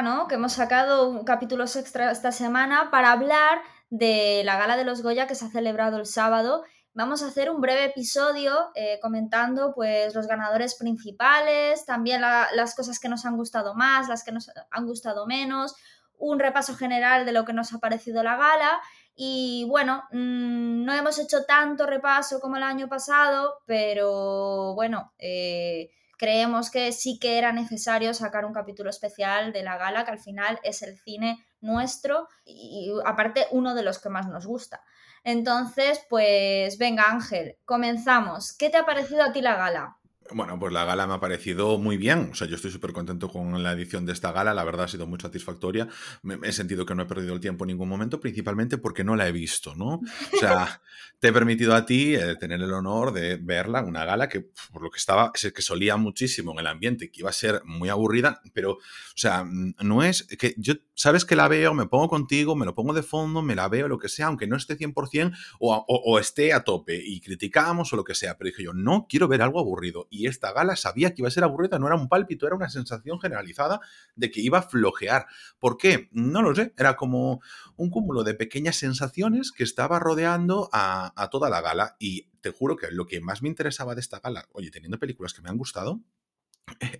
¿no? 0.00 0.28
Que 0.28 0.36
hemos 0.36 0.52
sacado 0.52 1.24
capítulos 1.24 1.76
extra 1.76 2.10
esta 2.10 2.32
semana 2.32 2.90
para 2.90 3.12
hablar 3.12 3.60
de 3.90 4.42
la 4.44 4.56
gala 4.56 4.76
de 4.76 4.84
los 4.84 5.02
Goya 5.02 5.26
que 5.26 5.34
se 5.34 5.44
ha 5.44 5.50
celebrado 5.50 5.98
el 5.98 6.06
sábado. 6.06 6.64
Vamos 6.94 7.22
a 7.22 7.28
hacer 7.28 7.50
un 7.50 7.62
breve 7.62 7.86
episodio 7.86 8.70
eh, 8.74 8.98
comentando 9.00 9.72
pues 9.74 10.14
los 10.14 10.26
ganadores 10.26 10.74
principales, 10.74 11.86
también 11.86 12.20
la- 12.20 12.48
las 12.54 12.74
cosas 12.74 12.98
que 13.00 13.08
nos 13.08 13.24
han 13.24 13.36
gustado 13.36 13.74
más, 13.74 14.08
las 14.08 14.22
que 14.24 14.32
nos 14.32 14.50
han 14.70 14.86
gustado 14.86 15.26
menos, 15.26 15.74
un 16.18 16.38
repaso 16.38 16.74
general 16.76 17.24
de 17.24 17.32
lo 17.32 17.44
que 17.46 17.54
nos 17.54 17.72
ha 17.72 17.78
parecido 17.78 18.22
la 18.22 18.36
gala 18.36 18.78
y 19.14 19.64
bueno, 19.68 20.04
mm, 20.12 20.84
no 20.84 20.92
hemos 20.92 21.18
hecho 21.18 21.44
tanto 21.44 21.86
repaso 21.86 22.40
como 22.40 22.56
el 22.56 22.62
año 22.62 22.88
pasado, 22.88 23.54
pero 23.66 24.74
bueno, 24.74 25.12
eh, 25.18 25.90
creemos 26.18 26.70
que 26.70 26.92
sí 26.92 27.18
que 27.18 27.38
era 27.38 27.52
necesario 27.52 28.12
sacar 28.12 28.44
un 28.44 28.52
capítulo 28.52 28.90
especial 28.90 29.52
de 29.52 29.62
la 29.62 29.78
gala, 29.78 30.04
que 30.04 30.10
al 30.12 30.20
final 30.20 30.60
es 30.62 30.82
el 30.82 30.98
cine 30.98 31.44
nuestro 31.62 32.28
y 32.44 32.92
aparte 33.06 33.46
uno 33.50 33.74
de 33.74 33.82
los 33.82 33.98
que 33.98 34.08
más 34.10 34.28
nos 34.28 34.46
gusta. 34.46 34.82
Entonces, 35.24 36.00
pues 36.08 36.78
venga 36.78 37.10
Ángel, 37.10 37.56
comenzamos. 37.64 38.52
¿Qué 38.52 38.70
te 38.70 38.76
ha 38.78 38.86
parecido 38.86 39.22
a 39.24 39.32
ti 39.32 39.40
la 39.40 39.56
gala? 39.56 39.98
Bueno, 40.34 40.58
pues 40.58 40.72
la 40.72 40.84
gala 40.84 41.06
me 41.06 41.14
ha 41.14 41.20
parecido 41.20 41.78
muy 41.78 41.96
bien. 41.96 42.30
O 42.32 42.34
sea, 42.34 42.46
yo 42.46 42.56
estoy 42.56 42.70
súper 42.70 42.92
contento 42.92 43.28
con 43.28 43.62
la 43.62 43.72
edición 43.72 44.06
de 44.06 44.12
esta 44.12 44.32
gala. 44.32 44.54
La 44.54 44.64
verdad 44.64 44.84
ha 44.84 44.88
sido 44.88 45.06
muy 45.06 45.18
satisfactoria. 45.20 45.88
Me, 46.22 46.38
he 46.42 46.52
sentido 46.52 46.86
que 46.86 46.94
no 46.94 47.02
he 47.02 47.06
perdido 47.06 47.34
el 47.34 47.40
tiempo 47.40 47.64
en 47.64 47.68
ningún 47.68 47.88
momento, 47.88 48.20
principalmente 48.20 48.78
porque 48.78 49.04
no 49.04 49.16
la 49.16 49.28
he 49.28 49.32
visto, 49.32 49.74
¿no? 49.74 50.00
O 50.32 50.36
sea, 50.38 50.80
te 51.18 51.28
he 51.28 51.32
permitido 51.32 51.74
a 51.74 51.86
ti 51.86 52.14
eh, 52.14 52.36
tener 52.36 52.60
el 52.60 52.72
honor 52.72 53.12
de 53.12 53.36
verla, 53.36 53.82
una 53.82 54.04
gala 54.04 54.28
que, 54.28 54.40
por 54.72 54.82
lo 54.82 54.90
que 54.90 54.98
estaba, 54.98 55.32
que 55.32 55.62
solía 55.62 55.96
muchísimo 55.96 56.52
en 56.52 56.58
el 56.58 56.66
ambiente, 56.66 57.10
que 57.10 57.20
iba 57.20 57.30
a 57.30 57.32
ser 57.32 57.62
muy 57.64 57.88
aburrida, 57.88 58.40
pero, 58.52 58.72
o 58.72 58.78
sea, 59.14 59.44
mm, 59.44 59.74
no 59.82 60.02
es 60.02 60.24
que 60.38 60.54
yo, 60.56 60.74
sabes 60.94 61.24
que 61.24 61.36
la 61.36 61.48
veo, 61.48 61.74
me 61.74 61.86
pongo 61.86 62.08
contigo, 62.08 62.56
me 62.56 62.66
lo 62.66 62.74
pongo 62.74 62.92
de 62.92 63.02
fondo, 63.02 63.42
me 63.42 63.54
la 63.54 63.68
veo, 63.68 63.88
lo 63.88 63.98
que 63.98 64.08
sea, 64.08 64.26
aunque 64.26 64.46
no 64.46 64.56
esté 64.56 64.76
100% 64.76 65.36
o, 65.60 65.74
o, 65.74 65.84
o 65.86 66.18
esté 66.18 66.52
a 66.52 66.64
tope 66.64 67.00
y 67.04 67.20
criticamos 67.20 67.92
o 67.92 67.96
lo 67.96 68.04
que 68.04 68.14
sea, 68.14 68.36
pero 68.36 68.48
dije 68.48 68.64
yo, 68.64 68.72
no 68.72 69.06
quiero 69.08 69.28
ver 69.28 69.42
algo 69.42 69.60
aburrido. 69.60 70.08
Y 70.10 70.21
esta 70.26 70.52
gala 70.52 70.76
sabía 70.76 71.14
que 71.14 71.22
iba 71.22 71.28
a 71.28 71.32
ser 71.32 71.44
aburrida, 71.44 71.78
no 71.78 71.86
era 71.86 71.96
un 71.96 72.08
pálpito, 72.08 72.46
era 72.46 72.56
una 72.56 72.68
sensación 72.68 73.20
generalizada 73.20 73.80
de 74.16 74.30
que 74.30 74.40
iba 74.40 74.58
a 74.58 74.62
flojear. 74.62 75.26
¿Por 75.58 75.76
qué? 75.76 76.08
No 76.12 76.42
lo 76.42 76.54
sé, 76.54 76.72
era 76.76 76.96
como 76.96 77.40
un 77.76 77.90
cúmulo 77.90 78.24
de 78.24 78.34
pequeñas 78.34 78.76
sensaciones 78.76 79.52
que 79.52 79.64
estaba 79.64 79.98
rodeando 79.98 80.68
a, 80.72 81.12
a 81.20 81.30
toda 81.30 81.50
la 81.50 81.60
gala 81.60 81.96
y 81.98 82.30
te 82.40 82.50
juro 82.50 82.76
que 82.76 82.90
lo 82.90 83.06
que 83.06 83.20
más 83.20 83.42
me 83.42 83.48
interesaba 83.48 83.94
de 83.94 84.00
esta 84.00 84.20
gala, 84.20 84.48
oye, 84.52 84.70
teniendo 84.70 84.98
películas 84.98 85.32
que 85.32 85.42
me 85.42 85.48
han 85.48 85.58
gustado, 85.58 86.00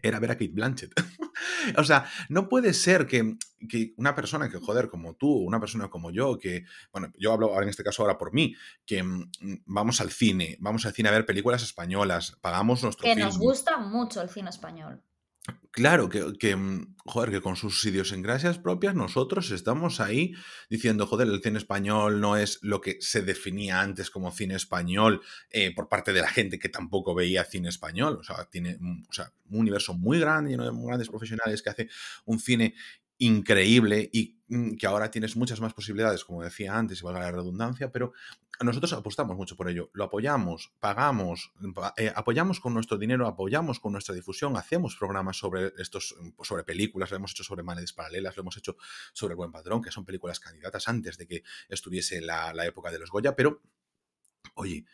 era 0.03 0.19
ver 0.19 0.31
a 0.31 0.35
Kate 0.35 0.53
Blanchett. 0.53 0.93
o 1.77 1.85
sea, 1.85 2.05
no 2.29 2.49
puede 2.49 2.75
ser 2.75 3.07
que, 3.07 3.37
que 3.69 3.95
una 3.97 4.15
persona 4.15 4.49
que, 4.51 4.59
joder, 4.59 4.89
como 4.89 5.15
tú, 5.15 5.29
una 5.33 5.61
persona 5.61 5.89
como 5.89 6.11
yo, 6.11 6.39
que, 6.39 6.65
bueno, 6.93 7.13
yo 7.19 7.33
hablo 7.33 7.49
ahora 7.53 7.65
en 7.65 7.71
este 7.71 7.85
caso 7.85 8.03
ahora 8.03 8.19
por 8.19 8.33
mí, 8.33 8.55
que 8.87 9.03
mm, 9.03 9.31
vamos 9.67 10.01
al 10.01 10.11
cine, 10.11 10.57
vamos 10.61 10.87
al 10.87 10.93
cine 10.93 11.09
a 11.09 11.13
ver 11.13 11.27
películas 11.27 11.63
españolas, 11.63 12.37
pagamos 12.41 12.83
nuestro 12.83 13.05
Que 13.05 13.15
film. 13.15 13.27
nos 13.27 13.39
gusta 13.39 13.79
mucho 13.79 14.21
el 14.23 14.29
cine 14.29 14.51
español. 14.51 15.03
Claro, 15.73 16.09
que, 16.11 16.35
que, 16.39 16.55
mm, 16.55 16.97
joder, 17.07 17.31
que 17.31 17.41
con 17.41 17.57
sus 17.57 17.83
idiosincrasias 17.87 18.59
propias 18.59 18.95
nosotros 18.95 19.51
estamos 19.51 20.01
ahí 20.01 20.35
diciendo, 20.69 21.07
joder, 21.07 21.29
el 21.29 21.43
cine 21.43 21.59
español 21.59 22.21
no 22.21 22.37
es 22.37 22.59
lo 22.63 22.81
que 22.83 22.99
se 23.01 23.23
definía 23.23 23.81
antes 23.81 24.11
como 24.11 24.31
cine 24.31 24.55
español 24.55 25.23
eh, 25.51 25.75
por 25.75 25.89
parte 25.89 26.13
de 26.13 26.21
la 26.21 26.29
gente 26.29 26.59
que 26.59 26.69
tampoco 26.69 27.15
veía 27.15 27.45
cine 27.45 27.71
español. 27.71 28.19
O 28.21 28.23
sea, 28.23 28.45
tiene 28.51 28.77
un, 28.81 29.05
o 29.09 29.13
sea, 29.13 29.33
un 29.49 29.61
universo 29.61 29.95
muy 29.95 30.21
grande, 30.21 30.51
lleno 30.51 30.65
de 30.65 30.73
muy 30.73 30.87
grandes 30.89 31.09
profesionales 31.09 31.63
que 31.63 31.71
hace 31.71 31.89
un 32.27 32.39
cine 32.39 32.75
increíble 33.25 34.09
y 34.13 34.41
mm, 34.49 34.77
que 34.77 34.87
ahora 34.87 35.11
tienes 35.11 35.37
muchas 35.37 35.61
más 35.61 35.75
posibilidades, 35.75 36.25
como 36.25 36.43
decía 36.43 36.77
antes, 36.77 37.01
y 37.01 37.05
valga 37.05 37.21
la 37.21 37.31
redundancia, 37.31 37.91
pero 37.93 38.13
nosotros 38.61 38.93
apostamos 38.93 39.37
mucho 39.37 39.57
por 39.57 39.69
ello, 39.69 39.91
lo 39.93 40.05
apoyamos, 40.05 40.73
pagamos, 40.81 41.53
pa- 41.75 41.95
eh, 41.97 42.13
apoyamos 42.15 42.61
con 42.61 42.75
nuestro 42.75 42.99
dinero, 42.99 43.27
apoyamos 43.27 43.81
con 43.81 43.93
nuestra 43.93 44.15
difusión, 44.15 44.57
hacemos 44.57 44.97
programas 44.97 45.37
sobre 45.39 45.73
estos, 45.79 46.15
mm, 46.21 46.31
pues, 46.33 46.49
sobre 46.49 46.65
películas, 46.65 47.11
lo 47.11 47.17
hemos 47.17 47.33
hecho 47.33 47.45
sobre 47.45 47.63
Maneras 47.63 47.93
Paralelas, 47.93 48.37
lo 48.37 48.43
hemos 48.43 48.57
hecho 48.57 48.77
sobre 49.13 49.35
Buen 49.35 49.53
Padrón, 49.53 49.83
que 49.83 49.91
son 49.91 50.05
películas 50.05 50.41
candidatas 50.41 50.89
antes 50.89 51.17
de 51.19 51.27
que 51.27 51.43
estuviese 51.69 52.21
la, 52.21 52.53
la 52.55 52.67
época 52.67 52.91
de 52.91 52.99
los 52.99 53.11
Goya, 53.11 53.35
pero 53.35 53.63
oye, 54.55 54.85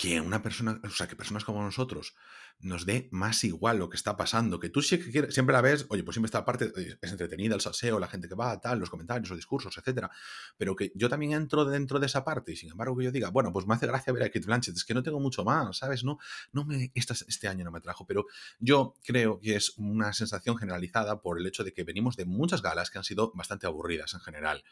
que 0.00 0.18
una 0.28 0.40
persona, 0.42 0.80
o 0.82 0.88
sea, 0.88 1.06
que 1.08 1.14
personas 1.14 1.44
como 1.44 1.62
nosotros 1.62 2.14
nos 2.60 2.86
dé 2.86 3.08
más 3.12 3.44
igual 3.44 3.78
lo 3.78 3.90
que 3.90 3.96
está 3.98 4.16
pasando, 4.16 4.58
que 4.58 4.70
tú 4.70 4.80
quieres- 5.12 5.34
siempre 5.34 5.52
la 5.52 5.60
ves, 5.60 5.84
oye, 5.90 6.02
pues 6.02 6.14
siempre 6.14 6.28
está 6.28 6.42
parte, 6.44 6.72
es 7.02 7.10
entretenida 7.10 7.54
el 7.54 7.60
salseo, 7.60 7.98
la 7.98 8.08
gente 8.08 8.26
que 8.28 8.34
va, 8.34 8.58
tal, 8.60 8.78
los 8.78 8.88
comentarios, 8.88 9.28
los 9.28 9.38
discursos, 9.38 9.76
etcétera, 9.76 10.10
pero 10.56 10.74
que 10.74 10.90
yo 10.94 11.10
también 11.10 11.32
entro 11.32 11.66
dentro 11.66 12.00
de 12.00 12.06
esa 12.06 12.24
parte 12.24 12.52
y 12.52 12.56
sin 12.56 12.70
embargo 12.70 12.96
que 12.96 13.04
yo 13.04 13.12
diga, 13.12 13.28
bueno, 13.30 13.52
pues 13.52 13.66
me 13.66 13.74
hace 13.74 13.86
gracia 13.86 14.12
ver 14.12 14.22
a 14.22 14.26
Kate 14.30 14.46
Blanchett, 14.46 14.76
es 14.76 14.84
que 14.86 14.94
no 14.94 15.02
tengo 15.02 15.20
mucho 15.20 15.44
más, 15.44 15.76
¿sabes? 15.76 16.02
No, 16.02 16.18
no 16.52 16.64
me, 16.64 16.90
esta- 16.94 17.14
este 17.28 17.48
año 17.48 17.64
no 17.66 17.70
me 17.70 17.80
trajo, 17.82 18.06
pero 18.06 18.24
yo 18.58 18.94
creo 19.04 19.38
que 19.40 19.56
es 19.56 19.74
una 19.76 20.12
sensación 20.14 20.56
generalizada 20.56 21.20
por 21.20 21.38
el 21.38 21.46
hecho 21.46 21.62
de 21.64 21.72
que 21.74 21.84
venimos 21.84 22.16
de 22.16 22.24
muchas 22.24 22.62
galas 22.62 22.90
que 22.90 22.98
han 22.98 23.04
sido 23.04 23.32
bastante 23.34 23.66
aburridas 23.66 24.14
en 24.14 24.20
general. 24.20 24.64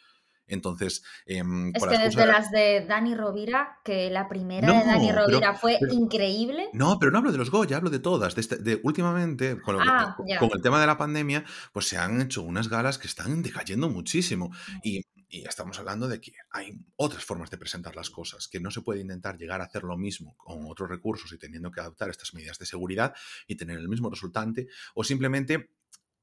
Entonces, 0.48 1.02
em, 1.26 1.72
Es 1.74 1.84
que 1.84 1.98
desde 1.98 2.26
las 2.26 2.50
de 2.50 2.84
Dani 2.86 3.14
Rovira, 3.14 3.78
que 3.84 4.10
la 4.10 4.28
primera 4.28 4.66
No, 4.66 4.74
de 4.80 4.84
Dani 4.86 5.08
pero- 5.08 5.26
Rovira 5.26 5.54
fue 5.54 5.76
pero- 5.78 5.92
increíble. 5.92 6.68
No, 6.72 6.98
pero 6.98 7.12
no 7.12 7.18
hablo 7.18 7.30
de 7.32 7.38
los 7.38 7.50
Goya, 7.50 7.76
hablo 7.76 7.90
de 7.90 7.98
todas. 8.00 8.34
De, 8.34 8.40
este- 8.40 8.56
de 8.56 8.80
últimamente, 8.82 9.60
con, 9.60 9.76
lo- 9.76 9.82
Ah, 9.82 10.16
ya. 10.26 10.38
con 10.38 10.50
el 10.52 10.62
tema 10.62 10.80
de 10.80 10.86
la 10.86 10.98
pandemia, 10.98 11.44
pues 11.72 11.86
se 11.86 11.96
han 11.98 12.20
hecho 12.20 12.42
unas 12.42 12.68
galas 12.68 12.98
que 12.98 13.06
están 13.06 13.42
decayendo 13.42 13.88
muchísimo. 13.88 14.50
Y, 14.82 15.02
y 15.30 15.42
estamos 15.46 15.78
hablando 15.78 16.08
de 16.08 16.20
que 16.22 16.32
hay 16.50 16.72
otras 16.96 17.22
formas 17.22 17.50
de 17.50 17.58
presentar 17.58 17.94
las 17.94 18.08
cosas, 18.08 18.48
que 18.48 18.60
no 18.60 18.70
se 18.70 18.80
puede 18.80 19.00
intentar 19.02 19.36
llegar 19.36 19.60
a 19.60 19.64
hacer 19.64 19.82
lo 19.84 19.98
mismo 19.98 20.34
con 20.38 20.64
otros 20.66 20.88
recursos 20.88 21.30
y 21.32 21.38
teniendo 21.38 21.70
que 21.70 21.80
adoptar 21.80 22.08
estas 22.08 22.32
medidas 22.32 22.58
de 22.58 22.64
seguridad 22.64 23.14
y 23.46 23.56
tener 23.56 23.76
el 23.78 23.88
mismo 23.88 24.08
resultante, 24.08 24.68
o 24.94 25.04
simplemente 25.04 25.68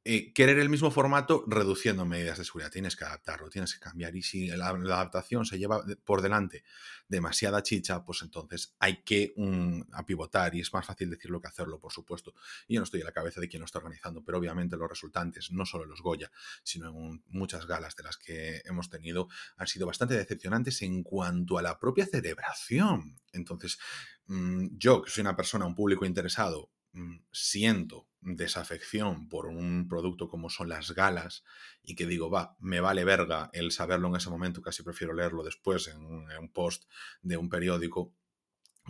eh, 0.07 0.33
querer 0.33 0.59
el 0.59 0.69
mismo 0.69 0.91
formato 0.91 1.43
reduciendo 1.47 2.05
medidas 2.05 2.37
de 2.37 2.45
seguridad. 2.45 2.69
Tienes 2.69 2.95
que 2.95 3.05
adaptarlo, 3.05 3.49
tienes 3.49 3.73
que 3.73 3.79
cambiar. 3.79 4.15
Y 4.15 4.21
si 4.21 4.45
la, 4.49 4.67
adaptación 4.67 5.47
se 5.47 5.57
lleva 5.57 5.83
por 6.03 6.21
delante 6.21 6.63
demasiada 7.07 7.63
chicha, 7.63 8.05
pues 8.05 8.21
entonces 8.21 8.75
hay 8.77 9.01
que 9.01 9.33
mm, 9.35 9.81
apivotar 9.93 10.53
y 10.53 10.61
es 10.61 10.71
más 10.71 10.85
fácil 10.85 11.09
decirlo 11.09 11.41
que 11.41 11.47
hacerlo, 11.47 11.79
por 11.79 11.91
supuesto. 11.91 12.35
Y 12.67 12.75
yo 12.75 12.81
no 12.81 12.83
estoy 12.83 12.99
en 12.99 13.07
la 13.07 13.13
cabeza 13.13 13.41
de 13.41 13.47
quien 13.47 13.61
lo 13.61 13.65
está 13.65 13.79
organizando, 13.79 14.23
pero 14.23 14.37
obviamente 14.37 14.77
los 14.77 14.87
resultantes, 14.87 15.51
no 15.51 15.65
solo 15.65 15.85
los 15.85 16.03
Goya, 16.03 16.29
sino 16.61 16.89
en 16.89 17.23
muchas 17.29 17.65
galas 17.65 17.95
de 17.95 18.03
las 18.03 18.17
que 18.17 18.61
hemos 18.65 18.91
tenido, 18.91 19.27
han 19.57 19.65
sido 19.65 19.87
bastante 19.87 20.13
decepcionantes 20.13 20.83
en 20.83 21.01
cuanto 21.01 21.57
a 21.57 21.63
la 21.63 21.79
propia 21.79 22.05
celebración. 22.05 23.17
Entonces, 23.31 23.79
mm, 24.27 24.77
yo, 24.77 25.01
que 25.01 25.09
soy 25.09 25.21
una 25.21 25.35
persona, 25.35 25.65
un 25.65 25.73
público 25.73 26.05
interesado, 26.05 26.69
mm, 26.93 27.21
siento 27.31 28.07
desafección 28.25 29.29
por 29.29 29.45
un 29.47 29.87
producto 29.87 30.27
como 30.29 30.49
son 30.49 30.69
las 30.69 30.91
galas 30.93 31.43
y 31.83 31.95
que 31.95 32.07
digo, 32.07 32.29
va, 32.29 32.55
me 32.59 32.79
vale 32.81 33.03
verga 33.05 33.49
el 33.53 33.71
saberlo 33.71 34.07
en 34.09 34.15
ese 34.17 34.29
momento, 34.29 34.61
casi 34.61 34.83
prefiero 34.83 35.13
leerlo 35.13 35.43
después 35.43 35.87
en, 35.87 36.03
un- 36.03 36.51
post 36.53 36.85
de 37.21 37.37
un 37.37 37.49
periódico. 37.49 38.13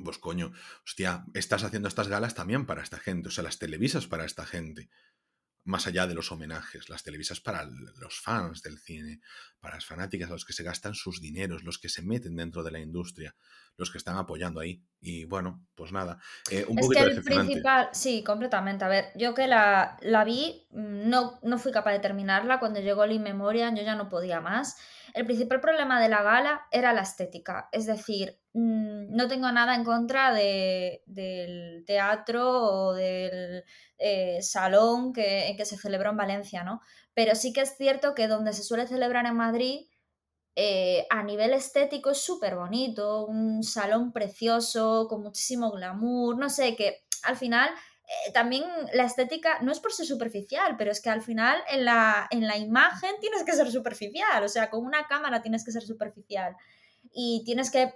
Pues 0.04 0.18
coño, 0.18 0.52
hostia, 0.86 1.26
estás 1.34 1.64
haciendo 1.64 1.88
estas 1.88 2.10
galas 2.10 2.36
también 2.36 2.66
para 2.66 2.84
esta 2.84 3.00
gente, 3.00 3.30
o 3.30 3.32
sea, 3.32 3.44
las 3.46 3.60
televisas 3.60 4.08
para 4.08 4.26
esta 4.26 4.46
gente, 4.46 4.90
más 5.66 5.88
allá 5.88 6.08
de 6.08 6.14
los 6.14 6.32
homenajes, 6.32 6.90
las 6.90 7.04
televisas 7.04 7.42
para 7.42 7.66
los 7.66 8.20
fans 8.22 8.62
del 8.62 8.78
cine, 8.80 9.20
para 9.60 9.76
las 9.76 9.86
fanáticas, 9.86 10.30
los 10.30 10.46
que 10.46 10.54
se 10.54 10.64
gastan 10.64 10.94
sus 10.94 11.20
dineros, 11.20 11.64
los 11.64 11.80
que 11.80 11.90
se 11.90 12.04
meten 12.04 12.36
dentro 12.36 12.64
de 12.64 12.72
la 12.72 12.80
industria, 12.80 13.36
los 13.76 13.92
que 13.92 13.98
están 13.98 14.16
apoyando 14.18 14.60
ahí. 14.60 14.84
Y 15.02 15.26
bueno, 15.26 15.66
pues 15.74 15.92
nada, 15.92 16.20
eh, 16.52 16.66
un 16.68 16.78
Es 16.78 16.88
que 16.90 17.00
poquito 17.00 17.04
el 17.04 17.10
decepcionante. 17.10 17.48
principal, 17.48 17.90
sí, 17.94 18.24
completamente. 18.24 18.86
A 18.86 18.88
ver, 18.90 19.06
yo 19.16 19.34
que 19.34 19.48
la, 19.48 19.98
la 20.02 20.24
vi, 20.24 20.68
mm, 20.70 21.10
no, 21.10 21.40
no 21.42 21.58
fui 21.58 21.72
capaz 21.72 21.92
de 21.94 22.00
terminarla. 22.00 22.60
Cuando 22.60 22.80
llegó 22.80 23.04
el 23.04 23.14
In 23.14 23.24
Memoriam, 23.24 23.76
yo 23.76 23.84
ya 23.84 23.96
no 23.96 24.08
podía 24.08 24.42
más. 24.42 24.78
El 25.14 25.26
principal 25.26 25.62
problema 25.62 26.00
de 26.02 26.10
la 26.10 26.22
gala 26.22 26.68
era 26.72 26.94
la 26.94 27.02
estética. 27.02 27.70
Es 27.72 27.86
decir, 27.88 28.40
mm, 28.54 28.95
no 29.10 29.28
tengo 29.28 29.52
nada 29.52 29.76
en 29.76 29.84
contra 29.84 30.34
de, 30.34 31.04
del 31.06 31.84
teatro 31.86 32.64
o 32.64 32.94
del 32.94 33.64
eh, 33.98 34.42
salón 34.42 35.14
que, 35.14 35.54
que 35.58 35.66
se 35.66 35.78
celebró 35.78 36.12
en 36.12 36.18
Valencia, 36.18 36.64
¿no? 36.64 36.82
Pero 37.14 37.36
sí 37.36 37.54
que 37.54 37.62
es 37.62 37.78
cierto 37.78 38.14
que 38.16 38.28
donde 38.28 38.54
se 38.54 38.64
suele 38.64 38.88
celebrar 38.88 39.26
en 39.26 39.36
Madrid, 39.36 39.88
eh, 40.58 41.06
a 41.10 41.22
nivel 41.22 41.54
estético 41.54 42.12
es 42.12 42.22
súper 42.22 42.56
bonito, 42.56 43.26
un 43.26 43.62
salón 43.62 44.14
precioso, 44.14 45.08
con 45.10 45.22
muchísimo 45.22 45.72
glamour, 45.72 46.38
no 46.38 46.50
sé, 46.50 46.78
que 46.78 47.04
al 47.24 47.36
final 47.36 47.70
eh, 48.06 48.32
también 48.32 48.64
la 48.94 49.04
estética 49.04 49.60
no 49.62 49.74
es 49.74 49.80
por 49.80 49.92
ser 49.92 50.06
superficial, 50.06 50.76
pero 50.78 50.92
es 50.92 51.02
que 51.02 51.10
al 51.10 51.22
final 51.22 51.62
en 51.70 51.84
la, 51.84 52.28
en 52.32 52.48
la 52.48 52.58
imagen 52.58 53.12
tienes 53.20 53.44
que 53.44 53.52
ser 53.52 53.70
superficial, 53.70 54.44
o 54.44 54.48
sea, 54.48 54.70
con 54.70 54.86
una 54.86 55.08
cámara 55.08 55.42
tienes 55.42 55.66
que 55.66 55.72
ser 55.72 55.84
superficial 55.84 56.56
y 57.12 57.44
tienes 57.46 57.70
que 57.70 57.94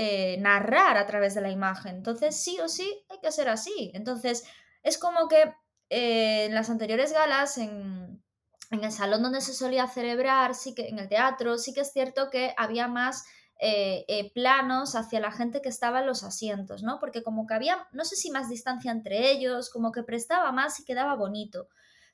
eh, 0.00 0.36
narrar 0.38 0.96
a 0.96 1.08
través 1.08 1.34
de 1.34 1.40
la 1.40 1.50
imagen. 1.50 1.96
Entonces, 1.96 2.36
sí 2.40 2.56
o 2.60 2.68
sí, 2.68 3.04
hay 3.08 3.18
que 3.18 3.32
ser 3.32 3.48
así. 3.48 3.90
Entonces, 3.94 4.44
es 4.84 4.96
como 4.96 5.26
que 5.26 5.52
eh, 5.90 6.44
en 6.44 6.54
las 6.54 6.70
anteriores 6.70 7.12
galas, 7.12 7.58
en, 7.58 8.22
en 8.70 8.84
el 8.84 8.92
salón 8.92 9.24
donde 9.24 9.40
se 9.40 9.52
solía 9.52 9.88
celebrar, 9.88 10.54
sí 10.54 10.72
que 10.72 10.86
en 10.86 11.00
el 11.00 11.08
teatro, 11.08 11.58
sí 11.58 11.74
que 11.74 11.80
es 11.80 11.92
cierto 11.92 12.30
que 12.30 12.54
había 12.56 12.86
más 12.86 13.24
eh, 13.60 14.30
planos 14.36 14.94
hacia 14.94 15.18
la 15.18 15.32
gente 15.32 15.60
que 15.62 15.68
estaba 15.68 15.98
en 15.98 16.06
los 16.06 16.22
asientos, 16.22 16.84
¿no? 16.84 17.00
Porque 17.00 17.24
como 17.24 17.48
que 17.48 17.54
había, 17.54 17.88
no 17.90 18.04
sé 18.04 18.14
si 18.14 18.30
más 18.30 18.48
distancia 18.48 18.92
entre 18.92 19.32
ellos, 19.32 19.68
como 19.68 19.90
que 19.90 20.04
prestaba 20.04 20.52
más 20.52 20.78
y 20.78 20.84
quedaba 20.84 21.16
bonito. 21.16 21.66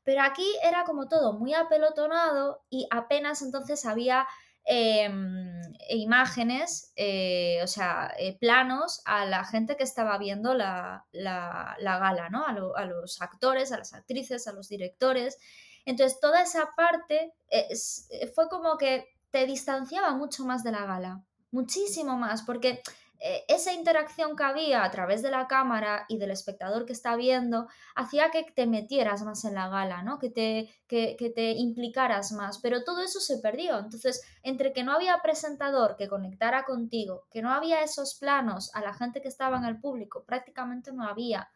Pero 0.04 0.22
aquí 0.22 0.46
era 0.62 0.84
como 0.84 1.06
todo 1.06 1.34
muy 1.34 1.52
apelotonado 1.52 2.64
y 2.70 2.86
apenas 2.90 3.42
entonces 3.42 3.84
había 3.84 4.26
em, 4.64 5.62
imágenes, 5.90 6.92
eh, 6.96 7.60
o 7.62 7.66
sea, 7.66 8.14
planos 8.40 9.02
a 9.04 9.24
la 9.26 9.44
gente 9.44 9.76
que 9.76 9.84
estaba 9.84 10.16
viendo 10.18 10.54
la, 10.54 11.04
gala, 11.12 12.28
¿no? 12.30 12.46
A, 12.46 12.84
los 12.84 13.22
actores, 13.22 13.72
a 13.72 13.78
las 13.78 13.92
actrices, 13.92 14.46
a 14.46 14.52
los 14.52 14.68
directores. 14.68 15.38
Entonces, 15.84 16.18
toda 16.20 16.42
esa 16.42 16.70
parte 16.76 17.34
fue 18.34 18.48
como 18.48 18.78
que 18.78 19.08
te 19.30 19.46
distanciaba 19.46 20.14
mucho 20.14 20.44
más 20.44 20.64
de 20.64 20.72
la 20.72 20.86
gala 20.86 21.24
muchísimo 21.54 22.18
más, 22.18 22.42
porque 22.42 22.82
eh, 23.26 23.42
esa 23.48 23.72
interacción 23.72 24.36
que 24.36 24.44
había 24.44 24.84
a 24.84 24.90
través 24.90 25.22
de 25.22 25.30
la 25.30 25.48
cámara 25.48 26.04
y 26.08 26.18
del 26.18 26.30
espectador 26.30 26.84
que 26.84 26.92
está 26.92 27.16
viendo 27.16 27.68
hacía 27.94 28.30
que 28.30 28.42
te 28.42 28.66
metieras 28.66 29.22
más 29.22 29.46
en 29.46 29.54
la 29.54 29.70
gala, 29.70 30.02
¿no? 30.02 30.18
que, 30.18 30.28
te, 30.28 30.68
que, 30.86 31.32
te 31.34 31.52
implicaras 31.52 32.32
más, 32.32 32.58
pero 32.58 32.84
todo 32.84 33.00
eso 33.00 33.20
se 33.20 33.38
perdió. 33.38 33.78
Entonces, 33.78 34.20
entre 34.42 34.74
que 34.74 34.84
no 34.84 34.92
había 34.92 35.16
presentador 35.22 35.96
que 35.96 36.06
conectara 36.06 36.66
contigo, 36.66 37.26
que 37.30 37.40
no 37.40 37.50
había 37.50 37.82
esos 37.82 38.14
planos 38.16 38.70
a 38.74 38.82
la 38.82 38.92
gente 38.92 39.22
que 39.22 39.28
estaba 39.28 39.56
en 39.56 39.64
el 39.64 39.80
público, 39.80 40.24
prácticamente 40.26 40.92
no 40.92 41.08
había. 41.08 41.48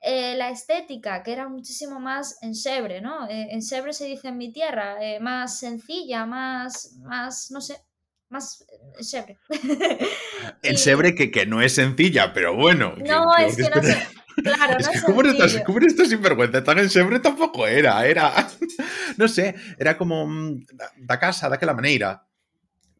Eh, 0.00 0.36
la 0.36 0.50
estética, 0.50 1.24
que 1.24 1.32
era 1.32 1.48
muchísimo 1.48 1.98
más 1.98 2.40
ensebre, 2.40 3.00
¿no? 3.00 3.26
Eh, 3.26 3.48
ensebre 3.50 3.94
se 3.94 4.04
dice 4.04 4.28
en 4.28 4.38
mi 4.38 4.52
tierra, 4.52 4.96
más 5.20 5.58
sencilla, 5.58 6.24
más, 6.24 6.92
más, 7.00 7.50
no 7.50 7.60
sé, 7.60 7.82
más 8.30 8.64
Sebre. 9.00 9.38
El 10.62 10.78
Sebre 10.78 11.14
que, 11.14 11.30
que, 11.30 11.46
no 11.46 11.60
es 11.60 11.74
sencilla, 11.74 12.32
pero 12.32 12.56
bueno. 12.56 12.94
No, 12.96 13.36
es 13.36 13.56
que, 13.56 13.68
no 13.68 13.82
sé. 13.82 14.08
Claro, 14.42 14.78
es 14.78 14.86
no 14.86 14.92
que 14.92 14.98
es 14.98 15.04
¿cómo, 15.04 15.22
estás, 15.22 15.62
¿cómo 15.66 15.78
eres 15.78 16.08
sinvergüenza? 16.08 16.64
Tan 16.64 16.78
en 16.78 16.88
Sebre 16.88 17.18
tampoco 17.18 17.66
era, 17.66 18.06
era. 18.06 18.48
No 19.18 19.28
sé, 19.28 19.54
era 19.76 19.98
como. 19.98 20.26
Mm, 20.26 20.64
da 20.96 21.18
casa, 21.18 21.48
da 21.48 21.58
que 21.58 21.66
la 21.66 21.74
manera. 21.74 22.26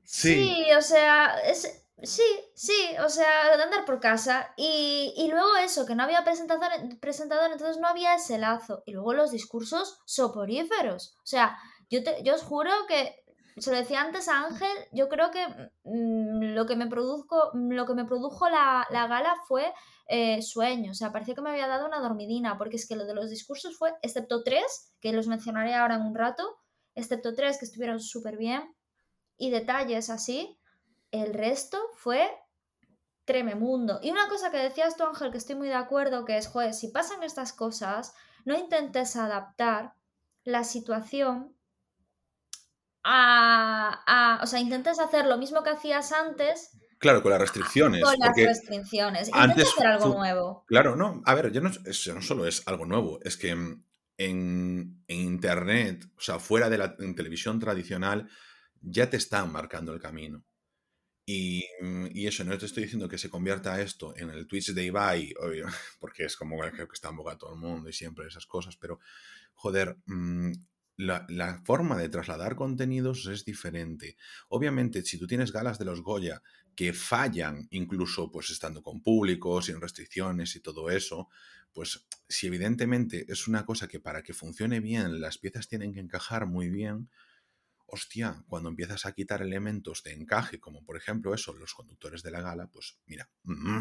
Sí. 0.05 0.35
sí, 0.35 0.73
o 0.77 0.83
sea, 0.83 1.39
es, 1.47 1.85
sí, 2.03 2.23
sí, 2.53 2.97
o 3.03 3.09
sea, 3.09 3.57
de 3.57 3.63
andar 3.63 3.85
por 3.87 4.01
casa. 4.01 4.53
Y, 4.57 5.15
y 5.17 5.31
luego 5.31 5.57
eso, 5.57 5.87
que 5.87 5.95
no 5.95 6.03
había 6.03 6.25
presentador, 6.25 6.69
presentador, 7.01 7.53
entonces 7.53 7.79
no 7.79 7.87
había 7.87 8.17
ese 8.17 8.37
lazo. 8.37 8.83
Y 8.85 8.93
luego 8.93 9.15
los 9.15 9.31
discursos 9.31 10.01
soporíferos. 10.05 11.17
O 11.23 11.27
sea, 11.27 11.57
yo, 11.89 12.03
te, 12.03 12.23
yo 12.23 12.35
os 12.35 12.43
juro 12.43 12.71
que 12.89 13.20
se 13.57 13.71
lo 13.71 13.77
decía 13.77 14.01
antes 14.01 14.29
a 14.29 14.45
Ángel, 14.45 14.77
yo 14.93 15.09
creo 15.09 15.31
que 15.31 15.47
mm, 15.85 16.55
lo, 16.55 16.67
que 16.67 16.77
me 16.77 16.87
produjo, 16.87 17.51
lo 17.55 17.87
que 17.87 17.95
me 17.95 18.05
produjo 18.05 18.49
la, 18.49 18.87
gala 18.91 19.35
fue 19.47 19.73
eh, 20.09 20.43
sueño, 20.43 20.93
o 20.93 20.95
sea, 20.95 21.13
parecía 21.13 21.35
que 21.35 21.43
me 21.43 21.51
había 21.51 21.69
dado 21.69 21.87
una 21.87 22.01
dormidina, 22.01 22.59
porque 22.59 22.77
es 22.77 22.89
que 22.89 22.97
lo 22.97 23.07
de 23.07 23.15
los 23.15 23.31
discursos 23.31 23.77
fue, 23.79 23.93
excepto 24.03 24.43
tres, 24.43 24.95
que 25.01 25.13
los 25.13 25.27
mencionaré 25.27 25.75
ahora 25.75 25.97
en 25.97 26.03
un 26.03 26.15
rato, 26.15 26.59
excepto 26.95 27.35
tres 27.35 27.59
que 27.59 27.65
estuvieron 27.65 28.01
súper 28.01 28.37
bien, 28.37 28.75
y 29.37 29.51
detalles 29.51 30.11
así, 30.11 30.59
el 31.11 31.33
resto 31.35 31.79
fue 31.95 32.31
trememundo. 33.25 34.01
Y 34.03 34.11
una 34.11 34.29
cosa 34.29 34.51
que 34.51 34.59
decías 34.59 34.97
tú, 34.97 35.05
Ángel, 35.05 35.31
que 35.31 35.39
estoy 35.39 35.55
muy 35.55 35.69
de 35.69 35.75
acuerdo, 35.75 36.25
que 36.25 36.37
es, 36.37 36.49
joder, 36.49 36.75
si 36.75 36.89
pasan 36.89 37.23
estas 37.23 37.53
cosas, 37.53 38.15
no 38.45 38.59
intentes 38.59 39.17
adaptar 39.17 39.95
la 40.45 40.65
situación 40.65 41.57
a, 43.05 44.41
o 44.43 44.47
sea, 44.47 44.61
intentas 44.61 44.99
hacer 44.99 45.27
lo 45.27 45.39
mismo 45.39 45.63
que 45.63 45.71
hacías 45.71 46.13
antes. 46.13 46.71
Claro, 46.99 47.23
con 47.23 47.31
las 47.31 47.41
restricciones. 47.41 48.03
Con 48.03 48.19
las 48.19 48.37
restricciones. 48.37 49.29
Intentas 49.29 49.69
hacer 49.69 49.87
algo 49.87 50.15
nuevo. 50.15 50.65
Claro, 50.67 50.97
no. 50.97 51.23
A 51.25 51.35
ver, 51.35 51.51
ya 51.51 51.61
no, 51.61 51.71
no 51.71 52.23
solo 52.23 52.47
es 52.47 52.67
algo 52.67 52.85
nuevo, 52.85 53.19
es 53.23 53.37
que 53.37 53.51
en, 53.51 53.85
en, 54.19 55.03
Internet, 55.09 56.05
o 56.17 56.21
sea, 56.21 56.39
fuera 56.39 56.69
de 56.69 56.79
la 56.79 56.97
televisión 56.97 57.59
tradicional, 57.59 58.29
ya 58.83 59.09
te 59.09 59.17
están 59.17 59.51
marcando 59.51 59.93
el 59.95 60.01
camino. 60.01 60.45
Y, 61.25 61.65
y, 62.13 62.27
eso, 62.27 62.45
no 62.45 62.59
te 62.59 62.67
estoy 62.67 62.83
diciendo 62.83 63.09
que 63.09 63.17
se 63.17 63.31
convierta 63.31 63.81
esto 63.81 64.15
en 64.17 64.31
el 64.31 64.47
Twitch 64.47 64.73
de 64.73 64.85
Ibai, 64.85 65.33
porque 66.01 66.25
es 66.25 66.37
como 66.37 66.61
que 66.61 66.87
está 66.93 67.09
en 67.09 67.17
boca 67.17 67.39
todo 67.39 67.55
el 67.55 67.61
mundo 67.61 67.89
y 67.89 67.93
siempre 67.93 68.27
esas 68.27 68.47
cosas, 68.47 68.77
pero 68.77 68.99
joder, 69.55 69.97
mm, 71.01 71.33
la, 71.35 71.63
forma 71.65 71.97
de 71.97 72.09
trasladar 72.09 72.57
contenidos 72.57 73.27
es 73.27 73.45
diferente. 73.45 74.17
Obviamente, 74.49 75.03
si 75.03 75.19
tú 75.19 75.27
tienes 75.27 75.53
galas 75.53 75.79
de 75.79 75.85
los 75.85 76.03
Goya 76.03 76.43
que 76.75 76.93
fallan, 76.93 77.67
incluso 77.71 78.31
pues 78.31 78.51
estando 78.51 78.83
con 78.83 79.03
público, 79.03 79.61
sin 79.63 79.81
restricciones 79.81 80.57
y 80.57 80.61
todo 80.61 80.91
eso, 80.91 81.29
pues 81.73 82.07
si 82.29 82.47
evidentemente 82.47 83.27
es 83.29 83.49
una 83.49 83.65
cosa 83.65 83.89
que 83.89 84.01
para 84.01 84.23
que 84.23 84.35
funcione 84.35 84.81
bien 84.81 85.21
las 85.21 85.39
piezas 85.39 85.69
tienen 85.69 85.93
que 85.93 86.01
encajar 86.01 86.47
muy 86.47 86.69
bien, 86.69 87.11
hostia, 87.87 88.45
cuando 88.49 88.69
empiezas 88.69 89.07
a 89.07 89.13
quitar 89.13 89.43
elementos 89.43 90.03
de 90.03 90.13
encaje, 90.13 90.61
como 90.61 90.85
por 90.85 90.97
ejemplo 90.97 91.35
eso, 91.35 91.55
los 91.55 91.75
conductores 91.75 92.23
de 92.23 92.31
la 92.31 92.41
gala, 92.41 92.69
pues 92.69 92.99
mira, 93.07 93.29
mm, 93.43 93.81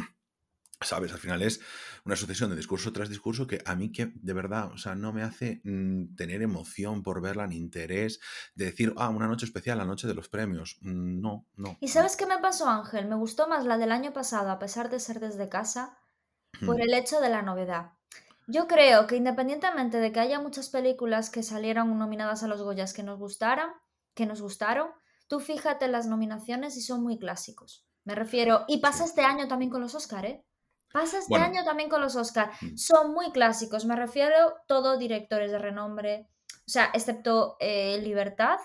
¿Sabes? 0.81 1.11
Al 1.11 1.19
final 1.19 1.41
es 1.41 1.59
una 2.05 2.15
sucesión 2.15 2.49
de 2.49 2.55
discurso 2.55 2.93
tras 2.93 3.09
discurso 3.09 3.45
que 3.45 3.61
a 3.65 3.75
mí 3.75 3.91
que 3.91 4.13
de 4.15 4.33
verdad, 4.33 4.71
o 4.71 4.77
sea, 4.77 4.95
no 4.95 5.11
me 5.11 5.23
hace 5.23 5.61
mm, 5.65 6.15
tener 6.15 6.41
emoción 6.41 7.03
por 7.03 7.21
verla 7.21 7.47
ni 7.47 7.57
interés 7.57 8.21
de 8.55 8.65
decir, 8.65 8.93
ah, 8.95 9.09
una 9.09 9.27
noche 9.27 9.45
especial, 9.45 9.77
la 9.77 9.85
noche 9.85 10.07
de 10.07 10.13
los 10.13 10.29
premios. 10.29 10.77
Mm, 10.81 11.19
no, 11.19 11.45
no. 11.55 11.77
¿Y 11.81 11.89
sabes 11.89 12.15
qué 12.15 12.25
me 12.25 12.37
pasó, 12.37 12.69
Ángel? 12.69 13.07
Me 13.07 13.15
gustó 13.15 13.47
más 13.49 13.65
la 13.65 13.77
del 13.77 13.91
año 13.91 14.13
pasado, 14.13 14.51
a 14.51 14.59
pesar 14.59 14.89
de 14.89 15.01
ser 15.01 15.19
desde 15.19 15.49
casa, 15.49 15.97
por 16.65 16.81
el 16.81 16.93
hecho 16.93 17.19
de 17.19 17.29
la 17.29 17.41
novedad. 17.41 17.91
Yo 18.47 18.67
creo 18.67 19.05
que 19.05 19.15
independientemente 19.15 19.99
de 19.99 20.11
que 20.11 20.19
haya 20.19 20.39
muchas 20.39 20.69
películas 20.69 21.29
que 21.29 21.43
salieron 21.43 21.95
nominadas 21.97 22.41
a 22.41 22.47
los 22.47 22.61
Goyas 22.61 22.93
que 22.93 23.03
nos 23.03 23.19
gustaran, 23.19 23.69
que 24.15 24.25
nos 24.25 24.41
gustaron, 24.41 24.89
tú 25.27 25.39
fíjate 25.39 25.85
en 25.85 25.91
las 25.91 26.07
nominaciones 26.07 26.75
y 26.77 26.81
son 26.81 27.03
muy 27.03 27.19
clásicos. 27.19 27.85
Me 28.05 28.15
refiero, 28.15 28.65
y 28.67 28.79
pasa 28.79 29.05
este 29.05 29.21
año 29.21 29.47
también 29.47 29.69
con 29.69 29.81
los 29.81 29.93
Oscar, 29.93 30.25
¿eh? 30.25 30.45
Pasa 30.91 31.19
este 31.19 31.35
año 31.35 31.63
también 31.63 31.89
con 31.89 32.01
los 32.01 32.15
Oscar. 32.15 32.51
Mm. 32.61 32.75
Son 32.75 33.13
muy 33.13 33.31
clásicos, 33.31 33.85
me 33.85 33.95
refiero 33.95 34.55
todo 34.67 34.97
directores 34.97 35.51
de 35.51 35.59
renombre, 35.59 36.27
o 36.49 36.69
sea, 36.69 36.89
excepto 36.93 37.57
eh, 37.59 37.99
Libertad, 38.01 38.57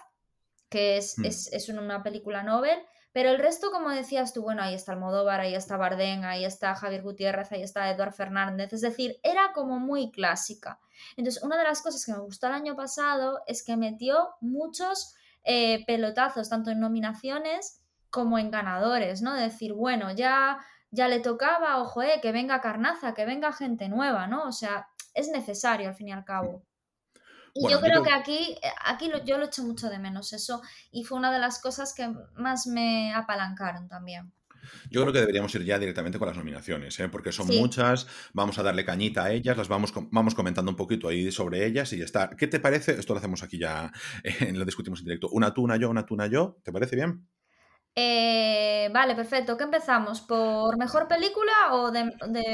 que 0.71 1.01
mm. 1.17 1.25
es, 1.25 1.53
es, 1.53 1.69
una 1.69 2.03
película 2.03 2.43
novel, 2.43 2.79
pero 3.13 3.31
el 3.31 3.39
resto, 3.39 3.71
como 3.71 3.91
decías 3.91 4.33
tú, 4.33 4.43
bueno, 4.43 4.63
ahí 4.63 4.75
está 4.75 4.93
Almodóvar, 4.93 5.41
ahí 5.41 5.55
está 5.55 5.77
Bardem, 5.77 6.25
ahí 6.25 6.45
está 6.45 6.75
Javier 6.75 7.03
Gutiérrez, 7.03 7.53
ahí 7.53 7.63
está 7.63 7.91
Eduard 7.91 8.15
Fernández, 8.15 8.73
es 8.73 8.81
decir, 8.81 9.21
era 9.23 9.53
como 9.53 9.79
muy 9.79 10.11
clásica. 10.11 10.81
Entonces, 11.17 11.43
una 11.43 11.57
de 11.57 11.65
las 11.65 11.83
cosas 11.83 12.05
que 12.05 12.13
me 12.13 12.19
gustó 12.19 12.47
el 12.47 12.55
año 12.55 12.75
pasado 12.75 13.43
es 13.47 13.63
que 13.63 13.77
metió 13.77 14.31
muchos 14.41 15.15
eh, 15.45 15.85
pelotazos, 15.87 16.49
tanto 16.49 16.71
en 16.71 16.81
nominaciones 16.81 17.83
como 18.11 18.39
en 18.39 18.51
ganadores, 18.51 19.23
¿no? 19.23 19.35
decir, 19.35 19.75
bueno, 19.75 20.11
ya 20.13 20.59
ya 20.95 21.09
le 21.09 21.21
tocaba, 21.21 21.79
ojo, 21.83 22.03
eh, 22.03 22.21
que 22.23 22.33
venga 22.33 22.61
carnaza, 22.61 23.15
que 23.15 23.27
venga 23.27 23.53
gente 23.53 23.89
nueva, 23.89 24.27
¿no? 24.27 24.45
O 24.45 24.53
sea, 24.53 24.87
es 25.13 25.29
necesario 25.29 25.89
al 25.89 25.97
fin 25.97 26.09
y 26.09 26.13
al 26.13 26.25
cabo. 26.25 26.65
Y 27.53 27.69
yo 27.71 27.81
creo 27.81 28.03
que 28.03 28.13
aquí, 28.13 28.57
eh, 28.63 28.69
aquí 28.85 29.11
yo 29.25 29.39
lo 29.39 29.47
echo 29.47 29.63
mucho 29.63 29.89
de 29.89 29.99
menos 29.99 30.33
eso 30.33 30.61
y 30.91 31.05
fue 31.05 31.19
una 31.19 31.33
de 31.33 31.39
las 31.39 31.61
cosas 31.61 31.95
que 31.95 32.13
más 32.35 32.67
me 32.67 33.13
apalancaron 33.15 33.89
también. 33.89 34.33
Yo 34.91 35.03
creo 35.03 35.13
que 35.13 35.21
deberíamos 35.21 35.55
ir 35.55 35.65
ya 35.65 35.79
directamente 35.79 36.19
con 36.19 36.27
las 36.27 36.37
nominaciones, 36.37 36.99
¿eh? 36.99 37.09
porque 37.09 37.33
son 37.33 37.47
muchas, 37.49 38.07
vamos 38.33 38.59
a 38.59 38.63
darle 38.63 38.85
cañita 38.85 39.25
a 39.25 39.31
ellas, 39.31 39.57
las 39.57 39.69
vamos, 39.69 39.93
vamos 40.11 40.35
comentando 40.35 40.71
un 40.71 40.77
poquito 40.77 41.09
ahí 41.09 41.31
sobre 41.31 41.67
ellas 41.67 41.93
y 41.93 41.99
ya 41.99 42.05
está. 42.05 42.31
¿Qué 42.31 42.47
te 42.47 42.61
parece? 42.61 42.93
Esto 42.93 43.13
lo 43.13 43.19
hacemos 43.19 43.43
aquí 43.43 43.59
ya, 43.59 43.93
lo 44.53 44.65
discutimos 44.65 45.01
en 45.01 45.07
directo. 45.07 45.29
Una 45.31 45.53
tú, 45.53 45.63
una 45.63 45.77
yo, 45.77 45.91
una 45.91 46.07
tú, 46.07 46.15
una 46.15 46.27
yo. 46.27 46.59
¿Te 46.65 46.73
parece 46.73 46.97
bien? 46.97 47.29
Eh, 47.97 48.91
vale, 48.93 49.15
perfecto. 49.15 49.57
¿Qué 49.57 49.65
empezamos? 49.65 50.21
¿Por 50.21 50.77
mejor 50.77 51.07
película 51.07 51.53
o 51.73 51.93
de... 51.93 52.05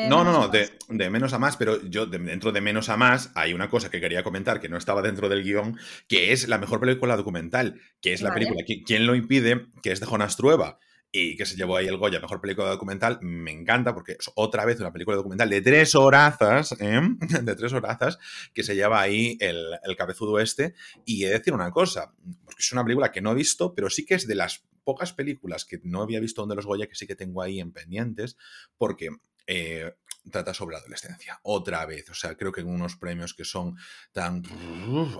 no, 0.09 0.23
no, 0.23 0.33
no, 0.33 0.49
de, 0.49 1.11
menos 1.11 1.33
a 1.33 1.39
más, 1.39 1.57
pero 1.57 1.81
yo 1.89 2.05
dentro 2.05 2.53
de 2.53 2.61
menos 2.61 2.91
a 2.91 2.99
más 2.99 3.31
hay 3.35 3.55
una 3.55 3.71
cosa 3.71 3.91
que 3.91 4.01
quería 4.01 4.23
comentar 4.23 4.61
que 4.61 4.69
no 4.69 4.77
estaba 4.77 5.01
dentro 5.01 5.31
del 5.31 5.43
guion, 5.43 5.79
que 6.09 6.33
es 6.33 6.47
la 6.47 6.59
mejor 6.59 6.81
película 6.81 7.17
documental, 7.17 7.81
que 8.03 8.13
es 8.13 8.21
la 8.21 8.35
película 8.35 8.63
¿Quién 8.85 9.07
lo 9.07 9.15
impide? 9.15 9.67
que 9.83 9.93
es 9.93 10.01
de 10.01 10.07
Jonas 10.07 10.37
Trueba. 10.37 10.79
y 11.11 11.37
que 11.37 11.47
se 11.47 11.57
llevó 11.57 11.79
ahí 11.79 11.87
el 11.87 11.97
Goya, 11.97 12.21
mejor 12.21 12.43
película 12.43 12.69
documental, 12.69 13.19
me 13.23 13.51
encanta 13.51 13.95
porque 13.95 14.13
es 14.13 14.31
otra 14.35 14.67
vez 14.67 14.79
una 14.79 14.93
película 14.93 15.17
documental 15.17 15.49
de 15.49 15.63
tres 15.63 15.95
horazas, 15.95 16.77
¿eh? 16.81 17.01
de 17.43 17.57
tres 17.57 17.73
horazas, 17.73 18.19
que 18.53 18.63
se 18.63 18.77
lleva 18.77 19.01
ahí 19.01 19.39
el, 19.41 19.71
el, 19.83 19.97
cabezudo 19.97 20.39
este. 20.39 20.75
Y 21.07 21.25
he 21.25 21.29
de 21.29 21.39
decir 21.39 21.55
una 21.55 21.71
cosa, 21.71 22.13
porque 22.45 22.61
es 22.61 22.73
una 22.73 22.85
película 22.85 23.11
que 23.11 23.23
no 23.23 23.33
he 23.33 23.35
visto, 23.35 23.75
pero 23.75 23.89
sí 23.89 24.05
que 24.05 24.15
es 24.15 24.29
de 24.29 24.35
las 24.35 24.63
pocas 24.91 25.13
películas 25.13 25.65
que 25.65 25.79
no 25.85 26.03
había 26.03 26.19
visto 26.19 26.43
donde 26.43 26.57
los 26.57 26.67
Goya 26.67 26.89
que 26.89 26.97
sí 26.97 27.07
que 27.07 27.15
tengo 27.15 27.43
ahí 27.43 27.61
en 27.61 27.71
pendientes, 27.71 28.37
porque 28.77 29.11
eh, 29.47 29.95
trata 30.33 30.53
sobre 30.53 30.73
la 30.73 30.81
adolescencia. 30.81 31.39
Otra 31.45 31.87
vez, 31.87 32.11
o 32.11 32.15
sea, 32.15 32.37
creo 32.37 32.51
que 32.51 32.63
en 32.63 32.67
unos 32.67 32.97
premios 32.97 33.33
que 33.33 33.45
son 33.45 33.77
tan 34.11 34.43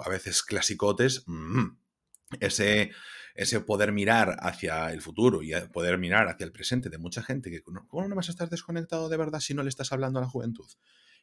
a 0.05 0.09
veces 0.09 0.43
clasicotes, 0.43 1.23
mm, 1.27 1.67
ese 2.41 2.91
ese 3.37 3.61
poder 3.61 3.93
mirar 3.93 4.37
hacia 4.41 4.93
el 4.93 5.03
futuro 5.03 5.41
y 5.41 5.53
poder 5.73 5.99
mirar 5.99 6.27
hacia 6.27 6.45
el 6.45 6.53
presente 6.53 6.91
de 6.91 6.99
mucha 6.99 7.23
gente 7.23 7.49
que 7.49 7.63
¿cómo 7.63 8.09
no 8.09 8.17
vas 8.17 8.29
a 8.29 8.33
estar 8.33 8.51
desconectado 8.51 9.09
de 9.09 9.17
verdad 9.17 9.39
si 9.39 9.55
no 9.55 9.63
le 9.63 9.69
estás 9.69 9.93
hablando 9.93 10.19
a 10.19 10.23
la 10.23 10.29
juventud? 10.29 10.67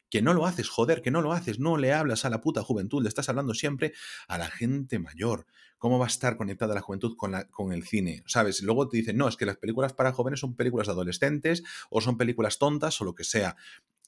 Que 0.08 0.22
no 0.22 0.32
lo 0.32 0.46
haces, 0.46 0.70
joder, 0.70 1.02
que 1.02 1.10
no 1.10 1.20
lo 1.20 1.32
haces, 1.32 1.58
no 1.58 1.76
le 1.76 1.92
hablas 1.92 2.24
a 2.24 2.30
la 2.30 2.40
puta 2.40 2.62
juventud, 2.62 3.02
le 3.02 3.10
estás 3.10 3.28
hablando 3.28 3.52
siempre 3.52 3.92
a 4.26 4.38
la 4.38 4.48
gente 4.48 4.98
mayor. 4.98 5.46
¿Cómo 5.78 5.98
va 5.98 6.06
a 6.06 6.08
estar 6.08 6.36
conectada 6.36 6.74
la 6.74 6.80
juventud 6.80 7.16
con, 7.16 7.72
el 7.72 7.84
cine? 7.84 8.22
¿Sabes? 8.26 8.62
Luego 8.62 8.88
te 8.88 8.96
dicen, 8.96 9.16
no, 9.16 9.28
es 9.28 9.36
que 9.36 9.46
las 9.46 9.56
películas 9.56 9.92
para 9.92 10.12
jóvenes 10.12 10.40
son 10.40 10.56
películas 10.56 10.86
de 10.86 10.92
adolescentes 10.92 11.62
o 11.90 12.00
son 12.00 12.16
películas 12.16 12.58
tontas 12.58 13.00
o 13.00 13.04
lo 13.04 13.14
que 13.14 13.24
sea 13.24 13.56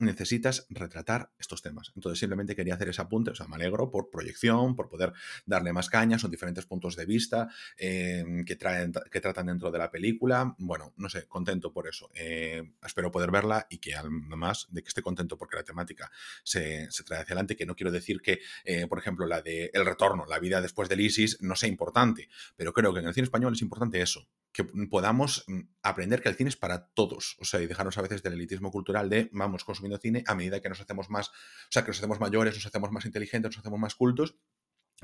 necesitas 0.01 0.67
retratar 0.71 1.31
estos 1.39 1.63
temas. 1.63 1.93
Entonces 1.95 2.19
simplemente 2.19 2.57
quería 2.57 2.75
hacer 2.75 2.89
ese 2.89 3.03
apunte, 3.03 3.31
o 3.31 3.35
sea, 3.35 3.47
me 3.47 3.57
alegro 3.57 3.91
por 3.91 4.11
proyección, 4.11 4.75
por 4.75 4.89
poder 4.89 5.13
darle 5.47 5.73
más 5.73 5.89
caña, 5.89 6.19
son 6.19 6.31
diferentes 6.31 6.67
puntos 6.67 6.97
de 6.97 7.07
vista 7.07 7.49
eh, 7.77 8.25
que, 8.47 8.57
tratan 8.57 9.47
dentro 9.47 9.71
de 9.71 9.79
la 9.79 9.91
película. 9.91 10.55
Bueno, 10.59 10.95
no 10.97 11.09
sé, 11.09 11.27
contento 11.27 11.73
por 11.73 11.87
eso. 11.87 12.11
Eh, 12.15 12.73
espero 12.85 13.11
poder 13.11 13.31
verla 13.31 13.67
y 13.69 13.79
que 13.79 13.95
además 13.95 14.67
de 14.71 14.83
que 14.83 14.89
esté 14.89 15.03
contento 15.03 15.37
porque 15.37 15.57
la 15.57 15.65
temática 15.65 16.11
se, 16.43 16.89
trae 17.05 17.21
hacia 17.21 17.35
adelante, 17.35 17.57
que 17.57 17.67
no 17.67 17.77
quiero 17.77 17.93
decir 17.93 18.23
que, 18.23 18.41
eh, 18.65 18.87
por 18.87 18.99
ejemplo, 18.99 19.27
la 19.27 19.43
de 19.43 19.71
El 19.75 19.85
Retorno, 19.85 20.25
la 20.27 20.39
vida 20.39 20.61
después 20.63 20.89
del 20.89 21.01
ISIS, 21.01 21.39
no 21.43 21.57
sea 21.61 21.69
importante, 21.69 22.29
pero 22.57 22.73
creo 22.73 22.93
que 22.93 23.01
en 23.01 23.07
el 23.07 23.15
cine 23.15 23.25
español 23.25 23.53
es 23.53 23.63
importante 23.63 24.01
eso, 24.01 24.29
que 24.53 24.65
podamos 24.65 25.45
mm, 25.47 25.61
aprender 25.83 26.23
que 26.23 26.29
el 26.29 26.35
cine 26.35 26.49
es 26.49 26.57
para 26.57 26.89
todos, 26.89 27.37
o 27.39 27.45
sea, 27.45 27.61
y 27.61 27.67
dejarnos 27.67 27.97
a 27.99 28.03
veces 28.03 28.23
del 28.23 28.35
elitismo 28.35 28.71
cultural 28.71 29.09
de 29.09 29.29
vamos 29.33 29.65
consumiendo 29.65 29.99
cine 29.99 30.25
a 30.27 30.35
medida 30.35 30.61
que 30.61 30.69
nos 30.69 30.81
hacemos 30.81 31.11
más, 31.11 31.29
o 31.29 31.33
sea, 31.71 31.83
que 31.83 31.89
nos 31.89 31.99
hacemos 31.99 32.21
mayores, 32.21 32.55
nos 32.55 32.67
hacemos 32.67 32.91
más 32.91 33.05
inteligentes, 33.05 33.51
nos 33.51 33.59
hacemos 33.59 33.79
más 33.79 33.95
cultos 33.95 34.37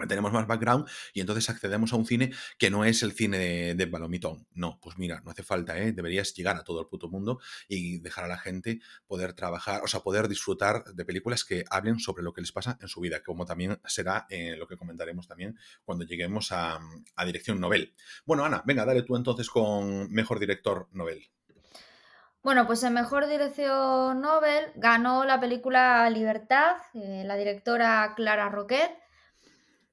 tenemos 0.08 0.32
más 0.32 0.46
background 0.46 0.88
y 1.14 1.20
entonces 1.20 1.48
accedemos 1.48 1.92
a 1.92 1.96
un 1.96 2.06
cine 2.06 2.32
que 2.58 2.70
no 2.70 2.84
es 2.84 3.02
el 3.02 3.12
cine 3.12 3.38
de, 3.38 3.74
de. 3.74 3.96
No, 4.54 4.78
pues 4.82 4.98
mira, 4.98 5.22
no 5.24 5.30
hace 5.30 5.42
falta, 5.42 5.78
¿eh? 5.78 5.92
Deberías 5.92 6.34
llegar 6.34 6.56
a 6.56 6.64
todo 6.64 6.80
el 6.80 6.86
puto 6.86 7.08
mundo 7.08 7.40
y 7.68 7.98
dejar 7.98 8.24
a 8.24 8.28
la 8.28 8.38
gente 8.38 8.80
poder 9.06 9.32
trabajar, 9.32 9.82
o 9.82 9.86
sea, 9.86 10.00
poder 10.00 10.28
disfrutar 10.28 10.84
de 10.84 11.04
películas 11.04 11.44
que 11.44 11.64
hablen 11.70 11.98
sobre 11.98 12.22
lo 12.22 12.32
que 12.32 12.42
les 12.42 12.52
pasa 12.52 12.76
en 12.80 12.88
su 12.88 13.00
vida, 13.00 13.22
como 13.22 13.46
también 13.46 13.80
será 13.86 14.26
lo 14.58 14.66
que 14.66 14.76
comentaremos 14.76 15.26
también 15.26 15.58
cuando 15.84 16.04
lleguemos 16.04 16.52
a, 16.52 16.78
a 17.14 17.24
Dirección 17.24 17.60
Nobel. 17.60 17.94
Bueno, 18.24 18.44
Ana, 18.44 18.62
venga, 18.66 18.84
dale 18.84 19.02
tú 19.02 19.16
entonces 19.16 19.48
con 19.48 20.10
Mejor 20.12 20.38
Director 20.38 20.88
Nobel. 20.92 21.30
Bueno, 22.42 22.66
pues 22.66 22.82
en 22.84 22.94
Mejor 22.94 23.26
Dirección 23.26 24.20
Nobel 24.20 24.66
ganó 24.76 25.24
la 25.24 25.40
película 25.40 26.08
Libertad, 26.10 26.76
eh, 26.94 27.24
la 27.26 27.36
directora 27.36 28.12
Clara 28.14 28.48
Roquet 28.48 29.05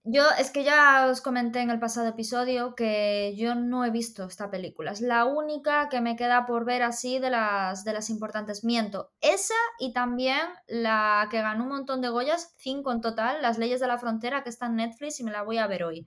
yo 0.06 0.24
es 0.38 0.52
que 0.52 0.64
ya 0.66 1.08
os 1.10 1.22
comenté 1.22 1.62
en 1.62 1.70
el 1.70 1.80
pasado 1.80 2.10
episodio 2.10 2.76
que 2.76 3.34
yo 3.38 3.56
no 3.56 3.86
he 3.86 3.90
visto 3.90 4.26
esta 4.26 4.52
película. 4.52 4.92
Es 4.92 5.00
la 5.00 5.26
única 5.26 5.88
que 5.88 6.02
me 6.02 6.18
queda 6.18 6.46
por 6.46 6.66
ver 6.66 6.84
así 6.84 7.20
de 7.20 7.30
las, 7.30 7.86
de 7.86 7.94
las 7.94 8.10
importantes. 8.10 8.66
Miento. 8.66 9.12
Esa 9.22 9.54
y 9.80 9.94
también 9.94 10.42
la 10.68 11.28
que 11.32 11.42
ganó 11.42 11.64
un 11.64 11.70
montón 11.70 12.02
de 12.02 12.10
Goyas, 12.10 12.54
cinco 12.58 12.92
en 12.92 13.00
total, 13.00 13.42
Las 13.42 13.58
leyes 13.58 13.80
de 13.80 13.88
la 13.88 13.98
frontera, 13.98 14.44
que 14.44 14.50
está 14.50 14.66
en 14.66 14.76
Netflix 14.76 15.22
y 15.22 15.24
me 15.24 15.32
la 15.32 15.44
voy 15.44 15.58
a 15.58 15.68
ver 15.68 15.84
hoy. 15.86 16.06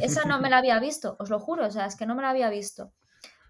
Esa 0.00 0.24
no 0.26 0.38
me 0.38 0.50
la 0.50 0.58
había 0.58 0.78
visto, 0.78 1.16
os 1.18 1.30
lo 1.30 1.40
juro, 1.40 1.66
o 1.66 1.70
sea, 1.70 1.86
es 1.86 1.96
que 1.96 2.06
no 2.06 2.14
me 2.14 2.22
la 2.22 2.30
había 2.30 2.50
visto. 2.50 2.92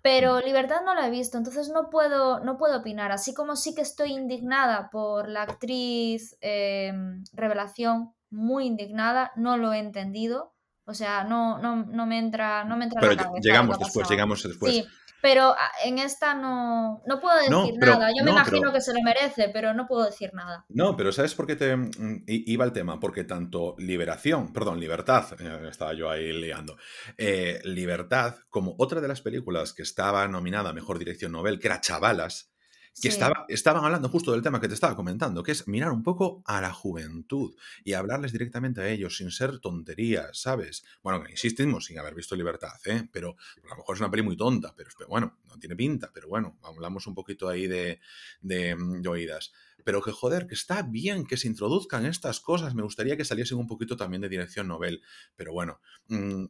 Pero 0.03 0.41
Libertad 0.41 0.83
no 0.85 0.95
la 0.95 1.07
he 1.07 1.11
visto, 1.11 1.39
entonces 1.39 1.69
no 1.69 1.91
puedo, 1.91 2.41
no 2.41 2.57
puedo 2.57 2.79
opinar. 2.79 3.13
Así 3.13 3.35
como 3.35 3.55
sí 3.55 3.75
que 3.75 3.83
estoy 3.83 4.13
indignada 4.13 4.91
por 4.91 5.29
la 5.29 5.43
actriz 5.43 6.37
eh, 6.41 6.93
Revelación, 7.33 8.13
muy 8.33 8.67
indignada, 8.67 9.31
no 9.37 9.57
lo 9.57 9.73
he 9.73 9.79
entendido. 9.79 10.55
O 10.85 10.95
sea, 10.95 11.23
no, 11.23 11.59
no, 11.59 11.85
no 11.85 12.07
me 12.07 12.19
entra, 12.19 12.65
no 12.65 12.77
me 12.77 12.85
entra 12.85 13.01
Pero 13.01 13.15
llegamos 13.41 13.79
después, 13.79 14.09
llegamos 14.11 14.43
después. 14.43 14.75
Sí, 14.75 14.85
pero 15.23 15.55
ah, 15.57 15.71
en 15.85 15.99
esta 15.99 16.35
no, 16.35 17.01
no 17.07 17.21
puedo 17.21 17.37
decir 17.37 17.79
nada. 17.79 18.11
Yo 18.19 18.25
me 18.25 18.33
imagino 18.33 18.73
que 18.73 18.81
se 18.81 18.93
lo 18.93 19.01
merece, 19.03 19.49
pero 19.53 19.73
no 19.73 19.87
puedo 19.87 20.05
decir 20.05 20.35
nada. 20.35 20.67
No, 20.69 20.97
pero 20.97 21.13
¿sabes 21.13 21.37
por 21.37 21.47
qué 21.47 21.55
te 21.55 21.77
mm, 21.77 22.25
iba 22.27 22.65
el 22.65 22.73
tema? 22.73 22.99
Porque 22.99 23.23
tanto 23.23 23.77
Liberación, 23.79 24.53
perdón, 24.53 24.81
Libertad, 24.81 25.41
eh, 25.41 25.69
estaba 25.71 25.95
yo 25.95 26.11
ahí 26.11 26.33
liando, 26.33 26.77
eh, 27.17 27.61
Libertad, 27.65 28.35
como 28.51 28.75
otra 28.79 29.01
de 29.01 29.07
las 29.07 29.21
películas 29.21 29.73
que 29.73 29.83
estaba 29.83 30.27
nominada 30.27 30.71
a 30.71 30.75
Mejor 30.75 30.99
Dirección 30.99 31.31
Nobel, 31.31 31.61
que 31.61 31.69
era 31.69 31.81
Chavalas, 31.81 32.52
que 33.01 33.09
estaba, 33.09 33.47
estaban 33.49 33.85
hablando 33.85 34.09
justo 34.09 34.33
del 34.33 34.43
tema 34.43 34.61
que 34.61 34.69
te 34.69 34.75
estaba 34.75 34.95
comentando, 34.95 35.43
que 35.43 35.53
es 35.53 35.67
mirar 35.67 35.93
un 35.93 36.03
poco 36.03 36.43
a 36.45 36.61
la 36.61 36.73
juventud 36.73 37.55
y 37.85 37.95
hablarles 37.95 38.33
directamente 38.33 38.81
a 38.81 38.89
ellos 38.89 39.17
sin 39.17 39.31
ser 39.31 39.59
tonterías, 39.61 40.39
¿sabes? 40.39 40.85
Bueno, 41.03 41.25
insistimos 41.29 41.87
sin 41.87 41.99
haber 41.99 42.15
visto 42.15 42.37
Libertad, 42.37 42.79
¿eh? 42.85 43.09
Pero 43.11 43.37
a 43.65 43.69
lo 43.69 43.77
mejor 43.77 43.97
es 43.97 44.01
una 44.01 44.11
peli 44.11 44.23
muy 44.23 44.37
tonta, 44.37 44.75
pero, 44.77 44.91
bueno, 45.09 45.39
no 45.49 45.59
tiene 45.59 45.77
pinta, 45.77 46.11
pero 46.13 46.29
bueno, 46.29 46.59
hablamos 46.63 47.07
un 47.07 47.15
poquito 47.15 47.49
ahí 47.49 47.67
de, 47.67 48.01
de, 48.41 48.77
oídas. 49.09 49.53
Pero 49.85 50.01
que 50.01 50.13
joder, 50.13 50.47
que 50.47 50.55
está 50.55 50.83
bien 50.83 51.27
que 51.27 51.37
se 51.37 51.49
introduzcan 51.49 52.07
estas 52.07 52.41
cosas, 52.41 52.75
me 52.75 52.83
gustaría 52.83 53.17
que 53.17 53.25
saliesen 53.25 53.59
un 53.59 53.67
poquito 53.67 53.97
también 53.97 54.21
de 54.23 54.29
dirección 54.29 54.69
novel, 54.69 55.03
pero 55.35 55.53
bueno, 55.53 55.81
mm, 56.09 56.45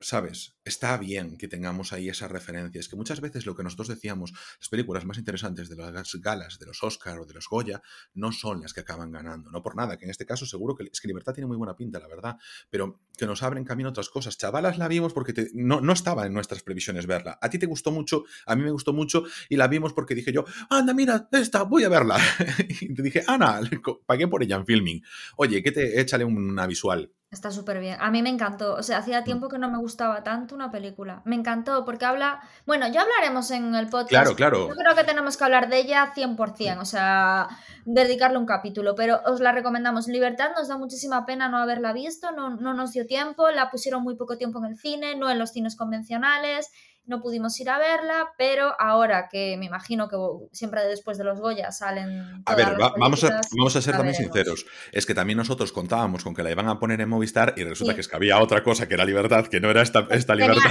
¿sabes? 0.00 0.56
Está 0.64 0.96
bien 0.96 1.36
que 1.36 1.46
tengamos 1.46 1.92
ahí 1.92 2.08
esas 2.08 2.30
referencias, 2.30 2.88
que 2.88 2.96
muchas 2.96 3.20
veces 3.20 3.44
lo 3.44 3.54
que 3.54 3.62
nosotros 3.62 3.88
decíamos, 3.88 4.32
las 4.58 4.68
películas 4.68 5.04
más 5.04 5.18
interesantes 5.18 5.68
de 5.68 5.76
las 5.76 6.14
galas, 6.16 6.58
de 6.58 6.66
los 6.66 6.82
Oscar 6.82 7.18
o 7.18 7.26
de 7.26 7.34
los 7.34 7.48
Goya, 7.48 7.82
no 8.14 8.32
son 8.32 8.62
las 8.62 8.72
que 8.72 8.80
acaban 8.80 9.12
ganando. 9.12 9.50
No 9.50 9.62
por 9.62 9.76
nada, 9.76 9.98
que 9.98 10.04
en 10.06 10.10
este 10.10 10.24
caso 10.24 10.46
seguro 10.46 10.74
que 10.74 10.84
es 10.90 11.00
que 11.00 11.08
Libertad 11.08 11.34
tiene 11.34 11.46
muy 11.46 11.56
buena 11.56 11.76
pinta, 11.76 11.98
la 11.98 12.08
verdad, 12.08 12.36
pero 12.70 13.00
que 13.16 13.26
nos 13.26 13.42
abren 13.42 13.64
camino 13.64 13.90
otras 13.90 14.08
cosas. 14.08 14.38
Chavalas 14.38 14.78
la 14.78 14.88
vimos 14.88 15.12
porque 15.12 15.48
no, 15.54 15.80
no 15.80 15.92
estaba 15.92 16.26
en 16.26 16.32
nuestras 16.32 16.62
previsiones 16.62 17.06
verla. 17.06 17.38
A 17.40 17.50
ti 17.50 17.58
te 17.58 17.66
gustó 17.66 17.90
mucho, 17.90 18.24
a 18.46 18.56
mí 18.56 18.62
me 18.62 18.70
gustó 18.70 18.92
mucho 18.92 19.24
y 19.48 19.56
la 19.56 19.68
vimos 19.68 19.92
porque 19.92 20.14
dije 20.14 20.32
yo, 20.32 20.44
anda, 20.70 20.94
mira, 20.94 21.28
esta, 21.32 21.62
voy 21.64 21.84
a 21.84 21.88
verla. 21.88 22.18
y 22.80 22.94
te 22.94 23.02
dije, 23.02 23.22
Ana, 23.26 23.60
pagué 24.06 24.26
por 24.28 24.42
ella 24.42 24.56
en 24.56 24.66
filming. 24.66 25.02
Oye, 25.36 25.62
que 25.62 25.72
te 25.72 26.00
échale 26.00 26.24
una 26.24 26.66
visual. 26.66 27.12
Está 27.30 27.52
súper 27.52 27.78
bien. 27.78 27.96
A 28.00 28.10
mí 28.10 28.22
me 28.22 28.28
encantó. 28.28 28.74
O 28.74 28.82
sea, 28.82 28.98
hacía 28.98 29.22
tiempo 29.22 29.48
que 29.48 29.56
no 29.56 29.70
me 29.70 29.78
gustaba 29.78 30.24
tanto 30.24 30.52
una 30.52 30.72
película. 30.72 31.22
Me 31.24 31.36
encantó 31.36 31.84
porque 31.84 32.04
habla... 32.04 32.40
Bueno, 32.66 32.88
ya 32.88 33.02
hablaremos 33.02 33.52
en 33.52 33.72
el 33.76 33.86
podcast. 33.86 34.08
Claro, 34.08 34.34
claro. 34.34 34.68
Yo 34.68 34.74
creo 34.74 34.96
que 34.96 35.04
tenemos 35.04 35.36
que 35.36 35.44
hablar 35.44 35.68
de 35.68 35.78
ella 35.78 36.12
100%, 36.12 36.80
o 36.80 36.84
sea, 36.84 37.46
dedicarle 37.84 38.36
un 38.36 38.46
capítulo, 38.46 38.96
pero 38.96 39.20
os 39.26 39.38
la 39.38 39.52
recomendamos. 39.52 40.08
Libertad 40.08 40.50
nos 40.56 40.66
da 40.66 40.76
muchísima 40.76 41.24
pena 41.24 41.48
no 41.48 41.58
haberla 41.58 41.92
visto, 41.92 42.32
no, 42.32 42.50
no 42.50 42.74
nos 42.74 42.92
dio 42.92 43.06
tiempo, 43.06 43.48
la 43.50 43.70
pusieron 43.70 44.02
muy 44.02 44.16
poco 44.16 44.36
tiempo 44.36 44.58
en 44.58 44.64
el 44.64 44.76
cine, 44.76 45.14
no 45.14 45.30
en 45.30 45.38
los 45.38 45.52
cines 45.52 45.76
convencionales 45.76 46.72
no 47.06 47.20
pudimos 47.20 47.58
ir 47.60 47.68
a 47.70 47.78
verla, 47.78 48.32
pero 48.38 48.72
ahora 48.78 49.28
que 49.30 49.56
me 49.58 49.66
imagino 49.66 50.08
que 50.08 50.16
siempre 50.52 50.84
después 50.84 51.18
de 51.18 51.24
los 51.24 51.40
Goya 51.40 51.72
salen... 51.72 52.42
A 52.46 52.54
ver, 52.54 52.76
vamos, 52.78 53.24
a, 53.24 53.40
vamos 53.56 53.76
a 53.76 53.82
ser 53.82 53.96
también 53.96 54.14
sinceros. 54.14 54.66
Es 54.92 55.06
que 55.06 55.14
también 55.14 55.36
nosotros 55.36 55.72
contábamos 55.72 56.22
con 56.22 56.34
que 56.34 56.42
la 56.42 56.50
iban 56.50 56.68
a 56.68 56.78
poner 56.78 57.00
en 57.00 57.08
Movistar 57.08 57.54
y 57.56 57.64
resulta 57.64 57.94
que 57.94 58.00
es 58.00 58.08
que 58.08 58.16
había 58.16 58.38
otra 58.38 58.62
cosa 58.62 58.86
que 58.86 58.94
era 58.94 59.04
libertad, 59.04 59.46
que 59.46 59.60
no 59.60 59.70
era 59.70 59.82
esta, 59.82 60.06
esta 60.10 60.34
libertad. 60.34 60.70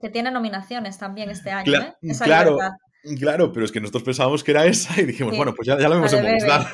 que, 0.00 0.10
tiene 0.10 0.30
nominaciones 0.30 0.98
también 0.98 1.30
este 1.30 1.50
año. 1.50 1.72
¿eh? 1.72 2.14
claro, 2.22 2.58
claro, 3.18 3.52
pero 3.52 3.66
es 3.66 3.72
que 3.72 3.80
nosotros 3.80 4.04
pensábamos 4.04 4.44
que 4.44 4.52
era 4.52 4.64
esa 4.66 5.00
y 5.00 5.06
dijimos, 5.06 5.36
bueno, 5.36 5.54
pues 5.54 5.66
ya, 5.66 5.78
ya 5.78 5.88
lo 5.88 5.96
vemos 5.96 6.12
en 6.12 6.24
Movistar. 6.24 6.66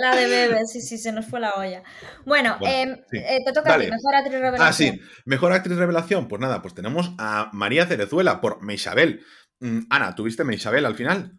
La 0.00 0.16
de 0.16 0.26
Bebe, 0.26 0.66
sí, 0.66 0.80
sí, 0.80 0.98
se 0.98 1.12
nos 1.12 1.26
fue 1.26 1.40
la 1.40 1.54
olla. 1.54 1.82
Bueno, 2.24 2.56
em, 2.62 2.96
eh, 3.12 3.38
te 3.44 3.52
toca 3.52 3.74
a 3.74 3.78
ti, 3.78 3.90
mejor 3.90 4.14
actriz 4.14 4.40
revelación. 4.40 4.68
Ah, 4.68 4.72
sí, 4.72 5.00
mejor 5.24 5.52
actriz 5.52 5.76
revelación. 5.76 6.28
Pues 6.28 6.40
nada, 6.40 6.62
pues 6.62 6.74
tenemos 6.74 7.12
a 7.18 7.50
María 7.52 7.86
Cerezuela 7.86 8.40
por 8.40 8.62
Meisabel. 8.62 9.24
Mm, 9.60 9.80
Ana, 9.90 10.14
¿tuviste 10.14 10.44
Meisabel 10.44 10.86
al 10.86 10.94
final? 10.94 11.38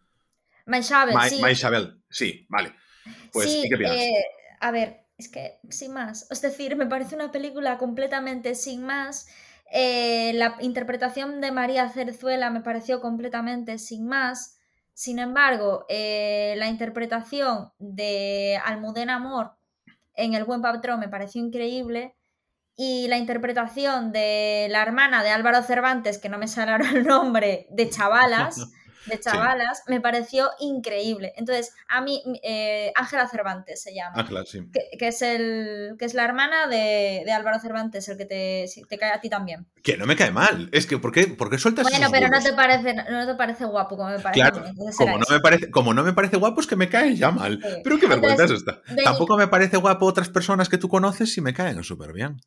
Meisabel, 0.66 1.16
sí. 1.30 1.42
Meisabel, 1.42 2.02
sí, 2.10 2.46
vale. 2.50 2.76
Pues, 3.32 3.48
qué 3.70 3.78
piensas? 3.78 3.98
Eh, 3.98 4.26
a 4.60 4.72
ver, 4.72 5.06
es 5.18 5.30
que 5.30 5.60
sin 5.70 5.94
más. 5.94 6.28
Es 6.30 6.42
decir, 6.42 6.76
me 6.76 6.86
parece 6.86 7.16
una 7.16 7.32
película 7.32 7.78
completamente 7.78 8.56
sin 8.56 8.84
más. 8.84 9.28
Eh, 9.72 10.34
la 10.36 10.58
interpretación 10.60 11.42
de 11.42 11.52
María 11.52 11.90
Cerezuela 11.90 12.50
me 12.50 12.62
pareció 12.62 13.02
completamente 13.02 13.78
sin 13.78 14.08
más. 14.08 14.58
Sin 14.94 15.20
embargo, 15.20 15.86
eh, 15.90 16.56
la 16.58 16.68
interpretación 16.68 17.72
de 17.80 18.60
Almudena 18.64 19.16
Amor 19.16 19.54
en 20.16 20.34
El 20.34 20.44
Buen 20.44 20.62
Patrón 20.62 21.00
me 21.00 21.10
pareció 21.10 21.44
increíble 21.44 22.16
y 22.76 23.08
la 23.08 23.18
interpretación 23.18 24.12
de 24.12 24.68
la 24.70 24.82
hermana 24.82 25.24
de 25.24 25.30
Álvaro 25.30 25.62
Cervantes, 25.62 26.18
que 26.18 26.30
no 26.30 26.38
me 26.38 26.48
sale 26.48 26.72
ahora 26.72 26.90
el 26.92 27.06
nombre, 27.06 27.68
de 27.70 27.90
Chavalas, 27.92 28.72
de 29.06 29.20
chavalas, 29.20 29.84
me 29.88 30.02
pareció 30.02 30.50
increíble. 30.60 31.34
Entonces, 31.36 31.74
a 31.88 32.02
mí, 32.02 32.22
eh, 32.44 32.92
Ángela 32.96 33.28
Cervantes 33.28 33.82
se 33.82 33.94
llama. 33.94 34.14
Ángela, 34.16 34.44
sí. 34.46 34.62
Que, 34.72 35.08
es 35.08 35.22
el, 35.22 35.96
que 35.98 36.06
es 36.06 36.14
la 36.14 36.24
hermana 36.24 36.68
de, 36.68 37.26
Álvaro 37.32 37.60
Cervantes, 37.60 38.08
el 38.10 38.18
que 38.18 38.26
te, 38.26 38.66
te, 38.88 38.98
cae 38.98 39.12
a 39.12 39.22
ti 39.22 39.30
también. 39.30 39.68
Que 39.84 39.98
no 39.98 40.06
me 40.06 40.16
cae 40.16 40.32
mal. 40.32 40.70
Es 40.72 40.86
que, 40.86 40.98
¿por 40.98 41.12
qué, 41.12 41.28
por 41.28 41.50
qué 41.50 41.58
sueltas 41.58 41.88
Bueno, 41.90 42.08
pero 42.12 42.28
no 42.30 42.42
te, 42.42 42.54
parece, 42.54 42.94
no 42.94 43.26
te 43.26 43.36
parece 43.36 43.66
guapo 43.66 43.98
como 43.98 44.10
me 44.10 44.20
parece. 44.20 44.40
Claro, 44.40 44.66
como, 44.98 45.18
no 45.18 45.26
me 45.30 45.40
parece, 45.40 45.72
como 45.72 45.94
no 45.94 46.04
me 46.04 46.14
parece 46.14 46.38
guapo, 46.38 46.62
es 46.62 46.68
que 46.68 46.76
me 46.76 46.90
cae 46.90 47.16
ya 47.16 47.32
mal. 47.32 47.60
Pero 47.84 48.00
qué 48.00 48.08
vergüenza 48.08 48.46
es 48.46 48.52
esta. 48.52 48.82
Tampoco 49.04 49.38
me 49.38 49.48
parece 49.48 49.78
guapo 49.78 50.06
otras 50.06 50.30
personas 50.30 50.70
que 50.70 50.78
tú 50.78 50.90
conoces 50.90 51.36
y 51.38 51.42
me 51.42 51.54
caen 51.54 51.84
súper 51.84 52.14
bien. 52.14 52.40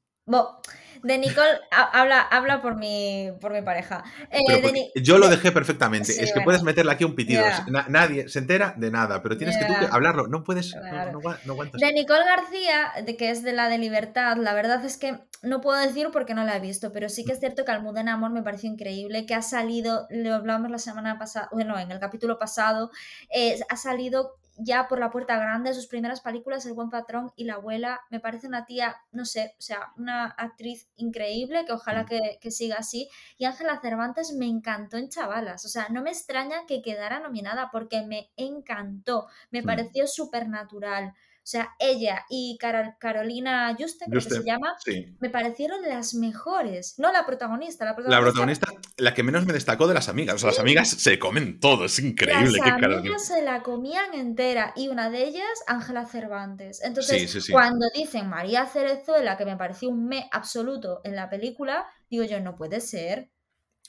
De 1.05 1.19
Nicole, 1.19 1.61
habla, 1.71 2.23
habla 2.23 2.63
por, 2.63 2.77
mi, 2.77 3.31
por 3.39 3.53
mi 3.53 3.61
pareja. 3.61 4.03
Eh, 4.31 4.91
yo 5.03 5.19
lo 5.19 5.29
dejé 5.29 5.53
perfectamente. 5.53 6.23
es 6.23 6.33
que 6.33 6.41
puedes 6.41 6.63
meterle 6.63 6.93
aquí 6.93 7.05
un 7.05 7.15
pitido. 7.15 7.45
nadie 7.89 8.27
se 8.31 8.39
entera 8.39 8.73
de 8.79 8.91
nada, 8.91 9.23
pero 9.23 9.37
tienes 9.37 9.59
que 9.59 9.67
tú 9.67 9.73
hablarlo. 9.91 10.29
No 10.29 10.43
puedes. 10.43 10.75
No, 10.75 11.21
aguantas. 11.53 11.79
De 11.79 11.93
Nicole 11.93 12.25
García, 12.25 13.05
de, 13.05 13.17
que 13.19 13.31
es 13.31 13.43
de 13.43 13.53
la 13.53 13.69
de 13.69 13.77
Libertad, 13.77 14.39
la 14.39 14.55
verdad 14.55 14.83
es 14.83 14.97
que 14.97 15.19
no 15.43 15.61
puedo 15.61 15.79
decir 15.79 16.09
porque 16.11 16.33
no 16.33 16.43
la 16.45 16.57
he 16.57 16.61
visto, 16.61 16.91
pero 16.91 17.11
sí 17.11 17.27
que 17.27 17.33
es 17.33 17.39
cierto 17.39 17.67
que 17.67 17.71
Almudena 17.71 18.15
Amor 18.15 18.31
me 18.31 18.43
pareció 18.43 18.71
increíble, 18.71 19.27
que 19.27 19.35
ha 19.35 19.43
salido, 19.43 20.07
lo 20.09 20.35
hablamos 20.35 20.71
la 20.71 20.79
semana 20.79 21.19
pasada, 21.19 21.51
bueno, 21.53 21.79
en 21.79 21.91
el 21.91 22.01
capítulo 22.01 22.39
pasado, 22.39 22.91
eh, 23.29 23.61
ha 23.69 23.77
salido 23.77 24.37
ya 24.57 24.89
por 24.89 24.99
la 24.99 25.11
puerta 25.11 25.37
grande, 25.37 25.75
sus 25.75 25.87
primeras 25.87 26.21
películas, 26.21 26.65
El 26.67 26.75
buen 26.75 26.91
patrón 26.91 27.33
y 27.37 27.45
La 27.45 27.55
abuela, 27.55 28.01
me 28.11 28.21
parece 28.21 28.47
una 28.47 28.67
tía, 28.67 28.97
no 29.13 29.25
sé, 29.25 29.55
o 29.59 29.63
sea, 29.63 29.93
una 29.97 30.27
actriz 30.27 30.89
increíble 30.97 31.65
que 31.65 31.73
ojalá 31.73 32.05
mm. 32.05 32.39
que, 32.41 32.51
siga 32.51 32.77
así. 32.77 33.09
Y 33.37 33.47
Ángela 33.47 33.81
Cervantes 33.81 34.33
me 34.33 34.47
encantó 34.47 34.97
en 34.97 35.09
Chavalas, 35.09 35.65
o 35.65 35.69
sea, 35.69 35.89
no 35.91 36.03
me 36.03 36.11
extraña 36.11 36.67
que 36.67 36.83
quedara 36.83 37.21
nominada 37.21 37.71
porque 37.73 38.03
me 38.03 38.31
encantó, 38.37 39.27
me 39.51 39.63
pareció 39.63 40.07
súper 40.07 40.49
natural. 40.49 41.15
O 41.45 41.47
sea, 41.47 41.75
ella 41.79 42.25
y 42.31 42.57
Carolina 42.59 43.77
Juste, 43.79 44.07
creo 44.07 44.23
que 44.23 44.31
se 44.31 44.45
llama, 44.45 44.75
me 45.21 45.29
parecieron 45.29 45.83
las 45.83 46.15
mejores. 46.15 46.95
No 46.97 47.13
la 47.13 47.27
protagonista, 47.27 47.85
la 47.85 47.95
protagonista. 47.95 48.19
La 48.19 48.33
protagonista, 48.33 48.95
la 48.97 49.13
que 49.13 49.23
menos 49.23 49.45
me 49.45 49.53
destacó 49.53 49.87
de 49.87 49.93
las 49.93 50.09
amigas. 50.09 50.37
O 50.37 50.39
sea, 50.39 50.49
las 50.49 50.59
amigas 50.61 50.89
se 50.89 51.19
comen 51.19 51.61
todo, 51.61 51.85
es 51.85 51.99
increíble. 51.99 52.59
Las 52.65 52.83
amigas 52.83 53.27
se 53.27 53.43
la 53.43 53.63
comían 53.63 54.15
entera 54.15 54.73
y 54.75 54.89
una 54.89 55.11
de 55.11 55.25
ellas, 55.25 55.45
Ángela 55.67 56.07
Cervantes. 56.07 56.83
Entonces, 56.83 57.51
cuando 57.51 57.89
dicen 57.95 58.31
María 58.31 58.65
Cerezuela, 58.65 59.37
que 59.37 59.45
me 59.45 59.59
pareció 59.59 59.91
un 59.91 60.07
me 60.07 60.31
absoluto 60.33 61.03
en 61.05 61.15
la 61.15 61.29
película, 61.29 61.87
digo 62.09 62.25
yo, 62.25 62.41
no 62.41 62.57
puede 62.57 62.81
ser. 62.81 63.29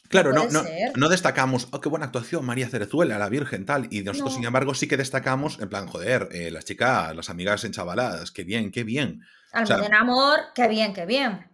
Claro, 0.10 0.34
no, 0.34 0.48
no, 0.48 0.64
no, 0.96 1.10
destacamos, 1.10 1.68
oh, 1.72 1.82
qué 1.82 1.90
buena 1.90 2.06
actuación, 2.06 2.46
María 2.46 2.70
Cerezuela, 2.70 3.18
la 3.18 3.30
Virgen, 3.30 3.66
tal. 3.66 3.88
Y 3.92 4.04
nosotros, 4.04 4.36
sin 4.36 4.46
embargo, 4.46 4.74
sí 4.74 4.88
que 4.88 4.98
destacamos, 4.98 5.60
en 5.60 5.70
plan, 5.70 5.88
joder, 5.88 6.30
eh, 6.32 6.52
las 6.52 6.66
chicas, 6.66 7.16
las 7.16 7.30
amigas 7.30 7.64
enchavaladas, 7.64 8.32
qué 8.32 8.44
bien, 8.44 8.72
qué 8.72 8.84
bien. 8.84 9.22
Al 9.52 9.66
buen 9.66 9.94
amor, 9.94 10.40
qué 10.54 10.68
bien, 10.68 10.94
qué 10.94 11.06
bien. 11.06 11.48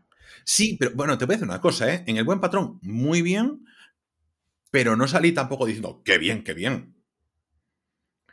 Sí, 0.44 0.76
pero 0.80 0.92
bueno, 0.96 1.18
te 1.18 1.26
voy 1.26 1.34
a 1.34 1.38
decir 1.38 1.48
una 1.48 1.62
cosa, 1.62 1.94
¿eh? 1.94 2.04
En 2.08 2.18
el 2.18 2.24
buen 2.24 2.40
patrón, 2.40 2.80
muy 2.82 3.22
bien, 3.22 3.66
pero 4.70 4.96
no 4.96 5.08
salí 5.08 5.32
tampoco 5.32 5.66
diciendo, 5.66 6.02
qué 6.04 6.18
bien, 6.18 6.44
qué 6.44 6.54
bien. 6.54 6.96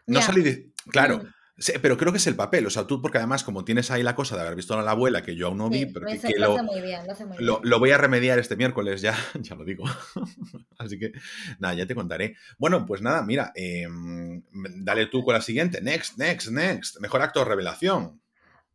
No 0.06 0.22
salí 0.22 0.42
de. 0.42 0.72
Claro. 0.90 1.18
Mm. 1.18 1.37
Sí, 1.60 1.72
pero 1.82 1.96
creo 1.96 2.12
que 2.12 2.18
es 2.18 2.26
el 2.28 2.36
papel, 2.36 2.66
o 2.66 2.70
sea, 2.70 2.86
tú, 2.86 3.02
porque 3.02 3.18
además, 3.18 3.42
como 3.42 3.64
tienes 3.64 3.90
ahí 3.90 4.04
la 4.04 4.14
cosa 4.14 4.36
de 4.36 4.42
haber 4.42 4.54
visto 4.54 4.78
a 4.78 4.82
la 4.82 4.92
abuela, 4.92 5.22
que 5.22 5.34
yo 5.34 5.48
aún 5.48 5.58
no 5.58 5.68
vi, 5.68 5.86
pero 5.86 6.06
que, 6.06 6.38
lo. 6.38 7.60
Lo, 7.64 7.78
voy 7.80 7.90
a 7.90 7.98
remediar 7.98 8.38
este 8.38 8.54
miércoles, 8.54 9.02
ya, 9.02 9.16
ya 9.40 9.56
lo 9.56 9.64
digo. 9.64 9.84
Así 10.78 11.00
que, 11.00 11.12
nada, 11.58 11.74
ya 11.74 11.86
te 11.86 11.96
contaré. 11.96 12.36
Bueno, 12.58 12.86
pues 12.86 13.02
nada, 13.02 13.22
mira, 13.24 13.50
em, 13.56 14.40
dale 14.84 15.06
tú 15.06 15.24
con 15.24 15.34
la 15.34 15.40
siguiente. 15.40 15.80
Next, 15.80 16.16
next, 16.16 16.50
next. 16.50 17.00
Mejor 17.00 17.22
actor 17.22 17.48
revelación. 17.48 18.20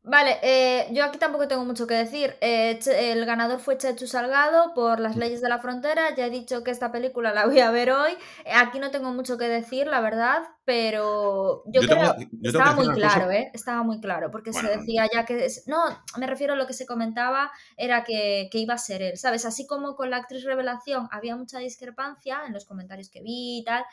Vale, 0.06 0.38
eh, 0.42 0.90
yo 0.92 1.06
aquí 1.06 1.18
tampoco 1.18 1.48
tengo 1.48 1.64
mucho 1.64 1.88
que 1.88 1.94
decir. 1.94 2.36
Eh, 2.42 2.78
el 2.94 3.26
ganador 3.26 3.62
fue 3.62 3.78
Chechu 3.78 4.06
Salgado 4.06 4.74
por 4.74 5.00
Las 5.00 5.16
leyes 5.16 5.40
de 5.40 5.48
la 5.48 5.60
frontera. 5.60 6.14
Ya 6.14 6.26
he 6.26 6.30
dicho 6.30 6.62
que 6.62 6.72
esta 6.72 6.92
película 6.92 7.34
la 7.34 7.46
voy 7.46 7.62
a 7.62 7.72
ver 7.72 7.90
hoy. 7.90 8.12
Eh, 8.44 8.52
aquí 8.54 8.80
no 8.80 8.92
tengo 8.92 9.14
mucho 9.14 9.38
que 9.38 9.48
decir, 9.48 9.88
la 9.88 10.02
verdad, 10.02 10.44
pero 10.66 11.64
yo, 11.68 11.80
creo 11.82 12.16
que 12.18 12.28
estaba 12.44 12.76
muy 12.76 12.90
claro, 12.90 13.32
¿eh? 13.32 13.50
Estaba 13.54 13.84
muy 13.84 14.02
claro, 14.02 14.30
porque 14.30 14.52
se 14.52 14.68
decía 14.68 15.08
ya 15.12 15.24
que... 15.24 15.48
no, 15.68 15.86
me 16.18 16.28
refiero 16.28 16.54
a 16.54 16.58
lo 16.58 16.68
que 16.68 16.74
se 16.74 16.86
comentaba, 16.86 17.50
era 17.78 18.04
que, 18.04 18.50
iba 18.52 18.74
a 18.74 18.78
ser 18.78 19.02
él, 19.02 19.18
¿sabes? 19.18 19.46
Así 19.46 19.66
como 19.66 19.96
con 19.96 20.10
la 20.10 20.18
actriz 20.18 20.44
revelación 20.44 21.08
había 21.12 21.38
mucha 21.38 21.60
discrepancia 21.60 22.42
en 22.46 22.52
los 22.52 22.66
comentarios 22.66 23.10
que 23.10 23.22
vi 23.22 23.60
y 23.60 23.64
tal. 23.64 23.86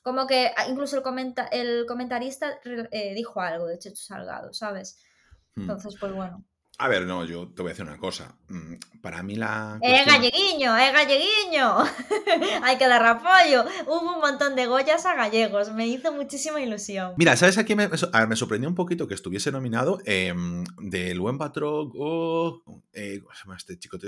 Como 0.00 0.26
que 0.26 0.50
ah, 0.56 0.66
incluso 0.66 0.96
el, 0.96 1.02
comenta 1.02 1.44
el 1.44 1.84
comentarista 1.86 2.58
dijo 3.14 3.40
algo 3.42 3.66
de 3.66 3.78
Chechu 3.78 4.02
Salgado, 4.02 4.54
¿sabes? 4.54 4.98
Hmm. 5.56 5.62
Entonces, 5.62 5.96
pues 5.98 6.12
bueno. 6.12 6.44
A 6.78 6.88
ver, 6.88 7.06
no, 7.06 7.24
yo 7.24 7.48
te 7.48 7.62
voy 7.62 7.70
a 7.70 7.74
decir 7.74 7.84
una 7.84 7.98
cosa. 7.98 8.34
Mm, 8.48 8.74
para 9.02 9.22
mí 9.22 9.36
la. 9.36 9.78
¡Eh, 9.82 10.04
galleguiño! 10.06 10.76
¡Eh, 10.78 10.90
galleguiño! 10.92 11.76
Hay 12.62 12.78
que 12.78 12.88
dar 12.88 13.04
apoyo. 13.06 13.64
Hubo 13.86 14.14
un 14.14 14.20
montón 14.20 14.56
de 14.56 14.66
Goyas 14.66 15.04
a 15.06 15.14
gallegos. 15.14 15.72
Me 15.72 15.86
hizo 15.86 16.12
muchísima 16.12 16.60
ilusión. 16.60 17.14
Mira, 17.18 17.36
¿sabes 17.36 17.58
a 17.58 17.64
quién 17.64 17.78
me, 17.78 17.88
me 17.88 18.36
sorprendió 18.36 18.68
un 18.68 18.74
poquito 18.74 19.06
que 19.06 19.14
estuviese 19.14 19.52
nominado? 19.52 20.00
Em, 20.06 20.64
del 20.78 21.20
buen 21.20 21.38
patrón. 21.38 21.92
Eh, 22.92 23.20
¿Cómo 23.20 23.34
se 23.34 23.44
llama 23.44 23.56
este 23.56 23.78
chico? 23.78 23.98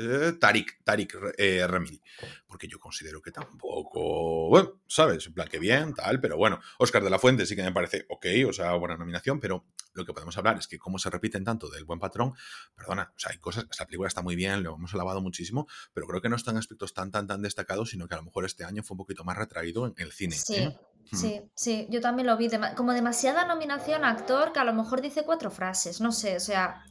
Tarik, 0.40 0.82
Tarik 0.82 1.16
eh, 1.36 1.66
Remili. 1.68 2.00
Porque 2.46 2.66
yo 2.66 2.80
considero 2.80 3.20
que 3.20 3.30
tampoco. 3.30 4.48
Bueno, 4.48 4.80
¿sabes? 4.86 5.26
En 5.26 5.34
plan, 5.34 5.48
que 5.48 5.58
bien, 5.58 5.94
tal. 5.94 6.20
Pero 6.20 6.36
bueno, 6.38 6.60
Oscar 6.78 7.04
de 7.04 7.10
la 7.10 7.18
Fuente 7.18 7.46
sí 7.46 7.54
que 7.54 7.62
me 7.62 7.72
parece 7.72 8.06
ok, 8.08 8.26
o 8.48 8.52
sea, 8.52 8.72
buena 8.74 8.96
nominación. 8.96 9.38
Pero 9.38 9.66
lo 9.92 10.04
que 10.04 10.12
podemos 10.12 10.36
hablar 10.36 10.58
es 10.58 10.66
que, 10.66 10.78
como 10.78 10.98
se 10.98 11.08
repiten 11.08 11.44
tanto 11.44 11.68
del 11.68 11.84
buen 11.84 12.00
patrón 12.00 12.34
perdona, 12.74 13.12
o 13.14 13.18
sea, 13.18 13.32
hay 13.32 13.38
cosas, 13.38 13.66
esta 13.70 13.86
película 13.86 14.08
está 14.08 14.22
muy 14.22 14.36
bien, 14.36 14.62
lo 14.62 14.74
hemos 14.74 14.94
alabado 14.94 15.20
muchísimo, 15.20 15.66
pero 15.92 16.06
creo 16.06 16.20
que 16.20 16.28
no 16.28 16.36
están 16.36 16.56
aspectos 16.56 16.94
tan, 16.94 17.10
tan, 17.10 17.26
tan 17.26 17.42
destacados, 17.42 17.90
sino 17.90 18.08
que 18.08 18.14
a 18.14 18.18
lo 18.18 18.24
mejor 18.24 18.44
este 18.44 18.64
año 18.64 18.82
fue 18.82 18.94
un 18.94 18.98
poquito 18.98 19.24
más 19.24 19.36
retraído 19.36 19.86
en 19.86 19.94
el 19.96 20.12
cine. 20.12 20.36
Sí. 20.36 20.56
¿eh? 20.56 20.78
Sí, 21.12 21.42
sí, 21.54 21.86
yo 21.90 22.00
también 22.00 22.26
lo 22.26 22.36
vi. 22.36 22.48
como 22.76 22.92
demasiada 22.92 23.44
nominación 23.44 24.04
a 24.04 24.10
actor 24.10 24.52
que 24.52 24.60
a 24.60 24.64
lo 24.64 24.72
mejor 24.72 25.00
dice 25.00 25.22
cuatro 25.22 25.50
frases, 25.50 26.00
no 26.00 26.12
sé, 26.12 26.36
o 26.36 26.40
sea. 26.40 26.84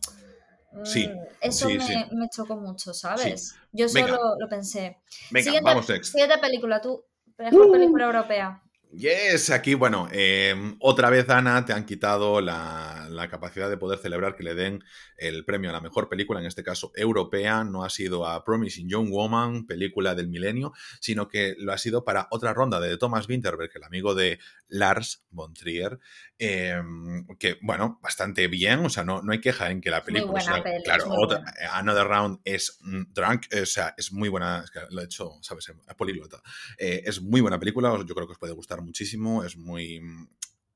Sí. 0.84 1.08
Mm, 1.08 1.20
eso 1.42 1.68
me, 1.70 2.30
chocó 2.30 2.56
mucho, 2.56 2.94
¿sabes? 2.94 3.56
Yo 3.72 3.88
solo 3.90 4.36
lo 4.40 4.50
pensé. 4.50 5.00
Venga, 5.30 5.44
siguiente, 5.44 5.70
vamos 5.70 5.86
Siguiente 5.86 6.38
película, 6.40 6.82
tú. 6.82 7.04
Mejor 7.38 7.72
película 7.72 8.06
europea. 8.06 8.63
Yes, 8.96 9.50
aquí, 9.50 9.74
bueno, 9.74 10.08
em, 10.12 10.76
otra 10.80 11.10
vez, 11.10 11.28
Ana, 11.28 11.66
te 11.66 11.74
han 11.74 11.84
quitado 11.84 12.42
la, 12.42 13.10
capacidad 13.28 13.68
de 13.68 13.78
poder 13.78 13.98
celebrar 13.98 14.36
que 14.36 14.44
le 14.44 14.54
den 14.54 14.84
el 15.18 15.46
premio 15.46 15.72
a 15.72 15.74
la 15.74 15.82
mejor 15.82 16.10
película, 16.10 16.40
en 16.40 16.46
este 16.46 16.62
caso 16.62 16.92
europea. 16.96 17.64
No 17.64 17.84
ha 17.84 17.90
sido 17.90 18.28
a 18.28 18.44
Promising 18.44 18.88
Young 18.88 19.10
Woman, 19.10 19.66
película 19.66 20.14
del 20.14 20.28
milenio, 20.28 20.74
sino 21.00 21.28
que 21.28 21.56
lo 21.58 21.74
ha 21.74 21.78
sido 21.80 22.04
para 22.04 22.28
otra 22.30 22.54
ronda 22.54 22.80
de 22.80 22.96
Thomas 22.98 23.28
Winterberg, 23.28 23.72
el 23.74 23.84
amigo 23.84 24.14
de 24.14 24.40
Lars 24.68 25.26
von 25.32 25.54
Trier, 25.54 26.00
em, 26.38 27.26
que, 27.40 27.58
bueno, 27.62 28.00
bastante 28.04 28.48
bien, 28.48 28.86
o 28.86 28.90
sea, 28.90 29.04
no, 29.04 29.24
no 29.24 29.32
hay 29.32 29.42
queja 29.42 29.72
en 29.72 29.82
que 29.82 29.90
la 29.90 30.04
película 30.04 30.40
sea, 30.40 30.64
claro, 30.84 31.06
otra, 31.10 31.44
Another 31.72 32.06
Round 32.06 32.42
es 32.44 32.78
mm, 32.82 33.04
drunk, 33.12 33.46
o 33.60 33.66
sea, 33.66 33.96
es 33.98 34.12
muy 34.12 34.30
buena, 34.30 34.62
es 34.64 34.70
que 34.70 34.82
lo 34.92 35.02
he 35.02 35.06
hecho, 35.06 35.32
¿sabes? 35.42 35.72
Políglota. 35.98 36.42
Eh, 36.78 37.02
es 37.06 37.22
muy 37.22 37.42
buena 37.42 37.60
película, 37.60 37.90
yo 38.06 38.14
creo 38.14 38.28
que 38.28 38.34
os 38.34 38.40
puede 38.40 38.54
gustar 38.54 38.83
muchísimo, 38.84 39.44
es 39.44 39.58
muy... 39.58 40.02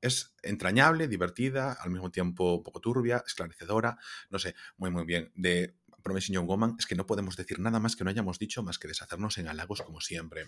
Es 0.00 0.36
entrañable, 0.42 1.08
divertida, 1.08 1.72
al 1.72 1.90
mismo 1.90 2.10
tiempo 2.10 2.56
un 2.56 2.62
poco 2.62 2.80
turbia, 2.80 3.22
esclarecedora, 3.26 3.98
no 4.30 4.38
sé, 4.38 4.54
muy 4.76 4.92
muy 4.92 5.04
bien. 5.04 5.32
De 5.34 5.74
Promising 6.02 6.36
Young 6.36 6.46
Woman 6.46 6.76
es 6.78 6.86
que 6.86 6.94
no 6.94 7.04
podemos 7.04 7.36
decir 7.36 7.58
nada 7.58 7.80
más 7.80 7.96
que 7.96 8.04
no 8.04 8.10
hayamos 8.10 8.38
dicho 8.38 8.62
más 8.62 8.78
que 8.78 8.86
deshacernos 8.86 9.38
en 9.38 9.48
halagos 9.48 9.82
como 9.82 10.00
siempre. 10.00 10.46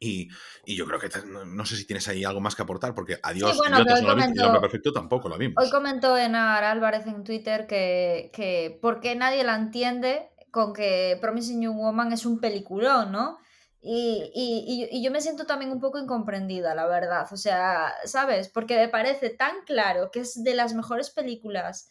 Y, 0.00 0.30
yo 0.66 0.86
creo 0.86 0.98
que 0.98 1.08
no, 1.26 1.66
sé 1.66 1.76
si 1.76 1.86
tienes 1.86 2.08
ahí 2.08 2.24
algo 2.24 2.40
más 2.40 2.54
que 2.54 2.62
aportar, 2.62 2.94
porque 2.94 3.18
adiós, 3.22 3.52
sí, 3.52 3.70
no 3.70 4.60
perfecto 4.60 4.92
tampoco 4.92 5.28
lo 5.28 5.36
vimos. 5.36 5.62
Hoy 5.62 5.70
comentó 5.70 6.16
Enar 6.16 6.64
Álvarez 6.64 7.06
en 7.06 7.24
Twitter 7.24 7.66
que, 7.66 8.30
que 8.32 8.78
por 8.80 9.00
qué 9.00 9.14
nadie 9.14 9.44
la 9.44 9.54
entiende 9.54 10.30
con 10.50 10.72
que 10.72 11.18
Promising 11.20 11.62
Young 11.62 11.76
Woman 11.76 12.12
es 12.12 12.26
un 12.26 12.40
peliculón, 12.40 13.12
¿no? 13.12 13.38
Y, 13.84 15.02
yo 15.02 15.10
me 15.10 15.20
siento 15.20 15.44
también 15.44 15.72
un 15.72 15.80
poco 15.80 15.98
incomprendida, 15.98 16.74
la 16.74 16.86
verdad. 16.86 17.26
O 17.32 17.36
sea, 17.36 17.92
¿sabes? 18.04 18.48
Porque 18.48 18.76
me 18.76 18.88
parece 18.88 19.30
tan 19.30 19.64
claro 19.66 20.10
que 20.12 20.20
es 20.20 20.42
de 20.44 20.54
las 20.54 20.72
mejores 20.72 21.10
películas. 21.10 21.90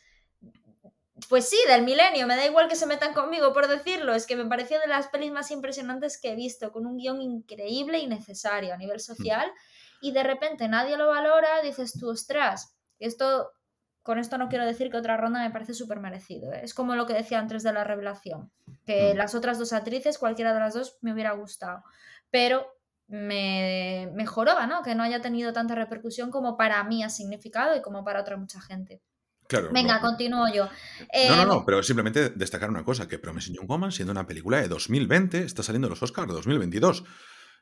Pues 1.30 1.50
sí, 1.50 1.58
del 1.68 1.84
milenio, 1.84 2.26
me 2.28 2.38
da 2.38 2.46
igual 2.46 2.68
que 2.68 2.76
se 2.76 2.88
metan 2.88 3.14
conmigo 3.14 3.54
por 3.54 3.68
decirlo, 3.68 4.16
es 4.16 4.26
que 4.26 4.36
me 4.36 4.46
pareció 4.46 4.80
de 4.80 4.88
las 4.88 5.08
pelis 5.08 5.32
más 5.32 5.52
impresionantes 5.52 6.20
que 6.20 6.32
he 6.32 6.36
visto, 6.36 6.72
con 6.72 6.88
un 6.88 6.98
guion 6.98 7.22
increíble 7.22 8.00
y 8.00 8.08
necesario 8.08 8.74
a 8.74 8.78
nivel 8.78 8.98
mm. 8.98 9.02
social, 9.02 9.52
y 10.02 10.14
de 10.14 10.24
repente 10.24 10.68
nadie 10.68 10.98
lo 10.98 11.08
valora, 11.08 11.62
dices 11.62 11.94
tú, 12.00 12.10
ostras, 12.10 12.76
esto 12.98 13.52
con 14.04 14.18
esto 14.20 14.38
no 14.38 14.50
quiero 14.50 14.66
decir 14.66 14.90
que 14.90 14.98
otra 14.98 15.18
ronda 15.18 15.42
me 15.42 15.52
parece 15.52 15.74
súper 15.74 16.00
merecido. 16.00 16.52
¿eh? 16.54 16.62
Es 16.64 16.74
como 16.74 16.96
lo 16.96 17.06
que 17.06 17.14
decía 17.14 17.40
antes 17.40 17.64
de 17.64 17.72
la 17.74 17.84
revelación, 17.84 18.52
que 18.86 19.14
Mm. 19.14 19.18
las 19.18 19.36
otras 19.36 19.60
dos 19.60 19.74
actrices, 19.74 20.18
cualquiera 20.18 20.54
de 20.54 20.60
las 20.60 20.74
dos, 20.74 20.98
me 21.02 21.14
hubiera 21.14 21.32
gustado. 21.34 21.84
Pero 22.30 22.66
me 23.08 24.10
mejoraba, 24.14 24.66
¿no? 24.68 24.82
Que 24.84 24.96
no 24.96 25.04
haya 25.04 25.22
tenido 25.22 25.52
tanta 25.54 25.76
repercusión 25.76 26.32
como 26.32 26.58
para 26.58 26.84
mí 26.86 27.04
ha 27.04 27.10
significado 27.10 27.76
y 27.76 27.82
como 27.82 28.04
para 28.04 28.22
otra 28.22 28.38
mucha 28.38 28.62
gente. 28.62 29.02
Claro. 29.48 29.70
Venga, 29.74 29.96
no, 29.96 30.02
continúo 30.02 30.48
yo. 30.54 30.64
no, 30.66 31.36
no, 31.36 31.44
Eh, 31.44 31.46
no, 31.46 31.66
pero 31.66 31.84
simplemente 31.84 32.30
destacar 32.30 32.70
una 32.70 32.86
cosa, 32.86 33.08
que 33.10 33.20
Promising 33.20 33.56
Young 33.56 33.68
Woman, 33.68 33.92
siendo 33.92 34.12
una 34.14 34.26
película 34.26 34.62
de 34.62 34.70
2020, 34.70 35.44
está 35.44 35.62
saliendo 35.62 35.88
en 35.88 35.92
los 35.92 36.02
Oscars 36.02 36.28
de 36.30 36.34
2022, 36.36 37.04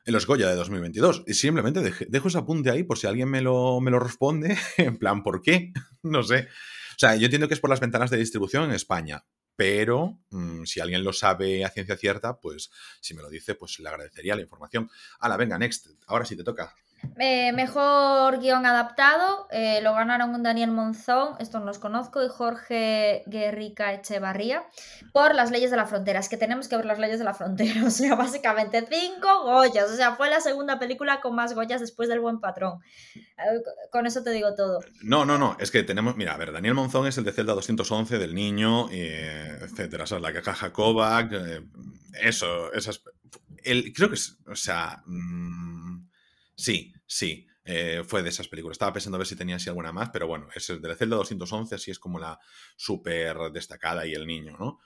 en 0.04 0.12
los 0.12 0.26
Goya 0.26 0.48
de 0.48 0.54
2022. 0.54 1.24
Y 1.26 1.34
simplemente 1.34 1.80
dejo 2.08 2.28
ese 2.28 2.38
apunte 2.38 2.70
ahí 2.70 2.82
por 2.82 2.98
si 2.98 3.06
alguien 3.06 3.28
me 3.28 3.40
lo, 3.40 3.80
me 3.80 3.90
lo 3.90 3.98
responde, 3.98 4.56
en 4.76 4.96
plan, 4.96 5.22
¿por 5.22 5.42
qué? 5.42 5.72
No 6.02 6.22
sé. 6.22 6.48
O 6.92 6.98
sea, 6.98 7.16
yo 7.16 7.26
entiendo 7.26 7.48
que 7.48 7.54
es 7.54 7.60
por 7.60 7.70
las 7.70 7.80
ventanas 7.80 8.10
de 8.10 8.16
distribución 8.16 8.64
en 8.64 8.72
España, 8.72 9.24
pero 9.56 10.18
mm, 10.30 10.64
si 10.64 10.80
alguien 10.80 11.04
lo 11.04 11.12
sabe 11.12 11.64
a 11.64 11.70
ciencia 11.70 11.96
cierta, 11.96 12.40
pues 12.40 12.70
si 13.00 13.14
me 13.14 13.22
lo 13.22 13.28
dice, 13.28 13.54
pues 13.54 13.78
le 13.80 13.88
agradecería 13.88 14.34
la 14.34 14.42
información. 14.42 14.90
Hala, 15.18 15.36
venga, 15.36 15.58
next. 15.58 15.88
Ahora 16.06 16.24
sí 16.24 16.36
te 16.36 16.44
toca. 16.44 16.74
Eh, 17.18 17.52
mejor 17.52 18.38
guion 18.40 18.64
adaptado 18.64 19.46
eh, 19.50 19.80
lo 19.82 19.92
ganaron 19.94 20.42
Daniel 20.42 20.70
Monzón, 20.70 21.34
esto 21.38 21.58
no 21.58 21.66
los 21.66 21.78
conozco, 21.78 22.24
y 22.24 22.28
Jorge 22.28 23.24
Guerrica 23.26 23.92
Echevarría 23.92 24.64
por 25.12 25.34
Las 25.34 25.50
leyes 25.50 25.70
de 25.70 25.76
la 25.76 25.86
frontera. 25.86 26.20
Es 26.20 26.28
que 26.28 26.36
tenemos 26.36 26.68
que 26.68 26.76
ver 26.76 26.86
las 26.86 26.98
leyes 26.98 27.18
de 27.18 27.24
la 27.24 27.34
frontera, 27.34 27.84
o 27.86 27.90
sea, 27.90 28.14
básicamente 28.14 28.86
cinco 28.88 29.44
Goyas, 29.44 29.90
o 29.90 29.96
sea, 29.96 30.14
fue 30.16 30.30
la 30.30 30.40
segunda 30.40 30.78
película 30.78 31.20
con 31.20 31.34
más 31.34 31.54
Goyas 31.54 31.80
después 31.80 32.08
del 32.08 32.20
Buen 32.20 32.40
Patrón. 32.40 32.80
Eh, 33.14 33.62
Con 33.90 34.06
eso 34.06 34.22
te 34.22 34.30
digo 34.30 34.54
todo. 34.54 34.80
No, 35.02 35.24
no, 35.24 35.36
no, 35.36 35.56
es 35.58 35.70
que 35.70 35.82
tenemos, 35.82 36.16
mira, 36.16 36.34
a 36.34 36.38
ver, 36.38 36.52
Daniel 36.52 36.74
Monzón 36.74 37.06
es 37.06 37.18
el 37.18 37.24
de 37.24 37.32
Zelda 37.32 37.54
211, 37.54 38.18
del 38.18 38.34
niño, 38.34 38.90
etcétera, 38.90 40.04
o 40.04 40.06
sea, 40.06 40.18
la 40.20 40.32
caja 40.32 40.72
Kovac, 40.72 41.32
eso, 42.22 42.72
esas... 42.72 43.02
El, 43.62 43.92
creo 43.92 44.08
que 44.08 44.14
es, 44.14 44.38
o 44.46 44.56
sea, 44.56 45.02
mm, 45.04 46.08
sí, 46.54 46.94
sí, 47.10 47.46
eh, 47.64 48.02
fue 48.06 48.22
de 48.22 48.28
esas 48.28 48.46
películas. 48.48 48.76
Estaba 48.76 48.92
pensando 48.92 49.16
a 49.16 49.18
ver 49.18 49.26
si 49.26 49.34
tenía 49.36 49.56
así 49.56 49.68
alguna 49.68 49.92
más, 49.92 50.10
pero 50.10 50.26
bueno, 50.28 50.48
es 50.54 50.70
el 50.70 50.80
de 50.80 50.94
Zelda 50.94 51.16
211, 51.16 51.74
así 51.74 51.90
es 51.90 51.98
como 51.98 52.18
la 52.20 52.38
súper 52.76 53.36
destacada 53.52 54.06
y 54.06 54.14
el 54.14 54.26
niño, 54.26 54.56
¿no? 54.58 54.78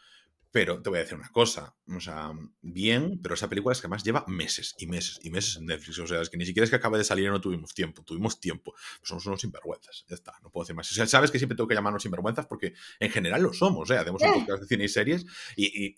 Pero 0.50 0.80
te 0.80 0.88
voy 0.88 0.98
a 0.98 1.02
decir 1.02 1.18
una 1.18 1.28
cosa, 1.30 1.74
o 1.88 2.00
sea, 2.00 2.30
bien, 2.62 3.20
pero 3.20 3.34
esa 3.34 3.48
película 3.48 3.72
es 3.72 3.80
que 3.80 3.87
además 3.88 4.04
lleva 4.04 4.24
meses 4.28 4.74
y 4.78 4.87
meses 4.87 5.18
y 5.22 5.30
meses 5.30 5.56
en 5.56 5.66
Netflix, 5.66 5.98
o 5.98 6.06
sea, 6.06 6.20
es 6.22 6.30
que 6.30 6.37
ni 6.37 6.46
siquiera 6.46 6.64
es 6.64 6.70
que 6.70 6.76
acabe 6.76 6.96
de 6.96 7.04
salir 7.04 7.26
y 7.26 7.28
no 7.28 7.40
tuvimos 7.40 7.74
tiempo, 7.74 8.02
tuvimos 8.04 8.38
tiempo, 8.40 8.72
pues 8.72 9.08
somos 9.08 9.26
unos 9.26 9.40
sinvergüenzas, 9.40 10.04
ya 10.08 10.14
está, 10.14 10.32
no 10.42 10.50
puedo 10.50 10.64
decir 10.64 10.76
más. 10.76 10.90
O 10.90 10.94
sea, 10.94 11.06
sabes 11.06 11.30
que 11.32 11.38
siempre 11.38 11.56
tengo 11.56 11.66
que 11.68 11.74
llamarnos 11.74 12.02
sinvergüenzas 12.02 12.46
porque 12.46 12.72
en 13.00 13.10
general 13.10 13.42
lo 13.42 13.52
somos, 13.52 13.90
¿eh? 13.90 13.98
Hacemos 13.98 14.22
un 14.22 14.28
podcast 14.40 14.62
de 14.62 14.68
cine 14.68 14.84
y 14.84 14.88
series 14.88 15.26
y- 15.56 15.87
y 15.87 15.96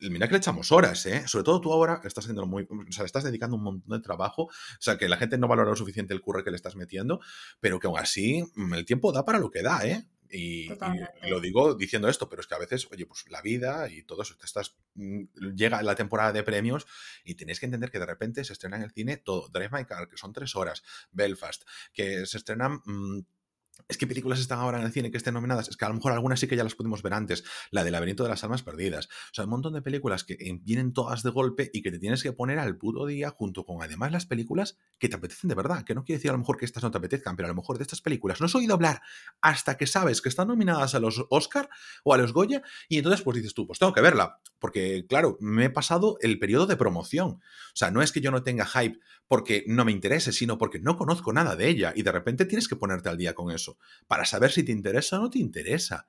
mira 0.00 0.26
que 0.28 0.32
le 0.32 0.38
echamos 0.38 0.72
horas, 0.72 1.04
¿eh? 1.06 1.26
Sobre 1.26 1.44
todo 1.44 1.60
tú 1.60 1.72
ahora 1.72 2.00
estás 2.04 2.24
haciendo 2.24 2.46
muy, 2.46 2.64
o 2.70 2.92
sea, 2.92 3.02
le 3.02 3.06
estás 3.06 3.24
dedicando 3.24 3.56
un 3.56 3.62
montón 3.62 3.98
de 3.98 4.02
trabajo, 4.04 4.42
o 4.44 4.50
sea, 4.80 4.98
que 4.98 5.08
la 5.08 5.16
gente 5.16 5.38
no 5.38 5.48
valora 5.48 5.70
lo 5.70 5.76
suficiente 5.76 6.12
el 6.14 6.20
curro 6.20 6.44
que 6.44 6.50
le 6.50 6.56
estás 6.56 6.76
metiendo, 6.76 7.20
pero 7.60 7.78
que 7.80 7.86
aún 7.86 7.98
así 7.98 8.44
mm, 8.54 8.74
el 8.74 8.84
tiempo 8.84 9.12
da 9.12 9.24
para 9.24 9.38
lo 9.38 9.50
que 9.50 9.62
da, 9.62 9.86
¿eh? 9.86 10.06
Y, 10.28 10.64
y- 10.64 10.68
Totalmente. 10.68 11.12
y 11.22 11.30
lo 11.30 11.40
digo 11.40 11.74
diciendo 11.74 12.08
esto, 12.08 12.28
pero 12.28 12.40
es 12.40 12.48
que 12.48 12.54
a 12.56 12.58
veces, 12.58 12.88
oye, 12.90 13.06
pues 13.06 13.24
la 13.30 13.40
vida 13.42 13.88
y 13.88 14.02
todo 14.02 14.22
eso, 14.22 14.36
te 14.36 14.44
estás, 14.44 14.76
mm, 14.94 15.22
llega 15.54 15.82
la 15.82 15.94
temporada 15.94 16.32
de 16.32 16.42
premios 16.42 16.86
y 17.24 17.36
tenéis 17.36 17.60
que 17.60 17.66
entender 17.66 17.90
que 17.92 18.00
de 18.00 18.06
repente 18.06 18.42
se 18.44 18.52
estrena 18.52 18.76
en 18.76 18.82
el 18.82 18.90
cine 18.90 19.16
todo. 19.18 19.48
Drive 19.48 19.70
My 19.70 19.84
Car, 19.84 20.08
que 20.08 20.16
son 20.16 20.32
tres 20.32 20.56
horas, 20.56 20.82
Belfast, 21.12 21.62
que 21.92 22.26
se 22.26 22.38
estrenan... 22.38 22.80
mm, 22.84 23.20
es 23.88 23.98
que 23.98 24.06
películas 24.06 24.40
están 24.40 24.58
ahora 24.58 24.78
en 24.78 24.84
el 24.84 24.92
cine 24.92 25.10
que 25.10 25.16
estén 25.16 25.34
nominadas. 25.34 25.68
Es 25.68 25.76
que 25.76 25.84
a 25.84 25.88
lo 25.88 25.94
mejor 25.94 26.12
algunas 26.12 26.40
sí 26.40 26.48
que 26.48 26.56
ya 26.56 26.64
las 26.64 26.74
pudimos 26.74 27.02
ver 27.02 27.14
antes. 27.14 27.44
La 27.70 27.84
del 27.84 27.92
laberinto 27.92 28.24
de 28.24 28.30
las 28.30 28.42
almas 28.42 28.62
perdidas. 28.62 29.06
O 29.06 29.34
sea, 29.34 29.44
un 29.44 29.50
montón 29.50 29.74
de 29.74 29.82
películas 29.82 30.24
que 30.24 30.34
eh, 30.34 30.58
vienen 30.62 30.92
todas 30.92 31.22
de 31.22 31.30
golpe 31.30 31.70
y 31.72 31.82
que 31.82 31.90
te 31.90 31.98
tienes 31.98 32.22
que 32.22 32.32
poner 32.32 32.58
al 32.58 32.76
puto 32.76 33.06
día 33.06 33.30
junto 33.30 33.64
con 33.64 33.82
además 33.82 34.10
las 34.12 34.26
películas 34.26 34.76
que 34.98 35.08
te 35.08 35.16
apetecen 35.16 35.48
de 35.48 35.54
verdad. 35.54 35.84
Que 35.84 35.94
no 35.94 36.04
quiere 36.04 36.18
decir 36.18 36.30
a 36.30 36.32
lo 36.32 36.38
mejor 36.38 36.56
que 36.56 36.64
estas 36.64 36.82
no 36.82 36.90
te 36.90 36.98
apetezcan, 36.98 37.36
pero 37.36 37.46
a 37.46 37.50
lo 37.50 37.54
mejor 37.54 37.78
de 37.78 37.82
estas 37.82 38.00
películas 38.00 38.40
no 38.40 38.46
has 38.46 38.54
oído 38.54 38.74
hablar 38.74 39.02
hasta 39.40 39.76
que 39.76 39.86
sabes 39.86 40.20
que 40.20 40.28
están 40.28 40.48
nominadas 40.48 40.94
a 40.94 41.00
los 41.00 41.24
Oscar 41.30 41.68
o 42.02 42.12
a 42.12 42.18
los 42.18 42.32
Goya 42.32 42.62
y 42.88 42.98
entonces 42.98 43.22
pues 43.22 43.36
dices 43.36 43.54
tú, 43.54 43.66
pues 43.66 43.78
tengo 43.78 43.92
que 43.92 44.00
verla. 44.00 44.40
Porque 44.58 45.06
claro, 45.08 45.36
me 45.40 45.66
he 45.66 45.70
pasado 45.70 46.18
el 46.22 46.38
periodo 46.38 46.66
de 46.66 46.76
promoción. 46.76 47.28
O 47.28 47.76
sea, 47.76 47.90
no 47.90 48.02
es 48.02 48.10
que 48.10 48.20
yo 48.20 48.30
no 48.30 48.42
tenga 48.42 48.66
hype 48.66 48.98
porque 49.28 49.64
no 49.66 49.84
me 49.84 49.92
interese, 49.92 50.32
sino 50.32 50.58
porque 50.58 50.78
no 50.78 50.96
conozco 50.96 51.32
nada 51.32 51.56
de 51.56 51.68
ella 51.68 51.92
y 51.94 52.02
de 52.02 52.12
repente 52.12 52.46
tienes 52.46 52.68
que 52.68 52.76
ponerte 52.76 53.08
al 53.08 53.16
día 53.16 53.34
con 53.34 53.50
eso 53.50 53.75
para 54.06 54.24
saber 54.24 54.50
si 54.52 54.62
te 54.62 54.72
interesa 54.72 55.18
o 55.18 55.22
no 55.22 55.30
te 55.30 55.38
interesa. 55.38 56.06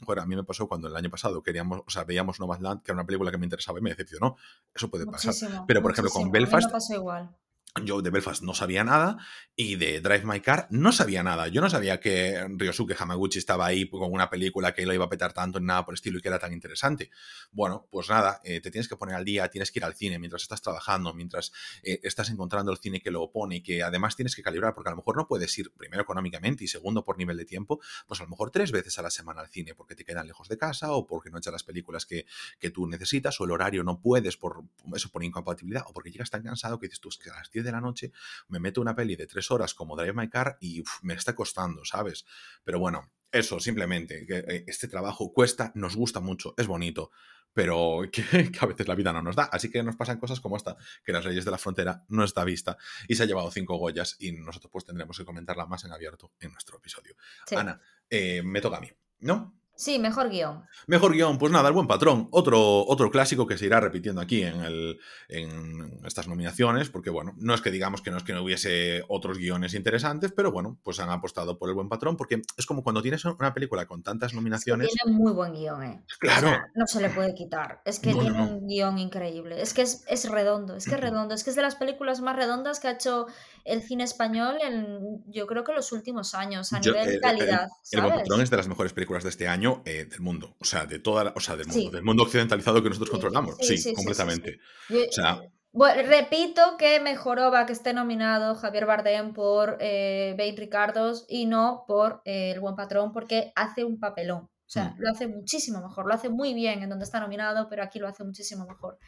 Joder, 0.00 0.20
a 0.22 0.26
mí 0.26 0.36
me 0.36 0.44
pasó 0.44 0.68
cuando 0.68 0.86
el 0.88 0.94
año 0.96 1.10
pasado 1.10 1.42
queríamos, 1.42 1.82
o 1.84 1.90
sea, 1.90 2.04
veíamos 2.04 2.38
Nomadland, 2.38 2.82
que 2.82 2.92
era 2.92 2.94
una 2.94 3.06
película 3.06 3.30
que 3.32 3.38
me 3.38 3.46
interesaba 3.46 3.78
y 3.80 3.82
me 3.82 3.90
decepcionó. 3.90 4.36
Eso 4.74 4.88
puede 4.88 5.06
pasar. 5.06 5.34
Pero, 5.66 5.82
por 5.82 5.90
ejemplo, 5.92 6.10
con 6.12 6.28
muchísimo. 6.28 6.46
A 6.46 6.46
mí 6.46 6.52
Belfast- 6.52 6.66
me 6.66 6.72
pasó 6.72 6.94
igual. 6.94 7.36
Yo 7.84 8.02
de 8.02 8.10
Belfast 8.10 8.42
no 8.42 8.54
sabía 8.54 8.82
nada 8.82 9.18
y 9.54 9.76
de 9.76 10.00
Drive 10.00 10.24
My 10.24 10.40
Car 10.40 10.66
no 10.70 10.92
sabía 10.92 11.22
nada. 11.22 11.48
Yo 11.48 11.60
no 11.60 11.70
sabía 11.70 12.00
que 12.00 12.46
Ryosuke 12.56 12.96
Hamaguchi 12.98 13.38
estaba 13.38 13.66
ahí 13.66 13.88
con 13.88 14.12
una 14.12 14.30
película 14.30 14.74
que 14.74 14.86
lo 14.86 14.94
iba 14.94 15.04
a 15.04 15.08
petar 15.08 15.32
tanto 15.32 15.58
en 15.58 15.66
nada 15.66 15.84
por 15.84 15.92
el 15.92 15.96
estilo 15.96 16.18
y 16.18 16.22
que 16.22 16.28
era 16.28 16.38
tan 16.38 16.52
interesante. 16.52 17.10
Bueno, 17.52 17.86
pues 17.90 18.08
nada, 18.08 18.40
eh, 18.44 18.60
te 18.60 18.70
tienes 18.70 18.88
que 18.88 18.96
poner 18.96 19.14
al 19.14 19.24
día, 19.24 19.48
tienes 19.48 19.70
que 19.70 19.78
ir 19.78 19.84
al 19.84 19.94
cine 19.94 20.18
mientras 20.18 20.42
estás 20.42 20.62
trabajando, 20.62 21.12
mientras 21.14 21.52
eh, 21.82 22.00
estás 22.02 22.30
encontrando 22.30 22.72
el 22.72 22.78
cine 22.78 23.00
que 23.00 23.10
lo 23.10 23.30
pone 23.30 23.56
y 23.56 23.62
que 23.62 23.82
además 23.82 24.16
tienes 24.16 24.34
que 24.34 24.42
calibrar, 24.42 24.74
porque 24.74 24.88
a 24.88 24.92
lo 24.92 24.96
mejor 24.96 25.16
no 25.16 25.26
puedes 25.26 25.56
ir, 25.58 25.70
primero 25.72 26.02
económicamente 26.02 26.64
y 26.64 26.68
segundo 26.68 27.04
por 27.04 27.18
nivel 27.18 27.36
de 27.36 27.44
tiempo, 27.44 27.80
pues 28.06 28.20
a 28.20 28.24
lo 28.24 28.30
mejor 28.30 28.50
tres 28.50 28.72
veces 28.72 28.98
a 28.98 29.02
la 29.02 29.10
semana 29.10 29.40
al 29.40 29.48
cine 29.48 29.74
porque 29.74 29.94
te 29.94 30.04
quedan 30.04 30.26
lejos 30.26 30.48
de 30.48 30.56
casa 30.56 30.92
o 30.92 31.06
porque 31.06 31.30
no 31.30 31.38
echas 31.38 31.52
las 31.52 31.64
películas 31.64 32.06
que, 32.06 32.26
que 32.58 32.70
tú 32.70 32.86
necesitas 32.86 33.40
o 33.40 33.44
el 33.44 33.50
horario 33.50 33.82
no 33.82 34.00
puedes 34.00 34.36
por 34.36 34.62
eso, 34.94 35.10
por 35.10 35.24
incompatibilidad 35.24 35.84
o 35.86 35.92
porque 35.92 36.10
llegas 36.10 36.30
tan 36.30 36.42
cansado 36.42 36.78
que 36.78 36.86
dices 36.86 37.00
tú, 37.00 37.08
es 37.08 37.18
10 37.58 37.64
de 37.64 37.72
la 37.72 37.80
noche 37.80 38.12
me 38.48 38.60
meto 38.60 38.80
una 38.80 38.94
peli 38.94 39.16
de 39.16 39.26
tres 39.26 39.50
horas 39.50 39.74
como 39.74 39.96
Drive 39.96 40.14
My 40.14 40.28
Car 40.28 40.56
y 40.60 40.80
uf, 40.80 41.02
me 41.02 41.14
está 41.14 41.34
costando, 41.34 41.84
¿sabes? 41.84 42.24
Pero 42.64 42.78
bueno, 42.78 43.12
eso, 43.30 43.60
simplemente, 43.60 44.26
que 44.26 44.38
eh, 44.38 44.64
este 44.66 44.88
trabajo 44.88 45.32
cuesta, 45.32 45.70
nos 45.74 45.96
gusta 45.96 46.20
mucho, 46.20 46.54
es 46.56 46.66
bonito, 46.66 47.10
pero 47.52 48.02
que, 48.12 48.50
que 48.50 48.58
a 48.60 48.66
veces 48.66 48.88
la 48.88 48.94
vida 48.94 49.12
no 49.12 49.22
nos 49.22 49.36
da. 49.36 49.44
Así 49.44 49.70
que 49.70 49.82
nos 49.82 49.96
pasan 49.96 50.18
cosas 50.18 50.40
como 50.40 50.56
esta, 50.56 50.76
que 51.04 51.12
las 51.12 51.24
leyes 51.24 51.44
de 51.44 51.50
la 51.50 51.58
frontera 51.58 52.04
no 52.08 52.24
está 52.24 52.44
vista 52.44 52.76
y 53.06 53.16
se 53.16 53.22
ha 53.22 53.26
llevado 53.26 53.50
cinco 53.50 53.76
Goyas 53.76 54.16
y 54.18 54.32
nosotros 54.32 54.70
pues 54.72 54.84
tendremos 54.84 55.16
que 55.16 55.24
comentarla 55.24 55.66
más 55.66 55.84
en 55.84 55.92
abierto 55.92 56.32
en 56.40 56.52
nuestro 56.52 56.78
episodio. 56.78 57.16
Sí. 57.46 57.56
Ana, 57.56 57.80
eh, 58.08 58.42
me 58.42 58.60
toca 58.60 58.78
a 58.78 58.80
mí, 58.80 58.90
¿no? 59.20 59.57
Sí, 59.80 60.00
mejor 60.00 60.28
guion. 60.28 60.64
Mejor 60.88 61.12
guion, 61.12 61.38
pues 61.38 61.52
nada, 61.52 61.68
el 61.68 61.72
buen 61.74 61.86
patrón. 61.86 62.26
Otro, 62.32 62.84
otro 62.88 63.12
clásico 63.12 63.46
que 63.46 63.56
se 63.56 63.66
irá 63.66 63.78
repitiendo 63.78 64.20
aquí 64.20 64.42
en, 64.42 64.60
el, 64.62 64.98
en 65.28 66.00
estas 66.04 66.26
nominaciones, 66.26 66.90
porque 66.90 67.10
bueno, 67.10 67.34
no 67.38 67.54
es 67.54 67.60
que 67.60 67.70
digamos 67.70 68.02
que 68.02 68.10
no 68.10 68.16
es 68.16 68.24
que 68.24 68.32
no 68.32 68.42
hubiese 68.42 69.04
otros 69.08 69.38
guiones 69.38 69.74
interesantes, 69.74 70.32
pero 70.34 70.50
bueno, 70.50 70.80
pues 70.82 70.98
han 70.98 71.10
apostado 71.10 71.58
por 71.60 71.68
el 71.68 71.76
buen 71.76 71.88
patrón, 71.88 72.16
porque 72.16 72.42
es 72.56 72.66
como 72.66 72.82
cuando 72.82 73.02
tienes 73.02 73.24
una 73.24 73.54
película 73.54 73.86
con 73.86 74.02
tantas 74.02 74.28
Es 74.28 74.32
que 74.32 74.36
nominaciones. 74.36 74.88
tiene 74.88 75.16
muy 75.16 75.32
buen 75.32 75.52
guion, 75.52 75.82
¿eh? 75.84 76.02
Claro. 76.18 76.48
O 76.48 76.50
sea, 76.50 76.66
no 76.74 76.86
se 76.88 77.00
le 77.00 77.10
puede 77.10 77.34
quitar. 77.36 77.80
Es 77.84 78.00
que 78.00 78.12
No, 78.14 78.18
tiene 78.20 78.36
no. 78.36 78.44
un 78.56 78.66
guion 78.66 78.98
increíble. 78.98 79.62
Es 79.62 79.74
que 79.74 79.82
es, 79.82 80.04
es 80.08 80.28
redondo, 80.28 80.74
es 80.74 80.86
que 80.86 80.96
es 80.96 81.00
redondo. 81.00 81.34
Es 81.36 81.44
que 81.44 81.50
es 81.50 81.56
de 81.56 81.62
las 81.62 81.76
películas 81.76 82.20
más 82.20 82.34
redondas 82.34 82.80
que 82.80 82.88
ha 82.88 82.92
hecho 82.92 83.26
el 83.64 83.82
cine 83.82 84.02
español 84.02 84.56
en, 84.60 85.22
yo 85.28 85.46
creo 85.46 85.62
que 85.62 85.72
los 85.72 85.92
últimos 85.92 86.34
años, 86.34 86.72
a 86.72 86.80
Yo- 86.80 86.90
nivel 86.94 87.08
el- 87.10 87.14
el- 87.14 87.20
calidad, 87.20 87.68
El 87.92 88.00
Buen 88.00 88.10
¿sabes? 88.10 88.22
Patrón 88.24 88.40
es 88.40 88.50
de 88.50 88.56
las 88.56 88.66
mejores 88.66 88.92
películas 88.92 89.22
de 89.22 89.28
este 89.30 89.46
año 89.46 89.67
eh, 89.84 90.04
del 90.06 90.20
mundo. 90.20 90.56
O 90.60 90.64
sea, 90.64 90.86
de 90.86 90.98
toda 90.98 91.24
la- 91.24 91.32
o 91.36 91.40
sea, 91.40 91.56
del 91.56 91.66
mundo, 91.66 91.80
Sí. 91.82 91.90
del 91.90 92.02
mundo 92.02 92.22
occidentalizado 92.24 92.82
que 92.82 92.88
nosotros 92.88 93.08
Sí, 93.08 93.12
controlamos. 93.12 93.56
sí, 93.60 93.94
completamente. 93.94 94.58
Yo- 94.88 95.00
O 95.08 95.12
sea, 95.12 95.40
Bueno, 95.70 96.02
repito 96.08 96.62
que 96.78 96.98
mejoró 96.98 97.50
va 97.50 97.66
que 97.66 97.74
esté 97.74 97.92
nominado 97.92 98.54
Javier 98.54 98.86
Bardem 98.86 99.34
por 99.34 99.76
eh, 99.80 100.34
20 100.38 100.60
Ricardos 100.62 101.26
y 101.28 101.44
no 101.46 101.84
por 101.86 102.22
eh, 102.24 102.52
El 102.52 102.60
Buen 102.60 102.74
Patrón 102.74 103.12
porque 103.12 103.52
hace 103.54 103.84
un 103.84 104.00
papelón. 104.00 104.44
O 104.44 104.70
sea, 104.70 104.84
Mm. 104.90 104.94
lo 104.98 105.10
hace 105.10 105.26
muchísimo 105.28 105.80
mejor, 105.86 106.06
lo 106.06 106.14
hace 106.14 106.30
muy 106.30 106.54
bien 106.54 106.82
en 106.82 106.88
donde 106.88 107.04
está 107.04 107.20
nominado, 107.20 107.68
pero 107.68 107.82
aquí 107.82 107.98
lo 107.98 108.08
hace 108.08 108.24
muchísimo 108.24 108.66
mejor. 108.66 108.98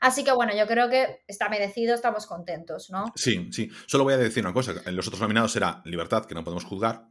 Así 0.00 0.22
que 0.24 0.32
bueno, 0.32 0.52
yo 0.56 0.66
creo 0.66 0.90
que 0.90 1.20
está 1.28 1.48
merecido, 1.48 1.94
estamos 1.94 2.26
contentos, 2.26 2.88
¿no? 2.90 3.06
Sí, 3.14 3.48
sí. 3.52 3.68
Solo 3.86 4.04
voy 4.04 4.14
a 4.14 4.18
decir 4.18 4.44
una 4.44 4.52
cosa. 4.52 4.74
En 4.86 4.96
los 4.96 5.06
otros 5.06 5.20
nominados 5.20 5.52
será 5.52 5.82
Libertad, 5.84 6.24
que 6.26 6.34
no 6.34 6.44
podemos 6.44 6.64
juzgar, 6.64 7.06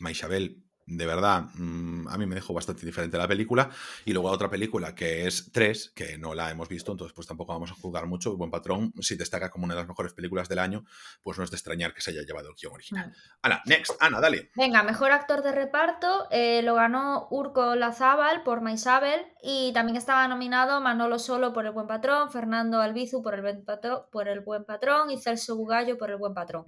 Maishabel, 0.00 0.64
de 0.86 1.04
verdad, 1.04 1.46
mm, 1.54 2.06
a 2.08 2.16
mí 2.16 2.26
me 2.26 2.36
dejó 2.36 2.54
bastante 2.54 2.86
diferente 2.86 3.18
la 3.18 3.26
película. 3.26 3.68
Y 4.04 4.12
luego 4.12 4.30
otra 4.30 4.48
película 4.48 4.94
que 4.94 5.26
es 5.26 5.50
3, 5.52 5.92
que 5.94 6.16
no 6.16 6.34
la 6.34 6.50
hemos 6.50 6.68
visto, 6.68 6.92
entonces 6.92 7.12
pues 7.12 7.26
tampoco 7.26 7.52
vamos 7.52 7.72
a 7.72 7.74
juzgar 7.74 8.06
mucho. 8.06 8.36
Buen 8.36 8.50
Patrón, 8.50 8.92
si 9.00 9.16
destaca 9.16 9.50
como 9.50 9.64
una 9.64 9.74
de 9.74 9.80
las 9.80 9.88
mejores 9.88 10.12
películas 10.12 10.48
del 10.48 10.60
año, 10.60 10.84
pues 11.22 11.38
no 11.38 11.44
es 11.44 11.50
de 11.50 11.56
extrañar 11.56 11.92
que 11.92 12.00
se 12.00 12.12
haya 12.12 12.22
llevado 12.22 12.50
el 12.50 12.54
guion 12.54 12.72
original. 12.72 13.08
Mm. 13.08 13.12
Ana, 13.42 13.62
next, 13.66 13.92
Ana, 14.00 14.20
dale. 14.20 14.50
Venga, 14.54 14.82
mejor 14.84 15.10
actor 15.10 15.42
de 15.42 15.52
reparto 15.52 16.28
eh, 16.30 16.62
lo 16.62 16.76
ganó 16.76 17.26
Urco 17.30 17.74
Lazábal 17.74 18.44
por 18.44 18.60
Maisabel 18.60 19.26
y 19.42 19.72
también 19.72 19.96
estaba 19.96 20.28
nominado 20.28 20.80
Manolo 20.80 21.18
Solo 21.18 21.52
por 21.52 21.66
El 21.66 21.72
Buen 21.72 21.88
Patrón, 21.88 22.30
Fernando 22.30 22.80
Albizu 22.80 23.22
por 23.22 23.34
El 23.34 23.42
Buen 23.42 23.64
Patrón, 23.64 24.02
por 24.12 24.28
el 24.28 24.40
Buen 24.40 24.64
Patrón 24.64 25.10
y 25.10 25.20
Celso 25.20 25.56
Bugallo 25.56 25.98
por 25.98 26.10
El 26.10 26.16
Buen 26.16 26.34
Patrón. 26.34 26.64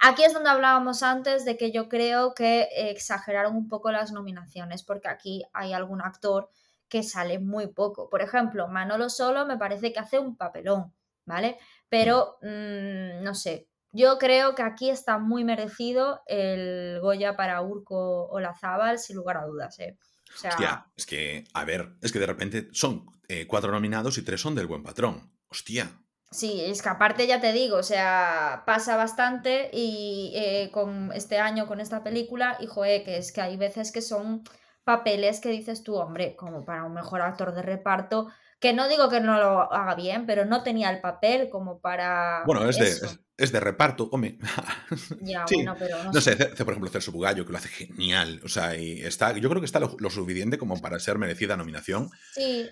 Aquí 0.00 0.22
es 0.22 0.32
donde 0.32 0.50
hablábamos 0.50 1.02
antes 1.02 1.44
de 1.44 1.56
que 1.56 1.72
yo 1.72 1.88
creo 1.88 2.34
que 2.34 2.68
exageraron 2.72 3.56
un 3.56 3.68
poco 3.68 3.90
las 3.90 4.12
nominaciones, 4.12 4.82
porque 4.82 5.08
aquí 5.08 5.44
hay 5.52 5.72
algún 5.72 6.00
actor 6.00 6.50
que 6.88 7.02
sale 7.02 7.38
muy 7.38 7.66
poco. 7.68 8.08
Por 8.08 8.22
ejemplo, 8.22 8.68
Manolo 8.68 9.10
Solo 9.10 9.46
me 9.46 9.58
parece 9.58 9.92
que 9.92 10.00
hace 10.00 10.18
un 10.18 10.36
papelón, 10.36 10.94
¿vale? 11.24 11.58
Pero, 11.88 12.38
mm, 12.42 13.22
no 13.22 13.34
sé, 13.34 13.68
yo 13.92 14.18
creo 14.18 14.54
que 14.54 14.62
aquí 14.62 14.90
está 14.90 15.18
muy 15.18 15.44
merecido 15.44 16.22
el 16.26 17.00
Goya 17.00 17.36
para 17.36 17.62
Urco 17.62 18.26
Olazábal, 18.28 18.98
sin 18.98 19.16
lugar 19.16 19.38
a 19.38 19.46
dudas, 19.46 19.78
¿eh? 19.78 19.98
O 20.34 20.38
sea... 20.38 20.50
Hostia, 20.50 20.86
es 20.94 21.06
que, 21.06 21.44
a 21.54 21.64
ver, 21.64 21.96
es 22.02 22.12
que 22.12 22.18
de 22.18 22.26
repente 22.26 22.68
son 22.72 23.06
eh, 23.28 23.46
cuatro 23.46 23.72
nominados 23.72 24.18
y 24.18 24.22
tres 24.22 24.40
son 24.40 24.54
del 24.54 24.66
buen 24.66 24.82
patrón. 24.82 25.32
Hostia. 25.48 25.90
Sí, 26.30 26.60
es 26.60 26.82
que 26.82 26.90
aparte 26.90 27.26
ya 27.26 27.40
te 27.40 27.52
digo, 27.52 27.78
o 27.78 27.82
sea, 27.82 28.62
pasa 28.66 28.96
bastante 28.96 29.70
y 29.72 30.32
eh, 30.34 30.70
con 30.72 31.10
este 31.14 31.38
año, 31.38 31.66
con 31.66 31.80
esta 31.80 32.04
película, 32.04 32.58
y 32.60 32.66
joder, 32.66 33.02
que 33.02 33.16
es 33.16 33.32
que 33.32 33.40
hay 33.40 33.56
veces 33.56 33.92
que 33.92 34.02
son 34.02 34.42
papeles 34.84 35.40
que 35.40 35.48
dices 35.48 35.82
tú, 35.82 35.96
hombre, 35.96 36.36
como 36.36 36.66
para 36.66 36.84
un 36.84 36.92
mejor 36.92 37.22
actor 37.22 37.54
de 37.54 37.62
reparto, 37.62 38.28
que 38.60 38.74
no 38.74 38.88
digo 38.88 39.08
que 39.08 39.20
no 39.20 39.38
lo 39.38 39.72
haga 39.72 39.94
bien, 39.94 40.26
pero 40.26 40.44
no 40.44 40.62
tenía 40.62 40.90
el 40.90 41.00
papel 41.00 41.48
como 41.48 41.80
para. 41.80 42.42
Bueno, 42.44 42.68
es, 42.68 42.78
de, 42.78 43.08
es, 43.36 43.52
de 43.52 43.60
reparto, 43.60 44.08
hombre. 44.12 44.38
Ya, 45.22 45.46
bueno, 45.50 45.76
pero 45.78 46.04
no, 46.04 46.20
sé. 46.20 46.36
por 46.36 46.70
ejemplo, 46.70 46.90
Celso 46.90 47.12
Bugallo, 47.12 47.46
que 47.46 47.52
lo 47.52 47.58
hace 47.58 47.68
genial. 47.68 48.40
O 48.44 48.48
sea, 48.48 48.76
y 48.76 49.00
está, 49.00 49.32
yo 49.32 49.48
creo 49.48 49.60
que 49.60 49.66
está 49.66 49.80
lo, 49.80 49.96
lo 49.98 50.10
suficiente 50.10 50.58
como 50.58 50.80
para 50.80 50.98
ser 50.98 51.18
merecida 51.18 51.56
nominación. 51.56 52.10
Sí, 52.32 52.68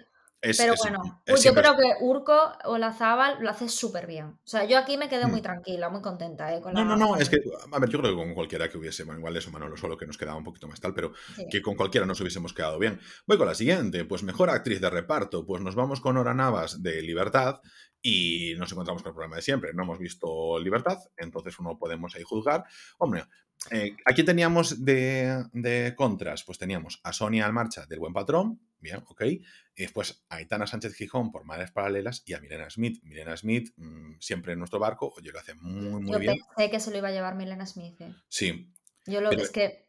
pero 0.56 0.74
bueno, 0.78 1.22
yo 1.42 1.54
creo 1.54 1.76
que 1.76 1.94
Urco 2.00 2.52
o 2.64 2.78
la 2.78 2.92
Zabal 2.92 3.38
lo 3.40 3.50
hace 3.50 3.68
súper 3.68 4.06
bien. 4.06 4.26
O 4.26 4.46
sea, 4.46 4.64
yo 4.64 4.78
aquí 4.78 4.96
me 4.96 5.08
quedé 5.08 5.26
muy 5.26 5.40
mm. 5.40 5.42
tranquila, 5.42 5.88
muy 5.88 6.02
contenta. 6.02 6.54
¿eh? 6.54 6.60
no, 6.72 6.84
no, 6.84 6.96
no, 6.96 7.16
es 7.16 7.28
que, 7.28 7.38
a 7.72 7.78
ver, 7.78 7.88
yo 7.88 7.98
creo 7.98 8.12
que 8.12 8.16
con 8.16 8.34
cualquiera 8.34 8.68
que 8.68 8.78
hubiese, 8.78 9.04
bueno, 9.04 9.20
igual 9.20 9.36
eso 9.36 9.50
Manolo 9.50 9.76
solo 9.76 9.96
que 9.96 10.06
nos 10.06 10.18
quedaba 10.18 10.36
un 10.36 10.44
poquito 10.44 10.68
más 10.68 10.80
tal, 10.80 10.94
pero 10.94 11.12
que 11.50 11.62
con 11.62 11.74
cualquiera 11.74 12.06
nos 12.06 12.20
hubiésemos 12.20 12.52
quedado 12.52 12.78
bien. 12.78 13.00
Voy 13.26 13.38
con 13.38 13.46
la 13.46 13.54
siguiente, 13.54 14.04
pues 14.04 14.22
mejor 14.22 14.50
actriz 14.50 14.80
de 14.80 14.90
reparto, 14.90 15.46
pues 15.46 15.62
nos 15.62 15.74
vamos 15.74 16.00
con 16.00 16.16
Ora 16.16 16.34
Navas 16.34 16.82
de 16.82 17.02
Libertad 17.02 17.60
y 18.02 18.54
nos 18.56 18.70
encontramos 18.70 19.02
con 19.02 19.10
el 19.10 19.14
problema 19.14 19.36
de 19.36 19.42
siempre. 19.42 19.72
No 19.74 19.82
hemos 19.82 19.98
visto 19.98 20.58
Libertad, 20.58 20.98
entonces 21.16 21.54
no 21.60 21.78
podemos 21.78 22.14
ahí 22.14 22.22
juzgar. 22.22 22.64
Hombre, 22.98 23.24
eh, 23.70 23.96
aquí 24.04 24.22
teníamos 24.24 24.84
de, 24.84 25.44
de, 25.52 25.94
contras, 25.96 26.44
pues 26.44 26.58
teníamos 26.58 27.00
a 27.02 27.12
Sonia 27.12 27.46
Almarcha 27.46 27.86
del 27.86 27.98
Buen 27.98 28.12
Patrón, 28.12 28.60
bien, 28.78 29.02
ok, 29.08 29.22
y 29.24 29.42
después 29.76 30.24
a 30.28 30.36
Aitana 30.36 30.66
Sánchez 30.66 30.94
Gijón 30.94 31.32
por 31.32 31.44
Madres 31.44 31.72
Paralelas 31.72 32.22
y 32.26 32.34
a 32.34 32.40
Milena 32.40 32.70
Smith. 32.70 33.02
Milena 33.02 33.36
Smith, 33.36 33.72
mm, 33.76 34.18
siempre 34.20 34.52
en 34.52 34.60
nuestro 34.60 34.78
barco, 34.78 35.12
oye, 35.16 35.32
lo 35.32 35.38
hace 35.38 35.54
muy, 35.54 36.00
muy 36.00 36.20
bien. 36.20 36.36
Yo 36.36 36.44
pensé 36.56 36.70
que 36.70 36.80
se 36.80 36.90
lo 36.90 36.98
iba 36.98 37.08
a 37.08 37.12
llevar 37.12 37.34
Milena 37.34 37.66
Smith. 37.66 38.00
¿eh? 38.00 38.14
Sí. 38.28 38.72
Yo 39.06 39.20
lo 39.20 39.30
es 39.30 39.50
que 39.50 39.86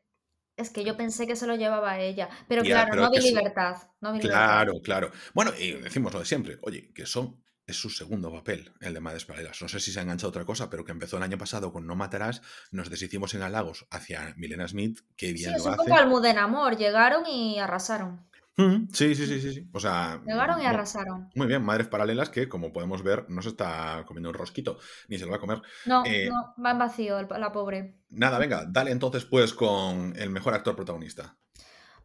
es 0.58 0.71
que 0.71 0.84
yo 0.84 0.97
pensé 0.97 1.27
que 1.27 1.36
se 1.36 1.45
lo 1.45 1.56
llevaba 1.56 1.91
a 1.91 2.01
ella, 2.01 2.30
pero 2.47 2.63
claro, 2.63 2.95
no 2.95 3.12
vi 3.12 3.19
libertad. 3.19 3.77
claro, 4.19 4.82
claro. 4.82 5.12
Bueno, 5.36 5.51
y 5.58 5.73
decimos 5.73 6.12
lo 6.13 6.19
de 6.19 6.25
siempre, 6.25 6.58
oye, 6.63 6.91
que 6.93 7.06
son 7.06 7.43
es 7.67 7.75
su 7.75 7.89
segundo 7.89 8.32
papel, 8.32 8.71
el 8.80 8.93
de 8.93 9.01
Madres 9.01 9.25
Paralelas. 9.25 9.62
No 9.62 9.67
sé 9.67 9.82
si 9.82 9.91
se 9.91 9.99
ha 9.99 10.01
enganchado 10.01 10.30
otra 10.30 10.45
cosa, 10.45 10.69
pero 10.69 10.86
que 10.86 10.93
empezó 10.93 11.17
el 11.17 11.23
año 11.23 11.38
pasado 11.38 11.73
con 11.73 11.86
No 11.86 11.95
Matarás, 11.95 12.41
nos 12.71 12.89
deshicimos 12.89 13.36
en 13.36 13.43
halagos 13.43 13.86
hacia 13.91 14.34
Milena 14.38 14.67
Smith, 14.67 15.01
que 15.17 15.34
bien 15.34 15.51
sí, 15.51 15.58
es 15.58 15.65
un 15.65 15.75
poco 15.75 15.93
Almudena 15.93 16.45
Amor, 16.45 16.77
llegaron 16.77 17.27
y 17.27 17.60
arrasaron. 17.60 18.25
Mm, 18.56 18.88
sí, 18.91 19.13
sí, 19.13 19.27
sí, 19.27 19.39
sí, 19.41 19.53
sí. 19.53 19.69
O 19.73 19.80
sea. 19.80 20.19
Llegaron 20.25 20.62
y 20.62 20.65
arrasaron. 20.65 21.30
Muy 21.36 21.45
bien, 21.45 21.62
Madres 21.62 21.88
Paralelas, 21.88 22.30
que 22.30 22.47
como 22.47 22.71
podemos 22.71 23.03
ver, 23.03 23.30
no 23.30 23.41
se 23.41 23.49
está 23.49 24.03
comiendo 24.08 24.30
un 24.30 24.36
rosquito, 24.36 24.80
ni 25.10 25.19
se 25.19 25.25
lo 25.25 25.32
va 25.32 25.38
a 25.38 25.41
comer. 25.41 25.62
No, 25.86 26.03
eh, 26.06 26.30
no, 26.30 26.56
va 26.63 26.71
en 26.71 26.80
vacío 26.80 27.21
la 27.21 27.51
pobre. 27.51 27.97
Nada, 28.10 28.39
venga, 28.39 28.65
dale 28.67 28.91
entonces 28.91 29.25
pues 29.25 29.53
con 29.53 30.13
el 30.17 30.30
mejor 30.30 30.53
actor 30.53 30.75
protagonista. 30.75 31.36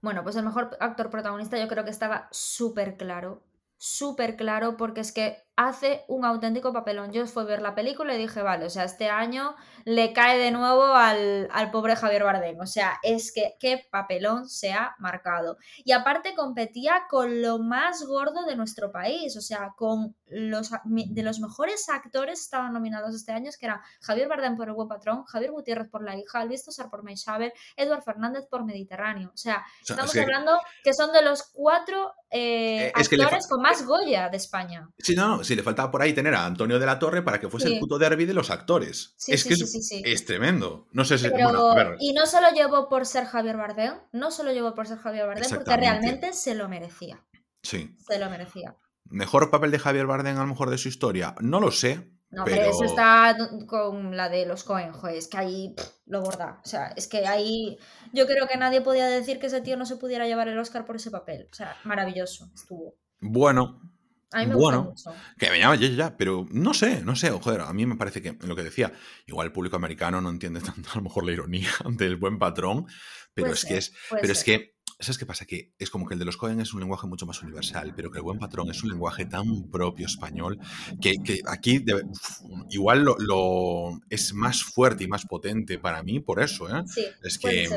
Bueno, 0.03 0.25
pues 0.25 0.35
el 0.35 0.45
mejor 0.45 0.77
actor 0.81 1.09
protagonista 1.09 1.57
yo 1.57 1.69
creo 1.69 1.85
que 1.85 1.91
estaba 1.91 2.29
súper 2.33 2.97
claro 2.97 3.45
súper 3.85 4.37
claro 4.37 4.77
porque 4.77 5.01
es 5.01 5.11
que 5.11 5.39
hace 5.57 6.05
un 6.09 6.25
auténtico 6.25 6.73
papelón. 6.73 7.13
Yo 7.13 7.27
fui 7.27 7.43
a 7.43 7.47
ver 7.47 7.63
la 7.63 7.75
película 7.75 8.15
y 8.15 8.19
dije, 8.19 8.43
vale, 8.43 8.67
o 8.67 8.71
sea, 8.71 8.85
este 8.85 9.11
año 9.11 9.55
le 9.85 10.13
cae 10.13 10.39
de 10.39 10.51
nuevo 10.51 10.83
al, 10.95 11.49
pobre 11.71 11.97
Javier 11.97 12.25
Bardem. 12.25 12.59
O 12.61 12.67
sea, 12.67 12.99
es 13.03 13.33
que 13.33 13.57
qué 13.61 13.87
papelón 13.91 14.49
se 14.49 14.73
ha 14.73 14.95
marcado. 14.99 15.59
Y 15.85 15.93
aparte 15.93 16.35
competía 16.35 17.03
con 17.09 17.43
lo 17.43 17.59
más 17.59 18.05
gordo 18.05 18.45
de 18.45 18.57
nuestro 18.57 18.91
país, 18.91 19.37
o 19.37 19.41
sea, 19.41 19.75
con 19.77 20.17
los 20.27 20.71
de 20.85 21.23
los 21.23 21.41
mejores 21.41 21.89
actores 21.91 22.41
estaban 22.41 22.73
nominados 22.73 23.15
este 23.15 23.33
año, 23.33 23.51
que 23.59 23.67
eran 23.67 23.81
Javier 24.01 24.29
Bardem 24.29 24.57
por 24.57 24.69
El 24.69 24.75
Buen 24.75 24.89
Patrón, 24.89 25.25
Javier 25.25 25.53
Gutiérrez 25.53 25.89
por 25.91 26.03
La 26.03 26.17
Hija, 26.17 26.45
Luis 26.45 26.65
Tosar 26.65 26.89
por 26.89 27.03
Meishaber, 27.03 27.53
Eduard 27.77 28.03
Fernández 28.03 28.47
por 28.51 28.65
Mediterráneo. 28.65 29.31
O 29.35 29.37
sea, 29.37 29.65
estamos 29.81 30.17
hablando 30.17 30.59
que 30.83 30.95
son 30.95 31.13
de 31.13 31.23
los 31.23 31.43
cuatro 31.53 32.15
eh, 32.31 32.87
eh, 32.87 32.93
actores 32.95 33.47
con 33.47 33.61
más 33.61 33.85
Goya 33.85 34.31
de 34.31 34.39
España. 34.39 34.89
Sí, 34.99 35.15
no, 35.15 35.29
no, 35.29 35.42
si 35.45 35.55
le 35.55 35.63
faltaba 35.63 35.91
por 35.91 36.03
ahí 36.03 36.13
tener 36.13 36.35
a 36.35 36.45
Antonio 36.45 36.79
de 36.79 36.87
la 36.87 36.99
Torre 36.99 37.23
para 37.23 37.41
que 37.41 37.49
fuese 37.49 37.69
el 37.69 37.79
puto 37.79 37.99
derby 37.99 38.25
de 38.25 38.35
los 38.35 38.51
actores. 38.51 39.15
es 39.27 39.45
que 39.45 39.55
es, 39.55 40.25
tremendo. 40.25 40.89
No 40.93 41.05
sé 41.05 41.19
si. 41.19 41.29
Y 42.01 42.13
no 42.13 42.27
se 42.27 42.41
lo 42.41 42.51
llevó 42.51 42.89
por 42.89 43.07
ser 43.07 43.25
Javier 43.25 43.57
Bardem, 43.57 43.95
no 44.13 44.31
se 44.31 44.45
lo 44.45 44.53
llevó 44.53 44.75
por 44.75 44.87
ser 44.87 44.99
Javier 44.99 45.27
Bardem, 45.27 45.51
porque 45.51 45.77
realmente 45.77 46.33
se 46.33 46.55
lo 46.55 46.69
merecía. 46.69 47.25
Sí. 47.63 47.95
Se 48.09 48.19
lo 48.19 48.29
merecía. 48.29 48.77
¿Mejor 49.05 49.51
papel 49.51 49.71
de 49.71 49.79
Javier 49.79 50.07
Bardem 50.07 50.37
a 50.37 50.41
lo 50.41 50.47
mejor 50.47 50.71
de 50.71 50.79
su 50.79 50.89
historia? 50.89 51.35
No 51.41 51.61
lo 51.61 51.71
sé. 51.71 52.13
No, 52.33 52.45
pero, 52.47 52.63
eso 52.63 52.85
está 52.85 53.37
con 53.67 54.17
la 54.17 54.31
de 54.31 54.47
los 54.47 54.65
Cohen, 54.65 54.93
es 55.15 55.29
que 55.29 55.37
ahí 55.37 55.75
lo 56.07 56.23
borda. 56.23 56.63
O 56.65 56.67
sea, 56.67 56.87
es 56.97 57.07
que 57.07 57.27
ahí 57.27 57.79
yo 58.15 58.27
creo 58.27 58.49
que 58.49 58.57
nadie 58.57 58.81
podía 58.81 59.07
decir 59.07 59.39
que 59.39 59.49
ese 59.49 59.61
tío 59.61 59.77
no 59.77 59.85
se 59.85 59.97
pudiera 59.97 60.27
llevar 60.27 60.49
el 60.49 60.59
Oscar 60.59 60.87
por 60.87 60.97
ese 60.97 61.11
papel. 61.11 61.47
O 61.53 61.55
sea, 61.55 61.77
maravilloso 61.85 62.51
estuvo. 62.55 62.95
Bueno, 63.21 63.81
bueno, 64.55 64.95
Que 65.39 65.51
me 65.51 65.59
llama 65.59 65.77
ya, 65.77 65.89
ya, 65.89 66.17
pero 66.17 66.47
no 66.51 66.75
sé, 66.75 67.03
no 67.03 67.17
sé, 67.17 67.31
joder, 67.31 67.63
a 67.63 67.73
mí 67.73 67.87
me 67.87 67.97
parece 67.97 68.23
que 68.23 68.37
lo 68.47 68.57
que 68.57 68.63
decía, 68.63 68.93
igual 69.27 69.47
el 69.47 69.53
público 69.53 69.77
americano 69.77 70.21
no 70.21 70.31
entiende 70.31 70.61
tanto 70.75 70.91
a 70.93 70.97
lo 70.97 71.03
mejor 71.03 71.25
la 71.25 71.33
ironía 71.33 71.71
del 71.91 72.17
buen 72.17 72.39
patrón, 72.39 72.87
pero 73.35 73.53
es 73.53 73.65
que 73.65 73.79
es, 73.79 73.93
pero 74.11 74.33
es 74.33 74.45
que 74.45 74.75
¿Sabes 75.03 75.19
qué 75.19 75.27
pasa? 75.27 75.45
Que 75.45 75.73
es 75.79 75.91
como 75.91 76.07
que 76.07 76.15
el 76.15 76.21
de 76.21 76.25
los 76.25 76.37
Cohen 76.37 76.61
es 76.61 76.73
un 76.73 76.81
lenguaje 76.81 77.07
mucho 77.07 77.27
más 77.27 77.43
universal, 77.43 77.93
pero 77.95 78.11
que 78.11 78.19
el 78.19 78.23
buen 78.23 78.39
patrón 78.39 78.71
es 78.71 78.83
un 78.83 78.91
lenguaje 78.91 79.27
tan 79.27 79.69
propio 79.71 80.07
español 80.07 80.59
que, 81.01 81.41
aquí 81.47 81.85
igual 82.71 83.03
lo, 83.03 84.01
es 84.09 84.33
más 84.33 84.63
fuerte 84.63 85.05
y 85.05 85.09
más 85.09 85.27
potente 85.27 85.79
para 85.79 86.03
mí 86.03 86.21
por 86.21 86.41
eso. 86.41 86.69
¿eh? 86.69 86.85
Sí, 86.87 87.05
es 87.23 87.39
que, 87.39 87.69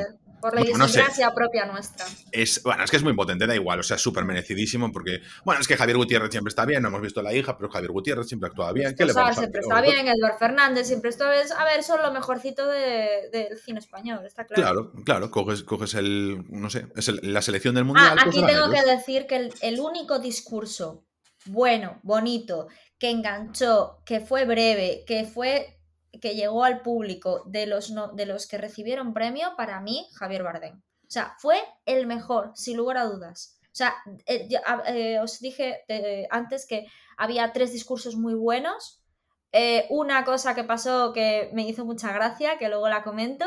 por 0.46 0.54
la 0.54 0.62
idiosincrasia 0.62 1.32
propia 1.34 1.66
nuestra. 1.66 2.06
Es, 2.32 2.62
bueno, 2.64 2.84
es 2.84 2.92
que 2.92 2.98
es 2.98 3.04
muy 3.04 3.14
potente, 3.14 3.48
da 3.48 3.56
igual, 3.56 3.80
o 3.80 3.84
sea, 3.84 3.98
súper 3.98 4.26
merecidísimo 4.26 4.92
porque, 4.92 5.22
bueno, 5.44 5.62
es 5.62 5.68
que 5.68 5.76
Javier 5.76 5.98
Gutiérrez 5.98 6.30
siempre 6.30 6.50
está 6.50 6.66
bien, 6.66 6.84
no 6.84 6.90
hemos 6.90 7.02
visto 7.02 7.22
la 7.24 7.34
hija, 7.34 7.58
pero 7.58 7.70
Javier 7.70 7.92
Gutiérrez 7.92 8.28
siempre 8.28 8.50
actúa 8.50 8.72
bien. 8.72 8.96
¿Qué 8.96 9.06
le 9.06 9.14
siempre 9.14 9.62
está 9.62 9.82
bien, 9.82 10.08
Eduardo 10.08 10.38
Fernández 10.38 10.88
siempre 10.88 11.10
está 11.10 11.32
bien. 11.32 11.48
A 11.58 11.66
ver, 11.66 11.84
son 11.84 12.02
lo 12.02 12.12
mejorcito 12.12 12.68
del 12.68 13.58
cine 13.58 13.80
español, 13.80 14.26
está 14.26 14.46
claro. 14.46 14.92
Claro, 14.92 15.04
claro, 15.04 15.32
coges, 15.32 15.64
coges 15.64 15.96
el, 15.96 16.46
no 16.50 16.70
sé, 16.70 16.88
es 16.96 17.08
la 17.22 17.42
selección 17.42 17.76
del 17.76 17.86
mundial. 17.86 18.18
Ah, 18.18 18.24
aquí 18.28 18.40
pues 18.40 18.52
tengo 18.52 18.70
que 18.72 18.84
decir 18.84 19.28
que 19.28 19.50
el 19.62 19.80
único 19.80 20.20
discurso 20.20 21.06
bueno, 21.46 22.00
bonito, 22.04 22.68
que 22.98 23.12
enganchó, 23.12 24.02
que 24.06 24.20
fue 24.20 24.46
breve, 24.46 25.04
que 25.06 25.26
fue 25.26 25.80
que 26.22 26.34
llegó 26.34 26.64
al 26.64 26.82
público 26.82 27.44
de 27.46 27.66
los, 27.66 27.94
de 28.14 28.26
los 28.26 28.48
que 28.48 28.58
recibieron 28.58 29.14
premio, 29.14 29.54
para 29.58 29.82
mí, 29.82 30.08
Javier 30.14 30.44
Bardem. 30.44 30.78
O 30.78 31.10
sea, 31.10 31.36
fue 31.40 31.58
el 31.86 32.08
mejor, 32.08 32.52
sin 32.56 32.78
lugar 32.78 32.98
a 32.98 33.06
dudas. 33.06 33.60
O 33.64 33.76
sea, 33.76 33.96
eh, 34.26 34.48
eh, 34.88 35.20
os 35.20 35.40
dije 35.40 35.84
eh, 35.90 36.26
antes 36.32 36.66
que 36.66 36.88
había 37.18 37.52
tres 37.52 37.74
discursos 37.74 38.16
muy 38.16 38.34
buenos. 38.34 39.02
una 39.90 40.26
cosa 40.26 40.56
que 40.56 40.64
pasó 40.64 41.14
que 41.14 41.50
me 41.54 41.68
hizo 41.68 41.86
mucha 41.86 42.12
gracia, 42.12 42.58
que 42.58 42.70
luego 42.70 42.90
la 42.90 43.04
comento, 43.04 43.46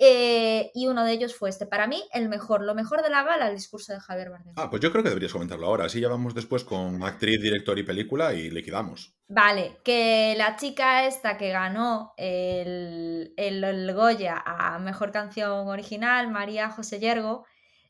eh, 0.00 0.70
y 0.74 0.86
uno 0.86 1.04
de 1.04 1.12
ellos 1.12 1.34
fue 1.34 1.50
este. 1.50 1.66
Para 1.66 1.88
mí, 1.88 2.02
el 2.12 2.28
mejor, 2.28 2.62
lo 2.62 2.74
mejor 2.74 3.02
de 3.02 3.10
la 3.10 3.24
gala, 3.24 3.48
el 3.48 3.56
discurso 3.56 3.92
de 3.92 4.00
Javier 4.00 4.30
Bardem. 4.30 4.54
Ah, 4.56 4.70
pues 4.70 4.80
yo 4.80 4.92
creo 4.92 5.02
que 5.02 5.08
deberías 5.08 5.32
comentarlo 5.32 5.66
ahora. 5.66 5.86
Así 5.86 6.00
ya 6.00 6.08
vamos 6.08 6.34
después 6.34 6.62
con 6.62 7.02
actriz, 7.02 7.42
director 7.42 7.78
y 7.78 7.82
película 7.82 8.32
y 8.32 8.50
liquidamos. 8.50 9.14
Vale, 9.26 9.78
que 9.82 10.34
la 10.38 10.56
chica 10.56 11.06
esta 11.06 11.36
que 11.36 11.50
ganó 11.50 12.12
el, 12.16 13.34
el, 13.36 13.92
Goya 13.92 14.42
a 14.46 14.78
Mejor 14.78 15.10
Canción 15.10 15.66
Original, 15.66 16.30
María 16.30 16.70
José 16.70 17.00
Yergo, 17.00 17.44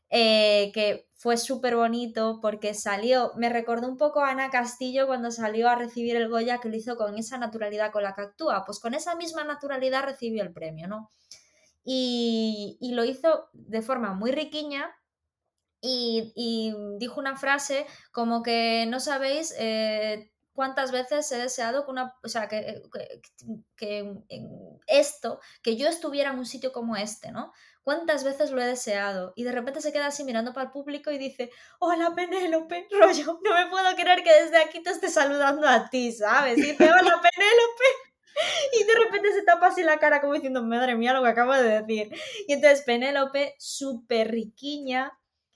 eh, 0.09 0.71
que 0.73 1.07
fue 1.15 1.37
súper 1.37 1.75
bonito 1.75 2.39
porque 2.41 2.73
salió, 2.73 3.33
me 3.37 3.49
recordó 3.49 3.87
un 3.87 3.97
poco 3.97 4.21
a 4.21 4.31
Ana 4.31 4.49
Castillo 4.49 5.05
cuando 5.05 5.29
salió 5.31 5.69
a 5.69 5.75
recibir 5.75 6.15
el 6.15 6.27
Goya, 6.27 6.57
que 6.57 6.69
lo 6.69 6.75
hizo 6.75 6.95
con 6.95 7.17
esa 7.17 7.37
naturalidad 7.37 7.91
con 7.91 8.01
la 8.03 8.15
que 8.15 8.23
actúa. 8.23 8.63
Pues 8.65 8.79
con 8.79 8.95
esa 8.95 9.15
misma 9.15 9.43
naturalidad 9.43 10.05
recibió 10.05 10.41
el 10.41 10.51
premio, 10.51 10.87
¿no? 10.87 11.11
Y, 11.83 12.77
lo 12.93 13.05
hizo 13.05 13.49
de 13.53 13.81
forma 13.81 14.13
muy 14.13 14.31
riquiña 14.31 14.95
y, 15.81 16.73
dijo 16.97 17.19
una 17.19 17.37
frase 17.37 17.85
como 18.11 18.43
que 18.43 18.85
no 18.87 18.99
sabéis 18.99 19.53
eh, 19.57 20.31
cuántas 20.53 20.91
veces 20.91 21.31
he 21.31 21.37
deseado 21.37 21.85
que 21.85 21.91
una, 21.91 22.13
o 22.21 22.27
sea, 22.27 22.49
que, 22.49 22.81
que, 23.77 24.13
esto, 24.87 25.39
que 25.63 25.77
yo 25.77 25.87
estuviera 25.87 26.31
en 26.31 26.39
un 26.39 26.45
sitio 26.45 26.73
como 26.73 26.97
este, 26.97 27.31
¿no? 27.31 27.53
¿Cuántas 27.81 28.25
veces 28.25 28.51
lo 28.51 28.61
he 28.61 28.65
deseado? 28.65 29.31
Y 29.37 29.45
de 29.45 29.53
repente 29.53 29.79
se 29.79 29.93
queda 29.93 30.07
así 30.07 30.25
mirando 30.25 30.51
para 30.53 30.65
el 30.65 30.71
público 30.71 31.11
y 31.11 31.17
dice, 31.17 31.49
hola 31.79 32.13
Penélope, 32.13 32.87
rollo, 32.99 33.39
no 33.41 33.55
me 33.55 33.69
puedo 33.69 33.95
creer 33.95 34.21
que 34.21 34.43
desde 34.43 34.57
aquí 34.57 34.83
te 34.83 34.89
esté 34.89 35.09
saludando 35.09 35.65
a 35.65 35.89
ti, 35.89 36.11
¿sabes? 36.11 36.57
Y 36.57 36.61
dice, 36.61 36.83
hola 36.83 37.21
Penélope. 37.21 38.08
Y 38.73 38.83
de 38.83 39.05
repente 39.05 39.33
se 39.33 39.43
tapa 39.43 39.67
así 39.67 39.83
la 39.83 39.97
cara 39.97 40.21
como 40.21 40.33
diciendo, 40.33 40.63
madre 40.63 40.95
mía, 40.95 41.13
lo 41.13 41.23
que 41.23 41.29
acabo 41.29 41.53
de 41.53 41.81
decir. 41.81 42.13
Y 42.47 42.53
entonces 42.53 42.81
Penélope, 42.81 43.55
súper 43.57 44.31
riquiña, 44.31 45.13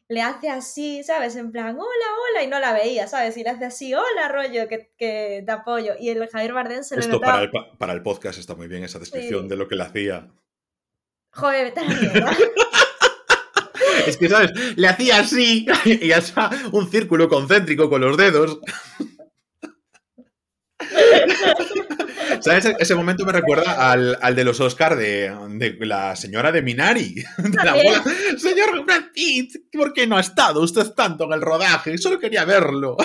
le 0.10 0.22
hace 0.22 0.50
así, 0.50 1.04
¿sabes? 1.04 1.36
En 1.36 1.52
plan, 1.52 1.76
hola, 1.76 2.06
hola, 2.30 2.44
y 2.44 2.48
no 2.48 2.60
la 2.60 2.74
veía, 2.74 3.08
¿sabes? 3.08 3.38
Y 3.38 3.44
le 3.44 3.50
hace 3.50 3.66
así, 3.66 3.94
hola, 3.94 4.30
rollo, 4.30 4.68
que, 4.68 4.92
que 4.98 5.44
te 5.46 5.52
apoyo. 5.52 5.94
Y 6.00 6.10
el 6.10 6.28
Javier 6.28 6.54
Bardem 6.54 6.84
se 6.84 6.96
lo 6.96 7.02
Esto 7.02 7.20
para 7.20 7.42
el, 7.42 7.52
para 7.78 7.94
el 7.94 8.04
podcast 8.04 8.40
está 8.40 8.56
muy 8.56 8.68
bien, 8.68 8.84
esa 8.84 9.00
descripción 9.00 9.48
de 9.48 9.56
lo 9.56 9.68
que 9.68 9.76
le 9.76 9.84
hacía. 9.84 10.32
Joder, 11.32 11.74
es 14.08 14.18
que, 14.18 14.30
¿sabes? 14.30 14.52
Le 14.78 14.88
hacía 14.88 15.20
así 15.20 15.66
y 15.86 16.12
hacía 16.12 16.50
un 16.72 16.92
círculo 16.92 17.28
concéntrico 17.28 17.90
con 17.90 18.02
los 18.02 18.18
dedos. 18.18 18.60
¿Sabes? 22.44 22.76
Ese 22.78 22.96
momento 22.96 23.26
me 23.26 23.32
recuerda 23.32 23.92
al, 23.92 24.18
al 24.22 24.36
de 24.36 24.44
los 24.44 24.60
Oscars 24.60 24.98
de, 24.98 25.34
de, 25.50 25.86
la 25.86 26.16
señora 26.16 26.52
de 26.52 26.62
Minari. 26.62 27.16
De 27.38 27.64
la 27.64 27.72
abuela. 27.72 28.04
Señor 28.38 28.86
Brad 28.86 29.04
Pitt, 29.14 29.56
¿por 29.72 29.94
qué 29.94 30.06
no 30.06 30.18
ha 30.18 30.22
estado 30.22 30.62
usted 30.62 30.92
tanto 30.94 31.24
en 31.26 31.34
el 31.34 31.42
rodaje? 31.42 31.98
Solo 31.98 32.20
quería 32.20 32.44
verlo. 32.44 32.98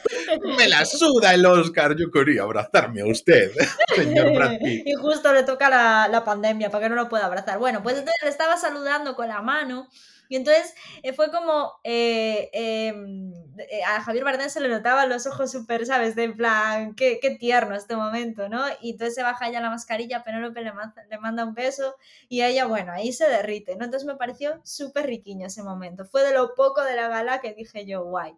me 0.58 0.68
la 0.68 0.84
suda 0.84 1.32
el 1.32 1.46
Oscar. 1.46 1.96
Yo 1.96 2.10
quería 2.10 2.42
abrazarme 2.42 3.00
a 3.00 3.06
usted, 3.06 3.52
señor 3.96 4.34
Brad 4.34 4.58
Pitt. 4.58 4.86
Y 4.86 4.94
justo 4.94 5.32
le 5.32 5.42
toca 5.44 5.70
la, 5.70 6.08
la 6.08 6.24
pandemia 6.24 6.70
para 6.70 6.84
que 6.84 6.90
no 6.90 6.96
lo 6.96 7.08
pueda 7.08 7.26
abrazar. 7.26 7.58
Bueno, 7.58 7.82
pues 7.82 7.96
entonces 7.96 8.22
le 8.22 8.28
estaba 8.28 8.56
saludando 8.56 9.14
con 9.14 9.28
la 9.28 9.40
mano 9.40 9.88
y 10.28 10.36
entonces 10.36 10.74
eh, 11.02 11.12
fue 11.12 11.30
como 11.30 11.74
eh, 11.84 12.48
eh, 12.54 13.82
a 13.86 14.00
Javier 14.00 14.24
Bardem 14.24 14.48
se 14.48 14.60
le 14.60 14.68
notaban 14.68 15.08
los 15.08 15.26
ojos 15.26 15.50
súper, 15.52 15.84
¿sabes? 15.84 16.14
De 16.14 16.24
en 16.24 16.36
plan, 16.36 16.94
qué, 16.94 17.18
qué, 17.20 17.32
tierno 17.36 17.74
este 17.74 17.96
momento, 17.96 18.48
¿no? 18.48 18.64
Y 18.80 18.92
entonces 18.92 19.14
se 19.14 19.22
baja 19.22 19.50
ya 19.50 19.60
la 19.60 19.68
mascarilla, 19.68 20.24
Penélope 20.24 20.62
le, 20.62 20.72
le 21.10 21.18
manda 21.18 21.44
un 21.44 21.54
beso 21.54 21.96
y 22.28 22.42
ella, 22.42 22.66
bueno, 22.66 22.92
ahí 22.92 23.12
se 23.12 23.28
derrite, 23.28 23.76
¿no? 23.76 23.84
Entonces 23.84 24.06
me 24.06 24.16
pareció 24.16 24.60
súper 24.64 25.06
riquiño 25.06 25.46
ese 25.46 25.62
momento. 25.62 26.06
Fue 26.06 26.22
de 26.22 26.32
lo 26.32 26.54
poco 26.54 26.82
de 26.82 26.96
la 26.96 27.08
gala 27.08 27.40
que 27.40 27.52
dije 27.54 27.84
yo, 27.84 28.04
guay. 28.04 28.34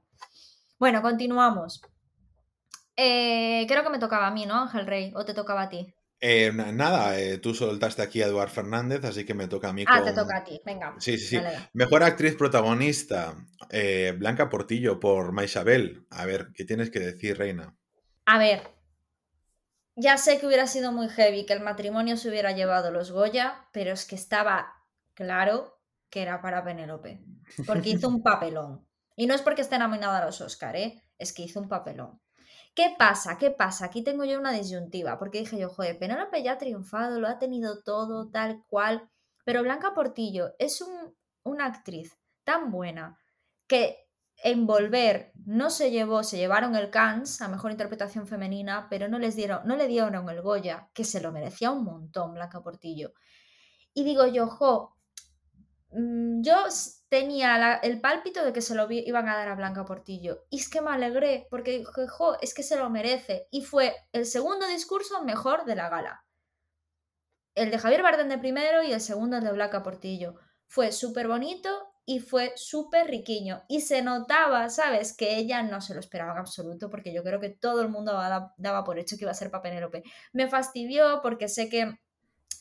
Bueno, 0.78 1.00
continuamos. 1.02 1.80
creo 2.96 3.82
que 3.84 3.90
me 3.90 3.98
tocaba 3.98 4.26
a 4.26 4.30
mí, 4.30 4.46
¿no, 4.46 4.62
Ángel 4.62 4.86
Rey? 4.86 5.12
¿O 5.14 5.24
te 5.24 5.34
tocaba 5.34 5.62
a 5.62 5.68
ti? 5.68 5.94
Eh, 6.26 6.50
nada, 6.54 7.20
eh, 7.20 7.36
tú 7.36 7.52
soltaste 7.52 8.00
aquí 8.00 8.22
a 8.22 8.28
Eduard 8.28 8.48
Fernández, 8.48 9.04
así 9.04 9.26
que 9.26 9.34
me 9.34 9.46
toca 9.46 9.68
a 9.68 9.72
mí. 9.74 9.84
Ah, 9.86 10.02
te 10.02 10.14
toca 10.14 10.38
a 10.38 10.42
ti, 10.42 10.58
venga. 10.64 10.94
Sí, 10.98 11.18
sí, 11.18 11.36
sí. 11.36 11.40
Mejor 11.74 12.02
actriz 12.02 12.34
protagonista, 12.34 13.34
eh, 13.68 14.14
Blanca 14.16 14.48
Portillo 14.48 14.98
por 14.98 15.32
Maisabel. 15.32 16.06
A 16.08 16.24
ver, 16.24 16.48
¿qué 16.54 16.64
tienes 16.64 16.90
que 16.90 17.00
decir, 17.00 17.36
Reina? 17.36 17.76
A 18.24 18.38
ver, 18.38 18.62
ya 19.96 20.16
sé 20.16 20.38
que 20.40 20.46
hubiera 20.46 20.66
sido 20.66 20.92
muy 20.92 21.10
heavy 21.10 21.44
que 21.44 21.52
el 21.52 21.60
matrimonio 21.60 22.16
se 22.16 22.30
hubiera 22.30 22.52
llevado 22.52 22.90
los 22.90 23.10
Goya, 23.12 23.68
pero 23.70 23.92
es 23.92 24.06
que 24.06 24.14
estaba 24.14 24.72
claro 25.12 25.78
que 26.08 26.22
era 26.22 26.40
para 26.40 26.64
Penélope, 26.64 27.20
porque 27.66 27.90
hizo 27.90 28.08
un 28.08 28.22
papelón. 28.22 28.88
Y 29.14 29.26
no 29.26 29.34
es 29.34 29.42
porque 29.42 29.60
esté 29.60 29.78
nominada 29.78 30.22
a 30.22 30.24
los 30.24 30.40
Oscar, 30.40 30.74
¿eh? 30.74 31.02
es 31.18 31.34
que 31.34 31.42
hizo 31.42 31.60
un 31.60 31.68
papelón. 31.68 32.18
¿Qué 32.74 32.94
pasa? 32.98 33.38
¿Qué 33.38 33.50
pasa? 33.50 33.86
Aquí 33.86 34.02
tengo 34.02 34.24
yo 34.24 34.38
una 34.38 34.50
disyuntiva, 34.52 35.18
porque 35.18 35.38
dije 35.38 35.58
yo, 35.58 35.68
joder, 35.68 35.98
Penélope 35.98 36.42
ya 36.42 36.52
ha 36.52 36.58
triunfado, 36.58 37.20
lo 37.20 37.28
ha 37.28 37.38
tenido 37.38 37.82
todo, 37.82 38.30
tal 38.30 38.64
cual, 38.66 39.08
pero 39.44 39.62
Blanca 39.62 39.94
Portillo 39.94 40.54
es 40.58 40.80
un, 40.80 41.14
una 41.44 41.66
actriz 41.66 42.18
tan 42.42 42.72
buena 42.72 43.16
que 43.68 44.04
en 44.42 44.66
Volver 44.66 45.32
no 45.46 45.70
se 45.70 45.92
llevó, 45.92 46.24
se 46.24 46.36
llevaron 46.36 46.74
el 46.74 46.90
Cannes 46.90 47.40
a 47.40 47.48
mejor 47.48 47.70
interpretación 47.70 48.26
femenina, 48.26 48.88
pero 48.90 49.06
no 49.06 49.20
les 49.20 49.36
dieron, 49.36 49.60
no 49.64 49.76
le 49.76 49.86
dieron 49.86 50.28
el 50.28 50.42
Goya, 50.42 50.90
que 50.92 51.04
se 51.04 51.20
lo 51.20 51.30
merecía 51.30 51.70
un 51.70 51.84
montón 51.84 52.34
Blanca 52.34 52.60
Portillo. 52.60 53.12
Y 53.92 54.02
digo 54.02 54.26
yo, 54.26 54.48
jo, 54.48 54.96
yo 55.94 56.66
tenía 57.08 57.76
el 57.82 58.00
pálpito 58.00 58.44
de 58.44 58.52
que 58.52 58.60
se 58.60 58.74
lo 58.74 58.90
iban 58.90 59.28
a 59.28 59.36
dar 59.36 59.48
a 59.48 59.54
Blanca 59.54 59.84
Portillo. 59.84 60.44
Y 60.50 60.58
es 60.58 60.68
que 60.68 60.80
me 60.80 60.90
alegré, 60.90 61.46
porque 61.50 61.84
jo, 61.84 62.36
es 62.40 62.54
que 62.54 62.62
se 62.62 62.76
lo 62.76 62.90
merece. 62.90 63.46
Y 63.50 63.62
fue 63.62 63.94
el 64.12 64.26
segundo 64.26 64.66
discurso 64.66 65.22
mejor 65.24 65.64
de 65.64 65.76
la 65.76 65.88
gala. 65.88 66.24
El 67.54 67.70
de 67.70 67.78
Javier 67.78 68.02
Bardem 68.02 68.28
de 68.28 68.38
primero 68.38 68.82
y 68.82 68.92
el 68.92 69.00
segundo 69.00 69.36
el 69.36 69.44
de 69.44 69.52
Blanca 69.52 69.82
Portillo. 69.82 70.34
Fue 70.66 70.90
súper 70.90 71.28
bonito 71.28 71.70
y 72.04 72.18
fue 72.18 72.52
súper 72.56 73.06
riquiño. 73.06 73.62
Y 73.68 73.82
se 73.82 74.02
notaba, 74.02 74.68
¿sabes? 74.70 75.16
Que 75.16 75.36
ella 75.36 75.62
no 75.62 75.80
se 75.80 75.94
lo 75.94 76.00
esperaba 76.00 76.32
en 76.32 76.38
absoluto, 76.38 76.90
porque 76.90 77.14
yo 77.14 77.22
creo 77.22 77.38
que 77.38 77.50
todo 77.50 77.80
el 77.80 77.88
mundo 77.88 78.12
daba 78.12 78.84
por 78.84 78.98
hecho 78.98 79.16
que 79.16 79.24
iba 79.24 79.30
a 79.30 79.34
ser 79.34 79.50
para 79.52 79.62
Penélope. 79.62 80.02
Me 80.32 80.48
fastidió 80.48 81.20
porque 81.22 81.48
sé 81.48 81.68
que 81.68 81.94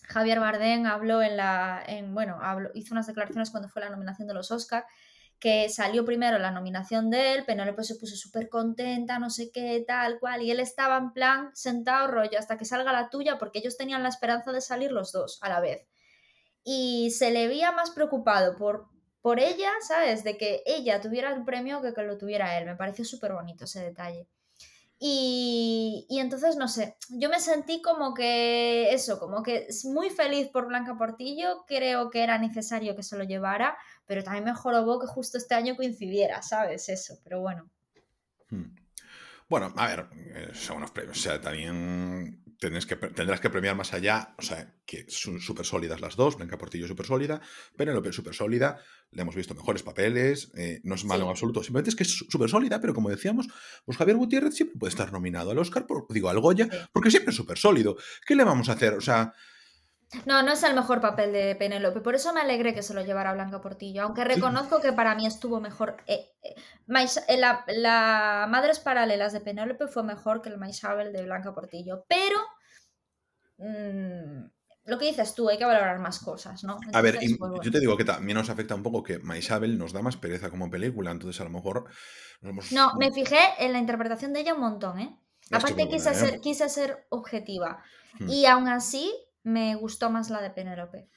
Javier 0.08 0.40
Bardem 0.40 0.86
habló 0.86 1.22
en 1.22 1.38
la, 1.38 1.84
en, 1.86 2.14
bueno, 2.14 2.40
hizo 2.74 2.94
unas 2.94 3.08
declaraciones 3.08 3.52
cuando 3.52 3.70
fue 3.70 3.82
la 3.82 3.90
nominación 3.90 4.28
de 4.28 4.34
los 4.34 4.52
Oscar, 4.52 4.86
que 5.40 5.68
salió 5.68 6.06
primero 6.06 6.40
la 6.40 6.52
nominación 6.52 7.10
de 7.10 7.34
él, 7.34 7.46
Penélope 7.46 7.84
se 7.84 7.96
puso 7.96 8.16
súper 8.16 8.48
contenta, 8.48 9.20
no 9.20 9.30
sé 9.30 9.52
qué, 9.52 9.84
tal 9.86 10.20
cual, 10.20 10.42
y 10.42 10.52
él 10.52 10.60
estaba 10.60 10.98
en 10.98 11.12
plan 11.12 11.52
sentado 11.54 12.08
rollo 12.08 12.40
hasta 12.40 12.58
que 12.58 12.64
salga 12.64 12.94
la 12.94 13.10
tuya, 13.10 13.38
porque 13.38 13.60
ellos 13.60 13.76
tenían 13.76 14.04
la 14.04 14.10
esperanza 14.10 14.54
de 14.54 14.62
salir 14.62 14.92
los 14.92 15.12
dos 15.12 15.40
a 15.42 15.50
la 15.50 15.60
vez. 15.60 15.86
Y 16.64 17.12
se 17.12 17.32
le 17.32 17.48
veía 17.48 17.74
más 17.74 17.92
preocupado 17.92 18.56
por, 18.56 18.88
por 19.22 19.40
ella, 19.40 19.70
¿sabes? 19.82 20.24
De 20.24 20.38
que 20.38 20.64
ella 20.66 21.02
tuviera 21.02 21.34
el 21.34 21.44
premio 21.44 21.82
que 21.82 21.94
que 21.94 22.04
lo 22.04 22.18
tuviera 22.18 22.58
él. 22.58 22.66
Me 22.66 22.78
pareció 22.78 23.04
súper 23.04 23.34
bonito 23.34 23.66
ese 23.66 23.82
detalle. 23.82 24.30
Y, 25.06 26.08
entonces, 26.12 26.56
no 26.56 26.70
sé, 26.70 26.96
yo 27.10 27.28
me 27.28 27.42
sentí 27.42 27.82
como 27.82 28.14
que 28.14 28.94
eso, 28.94 29.20
como 29.20 29.44
que 29.44 29.68
muy 29.84 30.10
feliz 30.10 30.48
por 30.48 30.66
Blanca 30.66 30.98
Portillo, 30.98 31.66
creo 31.68 32.10
que 32.10 32.24
era 32.24 32.38
necesario 32.38 32.96
que 32.96 33.04
se 33.04 33.18
lo 33.18 33.26
llevara, 33.26 33.78
pero 34.06 34.24
también 34.24 34.46
me 34.46 34.54
jorobó 34.54 35.02
que 35.02 35.08
justo 35.08 35.38
este 35.38 35.56
año 35.56 35.76
coincidiera, 35.76 36.42
¿sabes? 36.42 36.88
Eso, 36.88 37.20
pero 37.22 37.42
bueno. 37.42 37.70
Hmm. 38.50 38.74
Bueno, 39.50 39.74
a 39.76 39.88
ver, 39.88 40.08
eh, 40.14 40.52
son 40.54 40.78
unos 40.78 40.92
premios, 40.92 41.18
o 41.18 41.22
sea, 41.22 41.42
también 41.42 42.42
que, 42.60 42.96
tendrás 42.96 43.40
que 43.40 43.50
premiar 43.50 43.76
más 43.76 43.94
allá, 43.94 44.36
o 44.38 44.42
sea, 44.42 44.74
que 44.86 45.06
son 45.08 45.40
súper 45.40 45.66
sólidas 45.66 46.02
las 46.02 46.16
dos, 46.16 46.38
Blanca 46.38 46.58
Portillo 46.58 46.88
súper 46.88 47.06
sólida, 47.06 47.42
Penélope 47.78 48.12
súper 48.12 48.34
sólida, 48.34 48.80
le 49.12 49.22
hemos 49.22 49.36
visto 49.36 49.56
mejores 49.56 49.84
papeles, 49.84 50.52
eh, 50.56 50.82
no 50.84 50.96
es 50.96 51.06
malo 51.06 51.26
en 51.26 51.30
absoluto, 51.32 51.64
simplemente 51.64 51.90
es 51.90 51.96
que 51.96 52.04
es 52.04 52.26
súper 52.30 52.50
sólida, 52.50 52.80
pero 52.82 52.94
como 52.94 53.10
decíamos, 53.10 53.48
pues 53.86 53.98
Javier 53.98 54.18
Gutiérrez 54.18 54.56
siempre 54.56 54.78
puede 54.80 54.90
estar 54.90 55.12
nominado 55.12 55.52
al 55.52 55.58
Oscar, 55.58 55.86
por, 55.86 56.06
digo, 56.10 56.30
al 56.30 56.40
Goya, 56.40 56.68
porque 56.92 57.12
siempre 57.12 57.32
es 57.32 57.38
súper 57.38 57.58
sólido. 57.58 57.98
¿Qué 58.26 58.36
le 58.36 58.44
vamos 58.44 58.70
a 58.70 58.74
hacer? 58.74 58.94
O 58.94 59.02
sea... 59.02 59.34
No, 60.26 60.44
no 60.44 60.52
es 60.52 60.64
el 60.64 60.76
mejor 60.76 61.02
papel 61.02 61.34
de 61.34 61.56
Penélope, 61.56 62.02
por 62.02 62.16
eso 62.16 62.34
me 62.34 62.42
alegré 62.42 62.74
que 62.74 62.84
se 62.84 62.94
lo 62.94 63.04
llevara 63.04 63.34
Blanca 63.34 63.62
Portillo, 63.62 64.04
aunque 64.04 64.24
reconozco 64.24 64.80
que 64.80 64.94
para 64.94 65.16
mí 65.16 65.26
estuvo 65.26 65.60
mejor. 65.60 65.98
Eh, 66.08 66.32
eh, 66.44 67.38
la, 67.38 67.64
la, 67.68 68.48
Madres 68.50 68.80
Paralelas 68.80 69.34
de 69.34 69.42
Penélope 69.42 69.88
fue 69.88 70.04
mejor 70.04 70.42
que 70.42 70.50
el 70.50 70.58
Maisabel 70.58 71.12
de 71.14 71.24
Blanca 71.24 71.54
Portillo, 71.54 72.06
pero 72.08 72.38
mm, 73.58 74.46
lo 74.86 74.98
que 75.00 75.06
dices 75.06 75.34
tú, 75.34 75.50
hay 75.50 75.58
que 75.58 75.66
valorar 75.66 76.00
más 76.00 76.20
cosas, 76.20 76.64
¿no? 76.64 76.78
a 76.92 77.02
ver, 77.02 77.18
pues, 77.18 77.52
yo 77.64 77.72
te 77.72 77.80
digo 77.80 77.96
que 77.98 78.06
también 78.06 78.38
nos 78.38 78.50
afecta 78.50 78.76
un 78.76 78.84
poco 78.84 79.02
que 79.02 79.20
Maisabel 79.20 79.78
nos 79.78 79.94
da 79.94 80.02
más 80.02 80.18
pereza 80.18 80.50
como 80.50 80.70
película, 80.70 81.12
entonces 81.12 81.40
a 81.42 81.46
lo 81.46 81.50
mejor... 81.50 81.86
No, 82.72 82.94
me 83.00 83.12
fijé 83.12 83.40
en 83.60 83.72
la 83.72 83.80
interpretación 83.80 84.34
de 84.34 84.42
ella 84.42 84.54
un 84.54 84.60
montón, 84.60 85.00
¿eh? 85.00 85.18
Aparte 85.52 85.88
quise, 85.88 86.12
¿eh? 86.12 86.16
ser, 86.16 86.42
quise 86.42 86.68
ser 86.68 87.06
objetiva. 87.10 87.82
Hmm. 88.20 88.30
Y 88.30 88.46
aún 88.46 88.68
así 88.68 89.14
me 89.44 89.76
gustó 89.76 90.10
más 90.10 90.30
la 90.30 90.42
de 90.42 90.50
Penélope. 90.50 91.08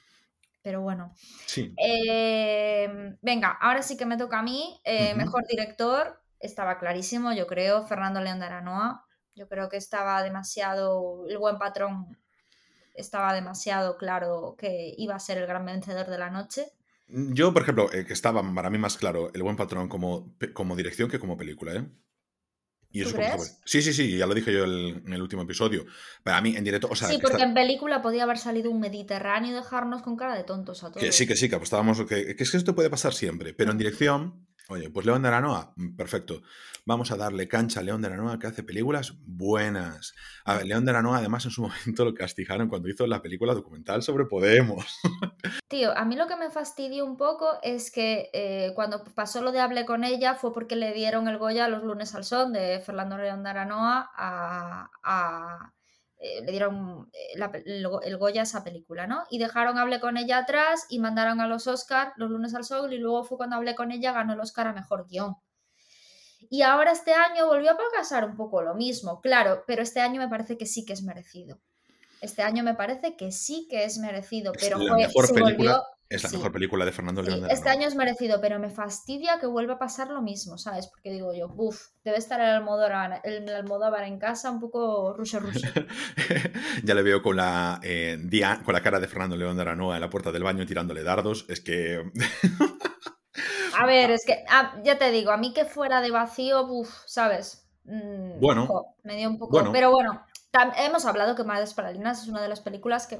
Pero 0.61 0.81
bueno. 0.81 1.13
Sí. 1.45 1.73
Em, 1.77 3.17
venga, 3.21 3.57
ahora 3.61 3.81
sí 3.81 3.97
que 3.97 4.05
me 4.05 4.17
toca 4.17 4.39
a 4.39 4.43
mí. 4.43 4.79
Eh, 4.83 5.15
mejor 5.15 5.45
director, 5.47 6.21
estaba 6.39 6.77
clarísimo, 6.77 7.33
yo 7.33 7.47
creo, 7.47 7.87
Fernando 7.87 8.21
León 8.21 8.39
de 8.39 8.45
Aranoa. 8.45 9.05
Yo 9.35 9.47
creo 9.47 9.69
que 9.69 9.77
estaba 9.77 10.21
demasiado 10.23 11.25
el 11.27 11.37
buen 11.37 11.57
patrón 11.57 12.17
estaba 12.97 13.33
demasiado 13.33 13.97
claro 13.97 14.55
que 14.57 14.93
iba 14.97 15.15
a 15.15 15.19
ser 15.19 15.37
el 15.37 15.47
gran 15.47 15.65
vencedor 15.65 16.07
de 16.07 16.17
la 16.17 16.29
noche. 16.29 16.65
Yo, 17.07 17.53
por 17.53 17.61
ejemplo, 17.61 17.91
eh, 17.93 18.05
que 18.05 18.13
estaba 18.13 18.43
para 18.53 18.69
mí 18.69 18.77
más 18.77 18.97
claro 18.97 19.31
El 19.33 19.43
Buen 19.43 19.55
Patrón 19.55 19.87
como, 19.87 20.35
como 20.53 20.75
dirección 20.75 21.09
que 21.09 21.19
como 21.19 21.37
película, 21.37 21.73
¿eh? 21.73 21.87
Y 22.97 23.01
eso 23.01 23.15
crees? 23.15 23.59
Sí, 23.65 23.81
sí, 23.81 23.93
sí, 23.93 24.17
ya 24.17 24.25
lo 24.25 24.33
dije 24.33 24.51
yo 24.51 24.63
en 24.63 25.13
el 25.13 25.21
último 25.21 25.43
episodio. 25.43 25.85
Para 26.23 26.41
mí, 26.41 26.55
en 26.55 26.63
directo. 26.63 26.87
O 26.89 26.95
sea, 26.95 27.07
sí, 27.07 27.19
porque 27.21 27.43
en 27.43 27.53
película 27.53 28.01
podía 28.01 28.23
haber 28.23 28.37
salido 28.37 28.71
un 28.71 28.79
Mediterráneo 28.79 29.51
y 29.51 29.53
dejarnos 29.53 30.01
con 30.01 30.17
cara 30.17 30.35
de 30.35 30.43
tontos 30.43 30.83
a 30.83 30.87
todos. 30.89 31.03
Que 31.03 31.11
sí, 31.11 31.27
que 31.27 31.35
sí, 31.35 31.49
que 31.49 31.55
apostábamos. 31.55 31.99
Que, 32.05 32.35
que 32.35 32.43
es 32.43 32.51
que 32.51 32.57
esto 32.57 32.73
puede 32.73 32.89
pasar 32.89 33.13
siempre. 33.13 33.53
Pero 33.53 33.71
en 33.71 33.77
dirección, 33.77 34.46
Oye, 34.69 34.89
pues 34.89 35.05
León 35.05 35.21
de 35.21 35.29
Aranoa, 35.29 35.71
mm, 35.75 35.95
perfecto. 35.95 36.41
Vamos 36.85 37.11
a 37.11 37.17
darle 37.17 37.47
cancha 37.47 37.79
a 37.79 37.83
León 37.83 38.01
de 38.01 38.07
Aranoa 38.07 38.37
que 38.37 38.47
hace 38.47 38.63
películas 38.63 39.13
buenas. 39.25 40.13
A 40.43 40.55
ver, 40.55 40.65
León 40.65 40.83
de 40.83 40.91
Aranoa 40.91 41.19
además 41.19 41.45
en 41.45 41.51
su 41.51 41.61
momento 41.85 42.05
lo 42.05 42.13
castigaron 42.13 42.67
cuando 42.67 42.89
hizo 42.89 43.07
la 43.07 43.21
película 43.21 43.53
documental 43.53 44.03
sobre 44.03 44.25
Podemos. 44.25 44.99
Tío, 45.69 45.97
a 45.97 46.05
mí 46.05 46.15
lo 46.15 46.27
que 46.27 46.35
me 46.35 46.49
fastidió 46.49 47.05
un 47.05 47.17
poco 47.17 47.59
es 47.61 47.91
que 47.91 48.29
eh, 48.33 48.73
cuando 48.75 49.03
pasó 49.03 49.41
lo 49.41 49.51
de 49.51 49.59
Hablé 49.59 49.85
con 49.85 50.03
ella 50.03 50.35
fue 50.35 50.53
porque 50.53 50.75
le 50.75 50.93
dieron 50.93 51.27
el 51.27 51.37
Goya 51.37 51.67
los 51.67 51.83
lunes 51.83 52.13
al 52.15 52.23
son 52.23 52.53
de 52.53 52.79
Fernando 52.79 53.17
León 53.17 53.43
de 53.43 53.49
Aranoa 53.49 54.11
a 54.15 55.73
eh, 56.19 56.41
le 56.43 56.51
dieron 56.51 57.11
eh, 57.13 57.61
el, 57.65 58.17
Goya 58.17 58.41
a 58.41 58.43
esa 58.43 58.63
película, 58.63 59.05
¿no? 59.05 59.23
Y 59.29 59.37
dejaron 59.37 59.77
Hablé 59.77 59.99
con 59.99 60.17
ella 60.17 60.39
atrás 60.39 60.85
y 60.89 60.99
mandaron 60.99 61.41
a 61.41 61.47
los 61.47 61.67
Oscar 61.67 62.13
los 62.17 62.31
lunes 62.31 62.55
al 62.55 62.63
sol 62.63 62.91
y 62.91 62.97
luego 62.97 63.23
fue 63.23 63.37
cuando 63.37 63.55
Hablé 63.55 63.75
con 63.75 63.91
ella 63.91 64.13
ganó 64.13 64.33
el 64.33 64.39
Oscar 64.39 64.67
a 64.67 64.73
Mejor 64.73 65.07
Guión. 65.07 65.35
Y 66.49 66.61
ahora 66.63 66.91
este 66.91 67.13
año 67.13 67.45
volvió 67.47 67.71
a 67.71 67.77
pasar 67.95 68.25
un 68.25 68.35
poco 68.35 68.61
lo 68.61 68.73
mismo, 68.73 69.21
claro, 69.21 69.63
pero 69.67 69.81
este 69.81 69.99
año 69.99 70.19
me 70.19 70.29
parece 70.29 70.57
que 70.57 70.65
sí 70.65 70.85
que 70.85 70.93
es 70.93 71.03
merecido. 71.03 71.59
Este 72.21 72.41
año 72.41 72.63
me 72.63 72.73
parece 72.73 73.15
que 73.15 73.31
sí 73.31 73.67
que 73.69 73.83
es 73.83 73.99
merecido, 73.99 74.51
pero 74.59 74.79
la 74.79 74.95
mejor 74.95 75.31
película, 75.33 75.83
es 76.09 76.23
la 76.23 76.29
mejor 76.29 76.51
película 76.51 76.85
de 76.85 76.91
Fernando 76.91 77.21
León. 77.21 77.47
este 77.49 77.69
año 77.69 77.87
es 77.87 77.95
merecido, 77.95 78.39
pero 78.39 78.59
me 78.59 78.69
fastidia 78.69 79.39
que 79.39 79.47
vuelva 79.47 79.73
a 79.73 79.79
pasar 79.79 80.09
lo 80.09 80.21
mismo, 80.21 80.57
¿sabes? 80.57 80.87
Porque 80.87 81.11
digo 81.11 81.33
yo, 81.33 81.53
uff, 81.57 81.87
debe 82.03 82.17
estar 82.17 82.39
el 82.39 82.47
Almodóvar, 82.47 83.21
el 83.23 83.49
Almodóvar 83.49 84.03
en 84.03 84.17
casa 84.17 84.51
un 84.51 84.59
poco 84.59 85.13
ruso 85.13 85.39
ruso. 85.39 85.67
ya 86.83 86.93
le 86.93 87.01
veo 87.01 87.21
con 87.21 87.35
la, 87.35 87.79
eh, 87.83 88.17
con 88.63 88.73
la 88.73 88.81
cara 88.81 88.99
de 88.99 89.07
Fernando 89.07 89.35
León 89.35 89.55
de 89.57 89.63
Aranoa 89.63 89.95
en 89.95 90.01
la 90.01 90.09
puerta 90.09 90.31
del 90.31 90.43
baño 90.43 90.65
tirándole 90.65 91.03
dardos. 91.03 91.45
Es 91.49 91.59
que... 91.59 92.03
a 93.77 93.85
ver, 93.85 94.11
es 94.11 94.25
que 94.25 94.45
ah, 94.49 94.79
ya 94.83 94.97
te 94.97 95.11
digo, 95.11 95.31
a 95.31 95.37
mí 95.37 95.53
que 95.53 95.65
fuera 95.65 96.01
de 96.01 96.11
vacío, 96.11 96.65
uff, 96.65 97.03
¿sabes? 97.05 97.67
Mm, 97.83 98.39
bueno, 98.39 98.95
me 99.03 99.17
dio 99.17 99.29
un 99.29 99.37
poco. 99.37 99.71
Pero 99.71 99.91
bueno, 99.91 100.21
hemos 100.77 101.05
hablado 101.05 101.35
que 101.35 101.43
Madres 101.43 101.73
Paralinas 101.73 102.21
es 102.21 102.27
una 102.29 102.41
de 102.41 102.49
las 102.49 102.61
películas 102.61 103.07
que 103.07 103.19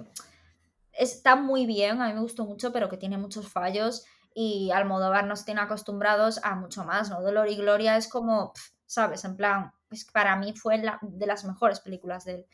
está 0.97 1.35
muy 1.35 1.65
bien, 1.65 2.01
a 2.01 2.07
mí 2.07 2.13
me 2.13 2.21
gustó 2.21 2.45
mucho, 2.45 2.71
pero 2.71 2.89
que 2.89 2.97
tiene 2.97 3.17
muchos 3.17 3.47
fallos 3.47 4.05
y 4.33 4.69
Almodóvar 4.71 5.25
nos 5.25 5.45
tiene 5.45 5.61
acostumbrados 5.61 6.39
a 6.43 6.55
mucho 6.55 6.83
más, 6.83 7.09
¿no? 7.09 7.21
Dolor 7.21 7.49
y 7.49 7.55
Gloria 7.55 7.97
es 7.97 8.07
como, 8.07 8.53
¿sabes? 8.85 9.25
En 9.25 9.35
plan, 9.35 9.71
pues 9.89 10.05
para 10.05 10.35
mí 10.35 10.53
fue 10.53 10.77
la, 10.77 10.99
de 11.01 11.25
las 11.25 11.43
mejores 11.45 11.79
películas 11.79 12.25
de 12.25 12.35
él. 12.35 12.45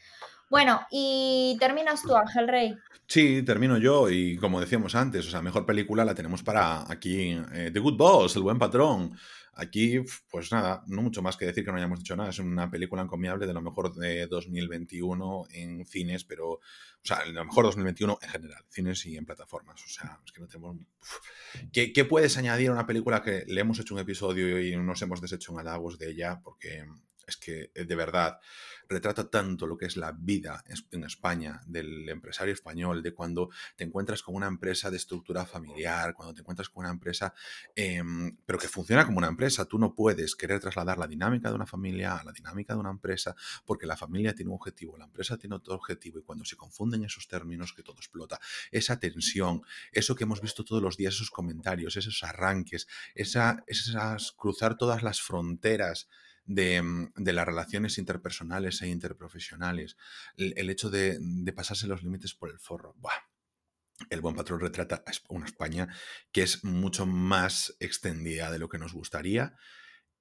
Bueno, 0.50 0.82
y 0.92 1.58
terminas 1.60 2.04
tú, 2.04 2.16
Ángel 2.16 2.48
Rey. 2.48 2.78
Sí, 3.08 3.44
termino 3.44 3.78
yo 3.78 4.10
y 4.10 4.38
como 4.38 4.60
decíamos 4.60 4.96
antes, 4.96 5.28
o 5.28 5.30
sea, 5.32 5.42
mejor 5.42 5.66
película 5.66 6.06
la 6.06 6.16
tenemos 6.16 6.44
para 6.44 6.90
aquí, 6.92 7.32
eh, 7.54 7.72
The 7.74 7.80
Good 7.80 7.98
Boss, 7.98 8.36
El 8.36 8.44
Buen 8.44 8.60
Patrón. 8.60 9.18
Aquí, 9.56 10.02
pues 10.32 10.52
nada, 10.52 10.84
no 10.88 11.02
mucho 11.02 11.22
más 11.22 11.38
que 11.38 11.46
decir 11.46 11.64
que 11.64 11.72
no 11.72 11.78
hayamos 11.78 12.00
dicho 12.00 12.16
nada. 12.16 12.30
Es 12.30 12.40
una 12.40 12.72
película 12.72 13.04
encomiable 13.04 13.46
de 13.46 13.54
lo 13.54 13.62
mejor 13.62 13.94
de 13.96 14.26
2021 14.28 15.46
en 15.52 15.86
cines, 15.86 16.24
pero, 16.24 16.50
o 16.54 16.62
sea, 17.04 17.24
lo 17.26 17.46
mejor 17.46 17.66
2021 17.66 18.18
en 18.22 18.30
general, 18.30 18.66
cines 18.70 19.06
y 19.06 19.16
en 19.16 19.26
plataformas. 19.26 19.84
O 19.84 19.90
sea, 19.90 20.20
es 20.26 20.32
que 20.32 20.42
no 20.42 20.48
tenemos. 20.48 20.78
¿Qué, 21.72 21.94
¿Qué, 21.94 22.06
puedes 22.06 22.38
añadir 22.38 22.70
a 22.70 22.74
una 22.74 22.88
película 22.88 23.22
que 23.22 23.44
le 23.48 23.62
hemos 23.62 23.80
hecho 23.80 23.94
un 23.94 24.00
episodio 24.00 24.60
y 24.60 24.76
nos 24.76 25.02
hemos 25.04 25.22
deshecho 25.22 25.52
en 25.52 25.60
halagos 25.60 26.00
de 26.00 26.10
ella? 26.10 26.42
Porque 26.44 26.86
es 27.28 27.38
que, 27.38 27.72
eh, 27.74 27.86
de 27.86 27.96
verdad, 27.96 28.40
retrata 28.90 29.30
tanto 29.30 29.66
lo 29.66 29.78
que 29.78 29.86
es 29.86 29.98
la 29.98 30.12
vida 30.12 30.64
en 30.92 31.04
España 31.04 31.62
del 31.66 32.08
empresario 32.10 32.54
español, 32.54 33.02
de 33.02 33.14
cuando 33.14 33.50
te 33.76 33.84
encuentras 33.84 34.22
con 34.22 34.36
una 34.36 34.48
empresa 34.48 34.92
de 34.92 34.98
estructura 34.98 35.46
familiar, 35.46 36.14
cuando 36.14 36.34
te 36.34 36.42
encuentras 36.42 36.70
con 36.70 36.82
una 36.84 36.92
empresa, 36.92 37.34
em, 37.76 38.36
pero 38.46 38.60
que 38.60 38.68
funciona 38.68 39.06
como 39.06 39.18
una 39.18 39.28
empresa. 39.28 39.66
Tú 39.66 39.80
no 39.80 39.96
puedes 39.96 40.36
querer 40.36 40.60
trasladar 40.60 40.98
la 40.98 41.08
dinámica 41.08 41.50
de 41.50 41.56
una 41.56 41.66
familia 41.66 42.18
a 42.18 42.24
la 42.24 42.32
dinámica 42.32 42.74
de 42.74 42.80
una 42.80 42.92
empresa, 42.92 43.36
porque 43.66 43.88
la 43.88 43.98
familia 43.98 44.34
tiene 44.36 44.50
un 44.52 44.56
objetivo, 44.56 44.98
la 44.98 45.06
empresa 45.06 45.38
tiene 45.38 45.56
otro 45.56 45.74
objetivo, 45.76 46.20
y 46.20 46.24
cuando 46.24 46.46
se 46.46 46.56
confunden 46.56 47.04
esos 47.04 47.28
términos, 47.28 47.74
que 47.74 47.84
todo 47.84 47.98
explota. 47.98 48.40
Esa 48.72 49.00
tensión, 49.00 49.64
eso 49.92 50.16
que 50.16 50.24
hemos 50.24 50.42
visto 50.42 50.64
todos 50.64 50.82
los 50.82 50.98
días, 50.98 51.16
esos 51.16 51.32
comentarios, 51.32 51.98
esos 51.98 52.24
arranques, 52.24 52.88
esa, 53.16 53.64
esas 53.68 54.32
cruzar 54.34 54.78
todas 54.78 55.04
las 55.04 55.22
fronteras 55.22 56.08
Mm, 56.46 57.06
de, 57.16 57.34
las 57.34 57.46
relaciones 57.46 57.98
interpersonales 57.98 58.82
e 58.82 58.88
interprofesionales, 58.88 59.96
el, 60.36 60.70
hecho 60.70 60.90
de, 60.90 61.20
pasarse 61.56 61.88
los 61.88 62.04
límites 62.04 62.34
por 62.34 62.50
el 62.50 62.60
forro. 62.60 62.96
El 64.10 64.22
buen 64.22 64.36
patrón 64.36 64.60
retrata 64.60 65.04
una 65.30 65.46
España 65.46 65.88
que 66.32 66.44
es 66.44 66.64
mucho 66.64 67.06
más 67.06 67.76
extendida 67.80 68.52
de 68.52 68.60
lo 68.60 68.68
que 68.68 68.78
nos 68.78 68.94
gustaría 68.94 69.56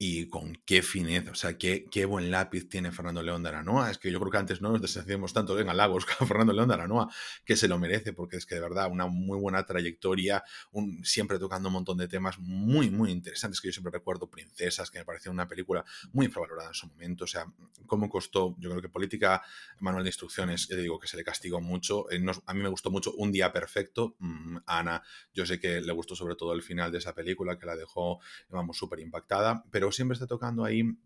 y 0.04 0.26
con 0.26 0.60
qué 0.66 0.82
fineza, 0.82 1.30
o 1.30 1.36
sea, 1.36 1.56
qué, 1.56 1.84
qué, 1.88 2.06
buen 2.06 2.32
lápiz 2.32 2.68
tiene 2.68 2.90
Fernando 2.90 3.22
León 3.22 3.44
de 3.44 3.50
Aranoa. 3.50 3.88
Es 3.88 3.98
que 3.98 4.10
yo 4.10 4.18
creo 4.18 4.32
que 4.32 4.38
antes 4.38 4.60
no 4.60 4.72
nos 4.72 4.82
deshacíamos 4.82 5.32
tanto 5.32 5.56
en 5.60 5.68
halagos 5.68 6.06
con 6.18 6.26
Fernando 6.26 6.52
León 6.52 6.66
de 6.66 6.74
Aranoa, 6.74 7.08
que 7.44 7.54
se 7.54 7.68
lo 7.68 7.78
merece, 7.78 8.12
porque 8.12 8.36
es 8.36 8.44
que 8.44 8.56
de 8.56 8.62
verdad 8.62 8.90
una 8.90 9.06
muy 9.06 9.38
buena 9.38 9.64
trayectoria, 9.64 10.42
un, 10.72 11.04
siempre 11.04 11.38
tocando 11.38 11.68
un 11.68 11.74
montón 11.74 11.98
de 11.98 12.08
temas 12.08 12.36
muy, 12.40 12.90
muy 12.90 13.12
interesantes, 13.12 13.60
que 13.60 13.68
yo 13.68 13.72
siempre 13.72 13.92
recuerdo 13.92 14.28
Princesas, 14.28 14.90
que 14.90 14.98
me 14.98 15.04
pareció 15.04 15.30
una 15.30 15.46
película 15.46 15.84
muy 16.12 16.26
infravalorada 16.26 16.70
en 16.70 16.74
su 16.74 16.88
momento, 16.88 17.22
o 17.22 17.28
sea, 17.28 17.46
cómo 17.86 18.10
costó, 18.10 18.56
yo 18.58 18.70
creo 18.70 18.82
que 18.82 18.88
Política, 18.88 19.40
Manual 19.78 20.02
de 20.02 20.08
Instrucciones, 20.08 20.66
ya 20.66 20.74
digo 20.74 20.98
que 20.98 21.06
se 21.06 21.16
le 21.16 21.22
castigó 21.22 21.60
mucho, 21.60 22.10
eh, 22.10 22.20
a 22.46 22.54
mí 22.54 22.60
me 22.60 22.68
gustó 22.68 22.90
mucho 22.90 23.12
Un 23.12 23.30
Día 23.30 23.52
Perfecto, 23.52 24.16
mm, 24.18 24.56
Ana, 24.66 25.00
yo 25.32 25.46
sé 25.46 25.60
que 25.60 25.80
le 25.80 25.92
gustó 25.92 26.16
sobre 26.16 26.34
todo 26.34 26.54
el 26.54 26.62
final 26.62 26.90
de 26.90 26.98
esa 26.98 27.14
película, 27.14 27.56
que 27.56 27.66
la 27.66 27.76
dejó, 27.76 28.18
vamos, 28.48 28.76
súper 28.76 28.98
impactada, 28.98 29.62
pero 29.70 29.91
siempre 29.92 30.14
está 30.14 30.26
tocando 30.26 30.64
ahí 30.64 30.96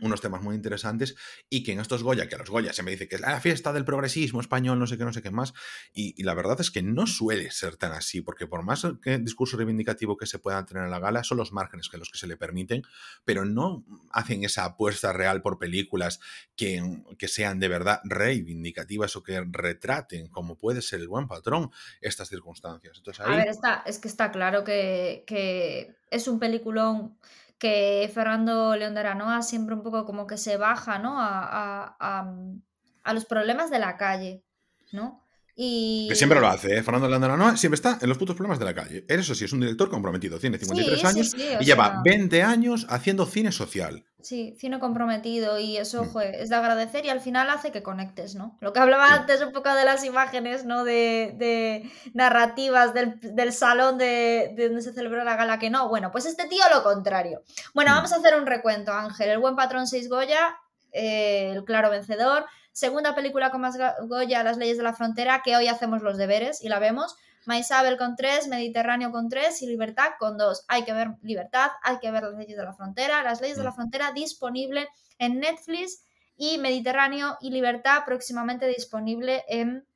unos 0.00 0.20
temas 0.20 0.42
muy 0.42 0.54
interesantes 0.54 1.14
y 1.50 1.62
que 1.62 1.72
en 1.72 1.80
estos 1.80 2.02
Goya, 2.02 2.28
que 2.28 2.34
a 2.34 2.38
los 2.38 2.48
Goya 2.48 2.72
se 2.72 2.82
me 2.82 2.92
dice 2.92 3.08
que 3.08 3.16
es 3.16 3.20
la 3.20 3.40
fiesta 3.40 3.72
del 3.72 3.84
progresismo 3.84 4.40
español, 4.40 4.78
no 4.78 4.86
sé 4.86 4.96
qué, 4.96 5.04
no 5.04 5.12
sé 5.12 5.22
qué 5.22 5.30
más, 5.30 5.52
y, 5.92 6.22
la 6.22 6.34
verdad 6.34 6.60
es 6.60 6.70
que 6.70 6.82
no 6.82 7.06
suele 7.06 7.50
ser 7.50 7.76
tan 7.76 7.92
así, 7.92 8.20
porque 8.20 8.46
por 8.46 8.62
más 8.62 8.86
que 9.02 9.18
discurso 9.18 9.56
reivindicativo 9.56 10.16
que 10.16 10.26
se 10.26 10.38
pueda 10.38 10.64
tener 10.64 10.84
en 10.84 10.90
la 10.90 11.00
gala, 11.00 11.24
son 11.24 11.38
los 11.38 11.52
márgenes 11.52 11.88
que 11.88 11.98
los 11.98 12.10
que 12.10 12.18
se 12.18 12.26
le 12.26 12.36
permiten, 12.36 12.82
pero 13.24 13.44
no 13.44 13.84
hacen 14.10 14.44
esa 14.44 14.64
apuesta 14.64 15.12
real 15.12 15.42
por 15.42 15.58
películas 15.58 16.20
que, 16.56 16.82
que 17.18 17.28
sean 17.28 17.58
de 17.58 17.68
verdad 17.68 18.00
reivindicativas 18.04 19.16
o 19.16 19.22
que 19.22 19.44
retraten, 19.50 20.28
como 20.28 20.56
puede 20.56 20.80
ser 20.80 21.00
el 21.00 21.08
buen 21.08 21.26
patrón, 21.26 21.70
estas 22.00 22.28
circunstancias. 22.28 22.96
Entonces, 22.98 23.26
A 23.26 23.28
ver, 23.28 23.48
está, 23.48 23.82
es 23.84 23.98
que 23.98 24.08
está 24.08 24.30
claro 24.30 24.64
que, 24.64 25.24
que 25.26 25.96
es 26.10 26.28
un 26.28 26.38
peliculón 26.38 27.16
que 27.62 28.10
Fernando 28.12 28.74
León 28.74 28.94
de 28.94 28.98
Aranoa 28.98 29.40
siempre 29.40 29.76
un 29.76 29.84
poco 29.84 30.04
como 30.04 30.26
que 30.26 30.36
se 30.36 30.56
baja, 30.56 30.98
¿no? 30.98 31.20
A, 31.20 31.94
a, 32.00 33.12
los 33.14 33.24
problemas 33.24 33.70
de 33.70 33.78
la 33.78 33.96
calle, 33.96 34.42
¿no? 34.90 35.21
Y... 35.54 36.06
Que 36.08 36.14
siempre 36.14 36.40
lo 36.40 36.48
hace, 36.48 36.76
¿eh? 36.76 36.82
Fernando 36.82 37.14
Aranoa 37.14 37.56
siempre 37.56 37.74
está 37.74 37.98
en 38.00 38.08
los 38.08 38.16
putos 38.16 38.34
problemas 38.34 38.58
de 38.58 38.64
la 38.64 38.74
calle. 38.74 39.04
Eso 39.06 39.34
sí, 39.34 39.44
es 39.44 39.52
un 39.52 39.60
director 39.60 39.90
comprometido, 39.90 40.38
tiene 40.38 40.58
53 40.58 41.04
años 41.04 41.34
y 41.34 41.64
lleva 41.64 42.00
20 42.02 42.42
años 42.42 42.86
haciendo 42.88 43.26
cine 43.26 43.52
social. 43.52 44.04
Sí, 44.22 44.54
cine 44.56 44.78
comprometido 44.78 45.58
y 45.58 45.76
eso 45.76 46.04
mm. 46.04 46.20
es 46.20 46.48
de 46.48 46.54
agradecer 46.54 47.04
y 47.04 47.10
al 47.10 47.20
final 47.20 47.50
hace 47.50 47.72
que 47.72 47.82
conectes, 47.82 48.36
¿no? 48.36 48.56
Lo 48.60 48.72
que 48.72 48.78
hablaba 48.78 49.12
antes 49.12 49.42
un 49.42 49.52
poco 49.52 49.74
de 49.74 49.84
las 49.84 50.04
imágenes, 50.04 50.64
¿no? 50.64 50.84
De, 50.84 51.90
narrativas 52.14 52.94
del, 52.94 53.52
salón 53.52 53.98
de, 53.98 54.54
donde 54.56 54.80
se 54.80 54.92
celebró 54.92 55.24
la 55.24 55.36
gala, 55.36 55.58
que 55.58 55.70
no. 55.70 55.88
Bueno, 55.88 56.12
pues 56.12 56.24
este 56.26 56.46
tío 56.46 56.62
lo 56.72 56.82
contrario. 56.82 57.42
Bueno, 57.74 57.90
mm. 57.90 57.94
vamos 57.94 58.12
a 58.12 58.16
hacer 58.16 58.36
un 58.36 58.46
recuento, 58.46 58.92
Ángel. 58.92 59.28
El 59.28 59.38
buen 59.38 59.56
patrón 59.56 59.86
6 59.88 60.08
Goya, 60.08 60.56
eh, 60.92 61.50
el 61.52 61.64
claro 61.64 61.90
vencedor. 61.90 62.46
Segunda 62.72 63.14
película 63.14 63.50
con 63.50 63.60
más 63.60 63.76
Goya, 64.06 64.42
Las 64.42 64.56
leyes 64.56 64.78
de 64.78 64.82
la 64.82 64.94
frontera, 64.94 65.42
que 65.44 65.56
hoy 65.56 65.68
hacemos 65.68 66.02
los 66.02 66.16
deberes 66.16 66.62
y 66.62 66.68
la 66.68 66.78
vemos. 66.78 67.16
Maisabel 67.44 67.96
con 67.96 68.16
3, 68.16 68.48
Mediterráneo 68.48 69.10
con 69.10 69.28
3 69.28 69.62
y 69.62 69.66
Libertad 69.66 70.10
con 70.18 70.38
2. 70.38 70.64
Hay 70.68 70.84
que 70.84 70.92
ver 70.92 71.08
Libertad, 71.22 71.70
hay 71.82 71.98
que 71.98 72.10
ver 72.10 72.22
las 72.22 72.34
leyes 72.34 72.56
de 72.56 72.64
la 72.64 72.72
frontera. 72.72 73.22
Las 73.22 73.40
leyes 73.40 73.56
de 73.56 73.64
la 73.64 73.70
mm. 73.70 73.74
frontera 73.74 74.12
disponible 74.12 74.88
en 75.18 75.40
Netflix 75.40 76.04
y 76.36 76.58
Mediterráneo 76.58 77.36
y 77.40 77.50
Libertad 77.50 78.04
próximamente 78.06 78.66
disponible 78.66 79.44
en 79.48 79.86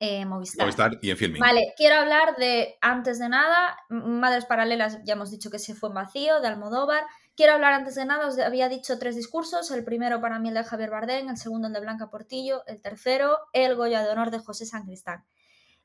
eh, 0.00 0.24
Movistar. 0.24 0.66
Movistar 0.66 0.98
y 1.00 1.10
en 1.10 1.16
Filming. 1.16 1.40
Vale, 1.40 1.74
quiero 1.76 1.96
hablar 1.96 2.36
de, 2.36 2.76
antes 2.80 3.18
de 3.18 3.28
nada, 3.28 3.76
Madres 3.88 4.46
Paralelas, 4.46 4.98
ya 5.04 5.12
hemos 5.12 5.30
dicho 5.30 5.50
que 5.50 5.60
se 5.60 5.74
fue 5.74 5.90
en 5.90 5.94
vacío, 5.94 6.40
de 6.40 6.48
Almodóvar. 6.48 7.04
Quiero 7.34 7.54
hablar 7.54 7.72
antes 7.72 7.94
de 7.94 8.04
nada, 8.04 8.28
había 8.44 8.68
dicho 8.68 8.98
tres 8.98 9.16
discursos, 9.16 9.70
el 9.70 9.84
primero 9.84 10.20
para 10.20 10.38
mí 10.38 10.48
el 10.48 10.54
de 10.54 10.64
Javier 10.64 10.90
Bardem, 10.90 11.30
el 11.30 11.38
segundo 11.38 11.68
el 11.68 11.72
de 11.72 11.80
Blanca 11.80 12.10
Portillo, 12.10 12.62
el 12.66 12.82
tercero 12.82 13.38
el 13.54 13.74
Goya 13.74 14.02
de 14.02 14.10
Honor 14.10 14.30
de 14.30 14.38
José 14.38 14.66
Sancristán. 14.66 15.24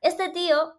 Este 0.02 0.28
tío, 0.28 0.78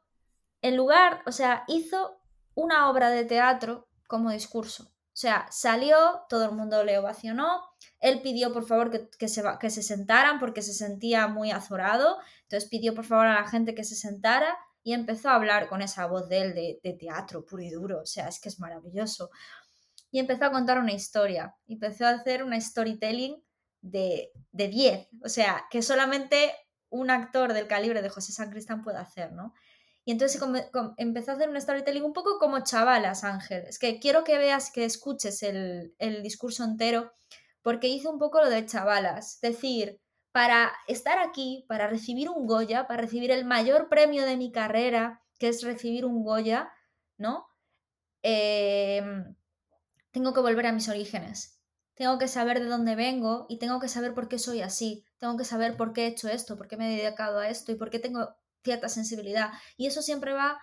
en 0.62 0.78
lugar, 0.78 1.24
o 1.26 1.32
sea, 1.32 1.64
hizo 1.68 2.22
una 2.54 2.90
obra 2.90 3.10
de 3.10 3.26
teatro 3.26 3.88
como 4.08 4.30
discurso. 4.30 4.84
O 4.84 5.18
sea, 5.20 5.48
salió, 5.50 5.98
todo 6.30 6.46
el 6.46 6.52
mundo 6.52 6.84
le 6.84 7.00
ovacionó, 7.00 7.64
él 8.00 8.22
pidió 8.22 8.54
por 8.54 8.66
favor 8.66 8.92
que, 9.18 9.28
se, 9.28 9.44
que 9.60 9.70
se 9.72 9.82
sentaran 9.82 10.40
porque 10.40 10.62
se 10.62 10.74
sentía 10.74 11.28
muy 11.28 11.50
azorado, 11.52 12.20
entonces 12.44 12.70
pidió 12.70 12.94
por 12.94 13.06
favor 13.06 13.26
a 13.26 13.42
la 13.42 13.48
gente 13.48 13.74
que 13.74 13.84
se 13.84 13.96
sentara, 13.96 14.56
y 14.84 14.94
empezó 14.94 15.30
a 15.30 15.36
hablar 15.36 15.68
con 15.68 15.82
esa 15.82 16.06
voz 16.06 16.30
de 16.30 16.42
él 16.42 16.54
de, 16.54 16.94
teatro 16.94 17.46
puro 17.46 17.62
y 17.62 17.70
duro, 17.70 18.02
o 18.02 18.06
sea, 18.06 18.28
es 18.28 18.40
que 18.40 18.50
es 18.50 18.60
maravilloso. 18.60 19.30
Y 20.12 20.20
empezó 20.20 20.46
a 20.46 20.52
contar 20.52 20.80
una 20.80 20.94
historia, 20.94 21.56
empezó 21.68 22.06
a 22.06 22.12
hacer 22.12 22.44
una 22.44 22.60
storytelling 22.60 23.44
de 23.82 24.32
10, 24.52 25.08
o 25.24 25.30
sea, 25.30 25.66
que 25.70 25.82
solamente 25.82 26.52
un 26.90 27.12
actor 27.12 27.54
del 27.54 27.68
calibre 27.68 28.02
de 28.02 28.10
José 28.10 28.32
San 28.32 28.50
Cristán 28.50 28.84
puede 28.84 28.98
hacer, 28.98 29.32
¿no? 29.32 29.54
Y 30.06 30.12
entonces 30.12 30.42
empezó 30.98 31.32
a 31.32 31.36
hacer 31.36 31.50
un 31.50 31.62
storytelling 31.62 32.04
un 32.04 32.14
poco 32.14 32.40
como 32.40 32.64
chavalas, 32.64 33.24
Ángel. 33.24 33.66
Es 33.68 33.78
que 33.78 34.00
quiero 34.00 34.24
que 34.24 34.40
veas, 34.40 34.72
que 34.72 34.86
escuches 34.86 35.44
el, 35.44 35.94
el 36.00 36.24
discurso 36.24 36.64
entero, 36.64 37.12
porque 37.62 37.88
hizo 37.88 38.10
un 38.10 38.18
poco 38.18 38.42
lo 38.42 38.50
de 38.50 38.66
chavalas. 38.66 39.36
Es 39.36 39.42
decir, 39.42 40.02
para 40.32 40.72
estar 40.88 41.20
aquí, 41.20 41.66
para 41.68 41.88
recibir 41.88 42.30
un 42.30 42.48
Goya, 42.48 42.88
para 42.88 43.02
recibir 43.02 43.30
el 43.30 43.46
mayor 43.46 43.88
premio 43.88 44.26
de 44.26 44.38
mi 44.38 44.52
carrera, 44.52 45.22
que 45.38 45.50
es 45.50 45.64
recibir 45.64 46.06
un 46.06 46.24
Goya, 46.24 46.72
¿no? 47.18 47.46
Em, 48.24 49.36
tengo 50.12 50.34
que 50.34 50.42
volver 50.42 50.68
a 50.68 50.72
mis 50.72 50.90
orígenes. 50.90 51.60
Tengo 51.96 52.18
que 52.18 52.28
saber 52.28 52.60
de 52.60 52.68
dónde 52.68 52.96
vengo 52.96 53.46
y 53.50 53.60
tengo 53.60 53.80
que 53.80 53.90
saber 53.90 54.14
por 54.14 54.30
qué 54.30 54.40
soy 54.40 54.62
así. 54.62 55.06
Tengo 55.18 55.38
que 55.38 55.44
saber 55.44 55.76
por 55.76 55.94
qué 55.94 56.06
he 56.06 56.08
hecho 56.08 56.30
esto, 56.30 56.58
por 56.58 56.68
qué 56.68 56.78
me 56.78 56.94
he 56.94 57.04
dedicado 57.04 57.40
a 57.40 57.50
esto 57.50 57.72
y 57.72 57.76
por 57.76 57.90
qué 57.90 58.00
tengo 58.00 58.36
cierta 58.64 58.90
sensibilidad. 58.90 59.52
Y 59.78 59.88
eso 59.88 60.02
siempre 60.02 60.34
va 60.34 60.60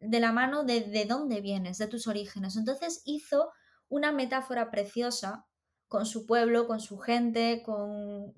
de 0.00 0.20
la 0.20 0.32
mano 0.32 0.64
de, 0.64 0.80
de 0.80 1.04
dónde 1.04 1.40
vienes, 1.40 1.78
de 1.78 1.86
tus 1.86 2.06
orígenes. 2.06 2.56
Entonces 2.56 3.02
hizo 3.04 3.52
una 3.88 4.12
metáfora 4.12 4.70
preciosa 4.70 5.46
con 5.90 6.06
su 6.06 6.24
pueblo, 6.24 6.68
con 6.68 6.80
su 6.80 6.98
gente, 6.98 7.64
con, 7.64 8.32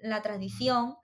la 0.00 0.20
tradición, 0.20 0.96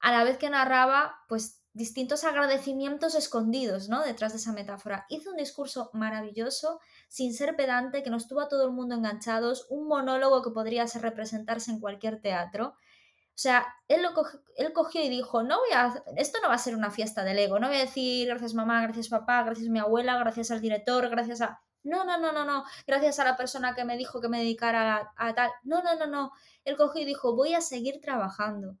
a 0.00 0.10
la 0.10 0.24
vez 0.24 0.38
que 0.38 0.50
narraba 0.50 1.14
pues 1.28 1.62
distintos 1.78 2.24
agradecimientos 2.24 3.14
escondidos 3.14 3.88
¿no? 3.88 4.02
detrás 4.02 4.32
de 4.32 4.38
esa 4.38 4.52
metáfora. 4.52 5.06
Hizo 5.08 5.30
un 5.30 5.36
discurso 5.36 5.90
maravilloso, 5.94 6.80
sin 7.08 7.32
ser 7.32 7.56
pedante, 7.56 8.02
que 8.02 8.10
nos 8.10 8.28
tuvo 8.28 8.42
a 8.42 8.48
todo 8.48 8.66
el 8.66 8.72
mundo 8.72 8.96
enganchados, 8.96 9.66
un 9.70 9.88
monólogo 9.88 10.42
que 10.42 10.50
podría 10.50 10.86
ser 10.86 11.02
representarse 11.02 11.70
en 11.70 11.80
cualquier 11.80 12.20
teatro. 12.20 12.74
O 12.74 13.40
sea, 13.40 13.66
él, 13.86 14.02
lo 14.02 14.10
él 14.56 14.72
cogió 14.72 15.00
y 15.00 15.08
dijo, 15.08 15.44
no 15.44 15.58
voy 15.60 15.70
a, 15.72 16.02
esto 16.16 16.38
no 16.42 16.48
va 16.48 16.54
a 16.54 16.58
ser 16.58 16.74
una 16.74 16.90
fiesta 16.90 17.22
del 17.22 17.38
ego, 17.38 17.60
no 17.60 17.68
voy 17.68 17.76
a 17.76 17.86
decir 17.86 18.26
gracias 18.26 18.52
mamá, 18.52 18.82
gracias 18.82 19.08
papá, 19.08 19.44
gracias 19.44 19.68
mi 19.68 19.78
abuela, 19.78 20.18
gracias 20.18 20.50
al 20.50 20.60
director, 20.60 21.08
gracias 21.08 21.40
a... 21.40 21.62
No, 21.84 22.04
no, 22.04 22.18
no, 22.18 22.32
no, 22.32 22.44
no. 22.44 22.64
Gracias 22.86 23.20
a 23.20 23.24
la 23.24 23.36
persona 23.36 23.74
que 23.74 23.84
me 23.84 23.96
dijo 23.96 24.20
que 24.20 24.28
me 24.28 24.40
dedicara 24.40 25.12
a, 25.16 25.34
tal. 25.34 25.50
No, 25.62 25.80
no, 25.82 25.94
no, 25.94 26.08
no. 26.08 26.32
Él 26.64 26.76
cogió 26.76 27.00
y 27.00 27.04
dijo, 27.06 27.36
voy 27.36 27.54
a 27.54 27.60
seguir 27.60 28.00
trabajando. 28.00 28.76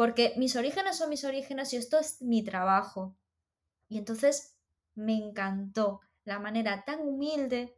Porque 0.00 0.32
mis 0.38 0.56
orígenes 0.56 0.96
son 0.96 1.10
mis 1.10 1.26
orígenes 1.26 1.74
y 1.74 1.76
esto 1.76 1.98
es 1.98 2.22
mi 2.22 2.42
trabajo. 2.42 3.18
Y 3.86 3.98
entonces 3.98 4.56
me 4.94 5.12
encantó 5.12 6.00
la 6.24 6.38
manera 6.38 6.86
tan 6.86 7.00
humilde 7.00 7.76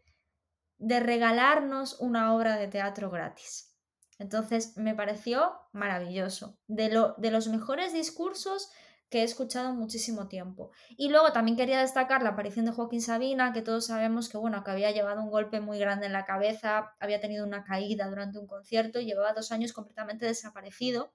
de 0.78 1.00
regalarnos 1.00 1.98
una 1.98 2.32
obra 2.32 2.58
de 2.58 2.68
teatro 2.68 3.10
gratis. 3.10 3.76
Entonces 4.20 4.76
me 4.76 4.94
pareció 4.94 5.50
maravilloso. 5.72 6.56
De, 6.68 6.90
lo, 6.90 7.16
de 7.18 7.32
los 7.32 7.48
mejores 7.48 7.92
discursos 7.92 8.70
que 9.10 9.22
he 9.22 9.24
escuchado 9.24 9.74
muchísimo 9.74 10.28
tiempo. 10.28 10.70
Y 10.90 11.08
luego 11.08 11.32
también 11.32 11.56
quería 11.56 11.80
destacar 11.80 12.22
la 12.22 12.30
aparición 12.30 12.66
de 12.66 12.70
Joaquín 12.70 13.02
Sabina, 13.02 13.52
que 13.52 13.62
todos 13.62 13.86
sabemos 13.86 14.28
que, 14.28 14.38
bueno, 14.38 14.62
que 14.62 14.70
había 14.70 14.92
llevado 14.92 15.22
un 15.22 15.30
golpe 15.30 15.60
muy 15.60 15.80
grande 15.80 16.06
en 16.06 16.12
la 16.12 16.24
cabeza, 16.24 16.94
había 17.00 17.20
tenido 17.20 17.44
una 17.44 17.64
caída 17.64 18.06
durante 18.06 18.38
un 18.38 18.46
concierto 18.46 19.00
y 19.00 19.06
llevaba 19.06 19.32
dos 19.32 19.50
años 19.50 19.72
completamente 19.72 20.24
desaparecido. 20.24 21.12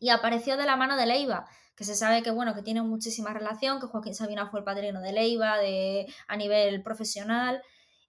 Y 0.00 0.10
apareció 0.10 0.56
de 0.56 0.66
la 0.66 0.76
mano 0.76 0.96
de 0.96 1.06
Leiva, 1.06 1.46
que 1.76 1.84
se 1.84 1.94
sabe 1.94 2.22
que, 2.22 2.30
bueno, 2.30 2.54
que 2.54 2.62
tiene 2.62 2.82
muchísima 2.82 3.32
relación, 3.32 3.80
que 3.80 3.86
Joaquín 3.86 4.14
Sabina 4.14 4.48
fue 4.48 4.60
el 4.60 4.64
padrino 4.64 5.00
de 5.00 5.12
Leiva 5.12 5.58
de, 5.58 6.06
a 6.28 6.36
nivel 6.36 6.82
profesional. 6.82 7.62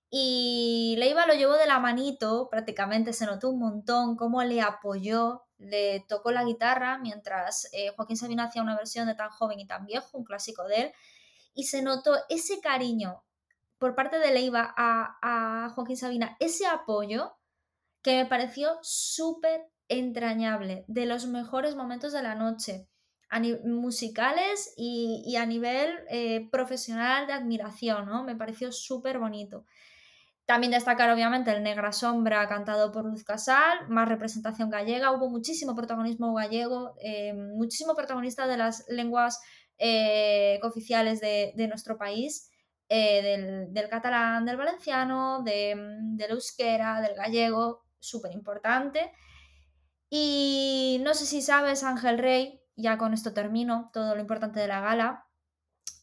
Y 0.09 0.95
Leiva 0.97 1.25
lo 1.25 1.33
llevó 1.33 1.53
de 1.53 1.67
la 1.67 1.79
manito, 1.79 2.47
prácticamente 2.49 3.13
se 3.13 3.25
notó 3.25 3.49
un 3.49 3.59
montón 3.59 4.15
cómo 4.15 4.43
le 4.43 4.61
apoyó 4.61 5.45
le 5.57 6.05
tocó 6.07 6.31
la 6.31 6.43
guitarra 6.43 6.97
mientras 6.97 7.69
eh, 7.73 7.89
Joaquín 7.95 8.17
Sabina 8.17 8.45
hacía 8.45 8.61
una 8.61 8.75
versión 8.75 9.07
de 9.07 9.15
Tan 9.15 9.29
joven 9.29 9.59
y 9.59 9.67
tan 9.67 9.85
viejo, 9.85 10.17
un 10.17 10.23
clásico 10.23 10.67
de 10.67 10.75
él, 10.75 10.93
y 11.53 11.65
se 11.65 11.81
notó 11.81 12.15
ese 12.29 12.59
cariño 12.59 13.23
por 13.77 13.95
parte 13.95 14.19
de 14.19 14.31
Leiva 14.31 14.73
a, 14.75 15.17
a 15.21 15.69
Joaquín 15.69 15.97
Sabina, 15.97 16.35
ese 16.39 16.65
apoyo 16.65 17.37
que 18.01 18.15
me 18.15 18.25
pareció 18.25 18.77
súper 18.81 19.65
entrañable, 19.87 20.85
de 20.87 21.05
los 21.05 21.27
mejores 21.27 21.75
momentos 21.75 22.13
de 22.13 22.23
la 22.23 22.35
noche, 22.35 22.87
musicales 23.65 24.73
y, 24.77 25.35
a 25.35 25.45
nivel 25.45 25.93
eh, 26.09 26.47
profesional 26.51 27.27
de 27.27 27.33
admiración, 27.33 28.05
¿no? 28.05 28.23
Me 28.23 28.35
pareció 28.35 28.71
súper 28.71 29.19
bonito. 29.19 29.65
También 30.45 30.71
destacar, 30.71 31.09
obviamente, 31.09 31.51
el 31.51 31.63
Negra 31.63 31.91
Sombra 31.91 32.47
cantado 32.47 32.91
por 32.91 33.03
Luz 33.03 33.23
Casal, 33.23 33.89
más 33.89 34.07
representación 34.07 34.69
gallega, 34.69 35.11
hubo 35.11 35.27
muchísimo 35.27 35.75
protagonismo 35.75 36.35
gallego, 36.35 36.93
eh, 37.01 37.33
muchísimo 37.33 37.95
protagonista 37.95 38.45
de 38.45 38.57
las 38.57 38.85
lenguas 38.87 39.41
eh, 39.79 40.59
oficiales 40.61 41.19
de, 41.19 41.67
nuestro 41.67 41.97
país, 41.97 42.51
eh, 42.89 43.67
del, 43.71 43.89
catalán, 43.89 44.45
del 44.45 44.57
valenciano, 44.57 45.41
de, 45.43 45.75
del 46.15 46.31
euskera, 46.31 47.01
del 47.01 47.15
gallego, 47.15 47.83
súper 47.99 48.31
importante. 48.31 49.11
Y 50.17 50.99
no 51.01 51.13
sé 51.13 51.25
si 51.25 51.41
sabes, 51.41 51.83
Ángel 51.83 52.17
Rey, 52.19 52.61
ya 52.77 52.97
con 52.97 53.13
esto 53.13 53.33
termino 53.33 53.89
todo 53.91 54.15
lo 54.15 54.21
importante 54.21 54.61
de 54.61 54.67
la 54.69 54.79
gala, 54.79 55.27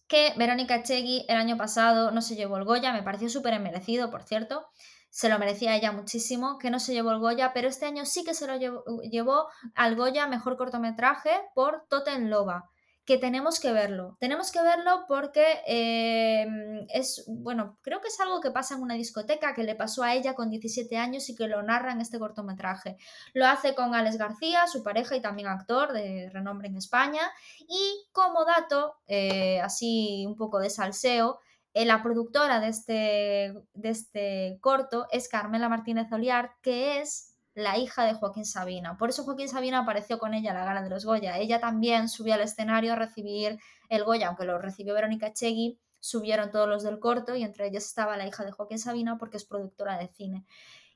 que 0.06 0.34
Verónica 0.36 0.76
Echegui 0.76 1.24
el 1.30 1.38
año 1.38 1.56
pasado 1.56 2.10
no 2.10 2.20
se 2.20 2.36
llevó 2.36 2.58
el 2.58 2.64
Goya, 2.64 2.92
me 2.92 3.02
pareció 3.02 3.30
súper 3.30 3.58
merecido, 3.58 4.10
por 4.10 4.22
cierto, 4.22 4.66
se 5.08 5.30
lo 5.30 5.38
merecía 5.38 5.74
ella 5.76 5.92
muchísimo, 5.92 6.58
que 6.58 6.68
no 6.68 6.78
se 6.78 6.92
llevó 6.92 7.10
el 7.12 7.20
Goya, 7.20 7.54
pero 7.54 7.68
este 7.68 7.86
año 7.86 8.04
sí 8.04 8.22
que 8.22 8.34
se 8.34 8.46
lo 8.46 8.56
llevó, 8.56 8.84
llevó 9.10 9.46
al 9.74 9.96
Goya 9.96 10.26
Mejor 10.26 10.58
Cortometraje 10.58 11.30
por 11.54 11.86
Toten 11.88 12.28
Loba 12.28 12.70
que 13.04 13.18
tenemos 13.18 13.58
que 13.58 13.72
verlo. 13.72 14.16
Tenemos 14.20 14.52
que 14.52 14.62
verlo 14.62 15.04
porque 15.08 15.60
em, 15.66 16.86
es, 16.88 17.24
bueno, 17.26 17.78
creo 17.82 18.00
que 18.00 18.08
es 18.08 18.20
algo 18.20 18.40
que 18.40 18.52
pasa 18.52 18.74
en 18.74 18.82
una 18.82 18.94
discoteca, 18.94 19.54
que 19.54 19.64
le 19.64 19.74
pasó 19.74 20.04
a 20.04 20.14
ella 20.14 20.34
con 20.34 20.50
17 20.50 20.96
años 20.96 21.28
y 21.28 21.34
que 21.34 21.48
lo 21.48 21.62
narra 21.62 21.92
en 21.92 22.00
este 22.00 22.18
cortometraje. 22.20 22.96
Lo 23.34 23.46
hace 23.46 23.74
con 23.74 23.94
Alex 23.94 24.18
García, 24.18 24.66
su 24.68 24.82
pareja 24.84 25.16
y 25.16 25.20
también 25.20 25.48
actor 25.48 25.92
de 25.92 26.30
renombre 26.32 26.68
en 26.68 26.76
España. 26.76 27.22
Y 27.68 28.06
como 28.12 28.44
dato, 28.44 28.94
eh, 29.08 29.60
así 29.60 30.24
un 30.26 30.36
poco 30.36 30.60
de 30.60 30.70
salseo, 30.70 31.40
eh, 31.74 31.84
la 31.86 32.02
productora 32.02 32.60
de 32.60 32.68
este, 32.68 33.54
de 33.74 33.88
este 33.88 34.58
corto 34.60 35.06
es 35.10 35.28
Carmela 35.28 35.68
Martínez 35.68 36.12
Oliar, 36.12 36.52
que 36.62 37.00
es 37.00 37.31
la 37.54 37.76
hija 37.78 38.04
de 38.04 38.14
Joaquín 38.14 38.46
Sabina. 38.46 38.96
Por 38.96 39.10
eso 39.10 39.24
Joaquín 39.24 39.48
Sabina 39.48 39.80
apareció 39.80 40.18
con 40.18 40.34
ella 40.34 40.52
a 40.52 40.54
la 40.54 40.64
gala 40.64 40.82
de 40.82 40.90
los 40.90 41.04
Goya. 41.04 41.38
Ella 41.38 41.60
también 41.60 42.08
subió 42.08 42.34
al 42.34 42.40
escenario 42.40 42.92
a 42.92 42.96
recibir 42.96 43.58
el 43.88 44.04
Goya, 44.04 44.28
aunque 44.28 44.44
lo 44.44 44.58
recibió 44.58 44.94
Verónica 44.94 45.32
Chegui, 45.32 45.78
subieron 46.00 46.50
todos 46.50 46.68
los 46.68 46.82
del 46.82 46.98
corto 46.98 47.36
y 47.36 47.42
entre 47.42 47.68
ellas 47.68 47.84
estaba 47.84 48.16
la 48.16 48.26
hija 48.26 48.44
de 48.44 48.52
Joaquín 48.52 48.78
Sabina 48.78 49.18
porque 49.18 49.36
es 49.36 49.44
productora 49.44 49.98
de 49.98 50.08
cine. 50.08 50.46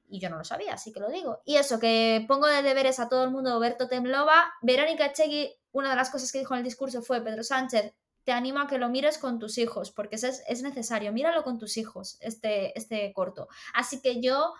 Y 0.08 0.20
yo 0.20 0.30
no 0.30 0.38
lo 0.38 0.44
sabía, 0.44 0.74
así 0.74 0.92
que 0.92 1.00
lo 1.00 1.10
digo. 1.10 1.40
Y 1.44 1.56
eso, 1.56 1.78
que 1.78 2.24
pongo 2.28 2.46
de 2.46 2.62
deberes 2.62 3.00
a 3.00 3.08
todo 3.08 3.24
el 3.24 3.30
mundo 3.30 3.58
Berto 3.58 3.88
Temlova. 3.88 4.52
Verónica 4.62 5.12
Chegui, 5.12 5.52
una 5.72 5.90
de 5.90 5.96
las 5.96 6.10
cosas 6.10 6.30
que 6.32 6.38
dijo 6.38 6.54
en 6.54 6.58
el 6.58 6.64
discurso 6.64 7.02
fue, 7.02 7.20
Pedro 7.22 7.42
Sánchez, 7.42 7.92
te 8.24 8.32
animo 8.32 8.60
a 8.60 8.66
que 8.66 8.78
lo 8.78 8.88
mires 8.88 9.18
con 9.18 9.38
tus 9.38 9.58
hijos, 9.58 9.92
porque 9.92 10.16
es, 10.16 10.24
es 10.24 10.62
necesario, 10.62 11.12
míralo 11.12 11.44
con 11.44 11.58
tus 11.58 11.76
hijos, 11.76 12.18
este, 12.20 12.76
este 12.76 13.12
corto. 13.12 13.46
Así 13.72 14.00
que 14.00 14.20
yo 14.20 14.52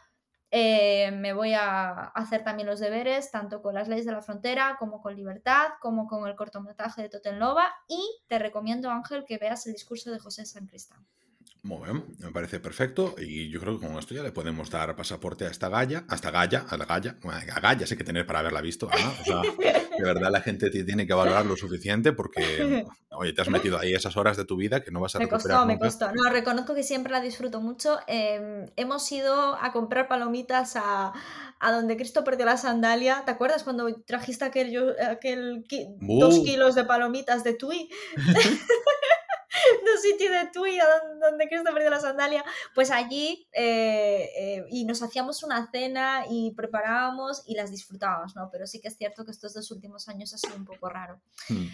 eh, 0.51 1.11
me 1.13 1.33
voy 1.33 1.55
a 1.55 2.05
hacer 2.15 2.45
también 2.45 2.69
los 2.69 2.81
deberes, 2.81 3.31
tanto 3.31 3.63
con 3.63 3.75
las 3.75 3.89
leyes 3.89 4.07
de 4.07 4.13
la 4.13 4.23
frontera, 4.23 4.77
como 4.79 5.01
con 5.01 5.17
Libertad, 5.17 5.69
como 5.81 6.07
con 6.07 6.27
el 6.29 6.37
cortometraje 6.37 7.03
de 7.03 7.09
Totenlova. 7.09 7.69
Y 7.89 8.01
te 8.29 8.39
recomiendo, 8.39 8.91
Ángel, 8.91 9.25
que 9.27 9.39
veas 9.39 9.67
el 9.67 9.73
discurso 9.73 10.11
de 10.11 10.19
José 10.19 10.47
San 10.47 10.67
Cristán. 10.67 11.07
Muy 11.67 11.83
bien, 11.83 12.05
me 12.21 12.31
parece 12.31 12.61
perfecto 12.61 13.17
y 13.19 13.51
yo 13.51 13.59
creo 13.59 13.81
que 13.81 13.85
con 13.85 13.99
esto 13.99 14.15
ya 14.15 14.23
le 14.23 14.31
podemos 14.31 14.71
dar 14.71 14.95
pasaporte 14.95 15.47
a 15.47 15.51
esta 15.51 15.69
Galla, 15.69 16.05
a 16.09 16.15
esta 16.15 16.31
Galla, 16.31 16.65
a 16.69 16.77
la 16.77 16.85
Galla, 16.85 17.17
a 17.25 17.61
Galla 17.61 17.85
sé 17.89 17.97
que 17.97 18.05
tener 18.05 18.25
para 18.25 18.39
haberla 18.39 18.61
visto, 18.61 18.89
de 18.89 20.05
verdad 20.05 20.31
la 20.31 20.43
gente 20.43 20.71
tiene 20.71 21.09
que 21.09 21.13
valorar 21.13 21.45
lo 21.45 21.57
suficiente 21.57 22.13
porque, 22.13 22.87
oye, 23.11 23.33
te 23.33 23.43
has 23.43 23.49
metido 23.49 23.81
ahí 23.81 23.95
esas 23.95 24.17
horas 24.17 24.37
de 24.37 24.45
tu 24.45 24.55
vida 24.57 24.85
que 24.85 24.93
no 24.93 25.01
vas 25.01 25.17
a 25.17 25.19
me 25.19 25.29
Costó, 25.29 25.67
Me 25.67 25.77
costó, 25.77 26.13
no, 26.13 26.31
reconozco 26.31 26.73
que 26.73 26.85
siempre 26.85 27.13
la 27.13 27.21
disfruto 27.21 27.61
mucho. 27.61 27.99
Em, 28.07 28.67
hemos 28.77 29.11
ido 29.11 29.57
a 29.61 29.73
comprar 29.73 30.07
palomitas 30.07 30.77
a, 30.77 31.13
a 31.59 31.73
donde 31.73 31.97
Cristo 31.97 32.23
perdió 32.23 32.47
la 32.47 32.59
sandalia. 32.59 33.25
¿Te 33.25 33.33
acuerdas 33.33 33.65
cuando 33.65 33.93
trajiste 34.03 34.45
aquel, 34.45 34.95
aquel 35.01 35.65
dos 36.01 36.39
kilos 36.41 36.77
de 36.77 36.85
palomitas 36.85 37.43
de 37.43 37.55
Tui? 37.55 37.91
de 39.85 39.99
sitio 39.99 40.31
de 40.31 40.47
Tui, 40.53 40.79
donde 41.21 41.49
Cristo 41.49 41.73
perdió 41.73 41.91
la 41.91 42.01
sandalia, 42.01 42.45
pues 42.75 42.91
allí 42.91 43.47
eh, 43.53 44.31
eh, 44.39 44.65
y 44.71 44.85
nos 44.85 45.03
hacíamos 45.03 45.43
una 45.43 45.71
cena 45.71 46.25
y 46.31 46.53
preparábamos 46.53 47.43
y 47.47 47.55
las 47.55 47.71
disfrutábamos, 47.71 48.37
¿no? 48.37 48.49
Pero 48.51 48.67
sí 48.67 48.81
que 48.81 48.89
es 48.89 48.97
cierto 48.97 49.25
que 49.25 49.31
estos 49.31 49.55
dos 49.55 49.71
últimos 49.71 50.09
años 50.09 50.33
ha 50.35 50.39
sido 50.39 50.57
un 50.57 50.65
poco 50.65 50.89
raro. 50.89 51.21
Hmm. 51.49 51.67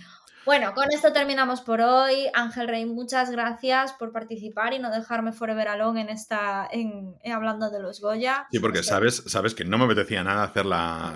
Bueno, 0.44 0.74
con 0.74 0.90
esto 0.90 1.12
terminamos 1.12 1.60
por 1.60 1.80
hoy. 1.80 2.26
Ángel 2.34 2.66
Rey, 2.66 2.84
muchas 2.84 3.30
gracias 3.30 3.92
por 3.92 4.10
participar 4.10 4.74
y 4.74 4.80
no 4.80 4.90
dejarme 4.90 5.32
forever 5.32 5.68
alone 5.68 6.00
en 6.00 6.08
esta, 6.08 6.68
en, 6.70 7.14
hablando 7.32 7.70
de 7.70 7.80
los 7.80 8.00
Goya. 8.00 8.48
Sí, 8.50 8.58
porque 8.58 8.82
sabes, 8.82 9.22
sabes 9.26 9.54
que 9.54 9.64
no 9.64 9.78
me 9.78 9.84
apetecía 9.84 10.24
nada 10.24 10.42
hacer 10.42 10.66
la, 10.66 11.14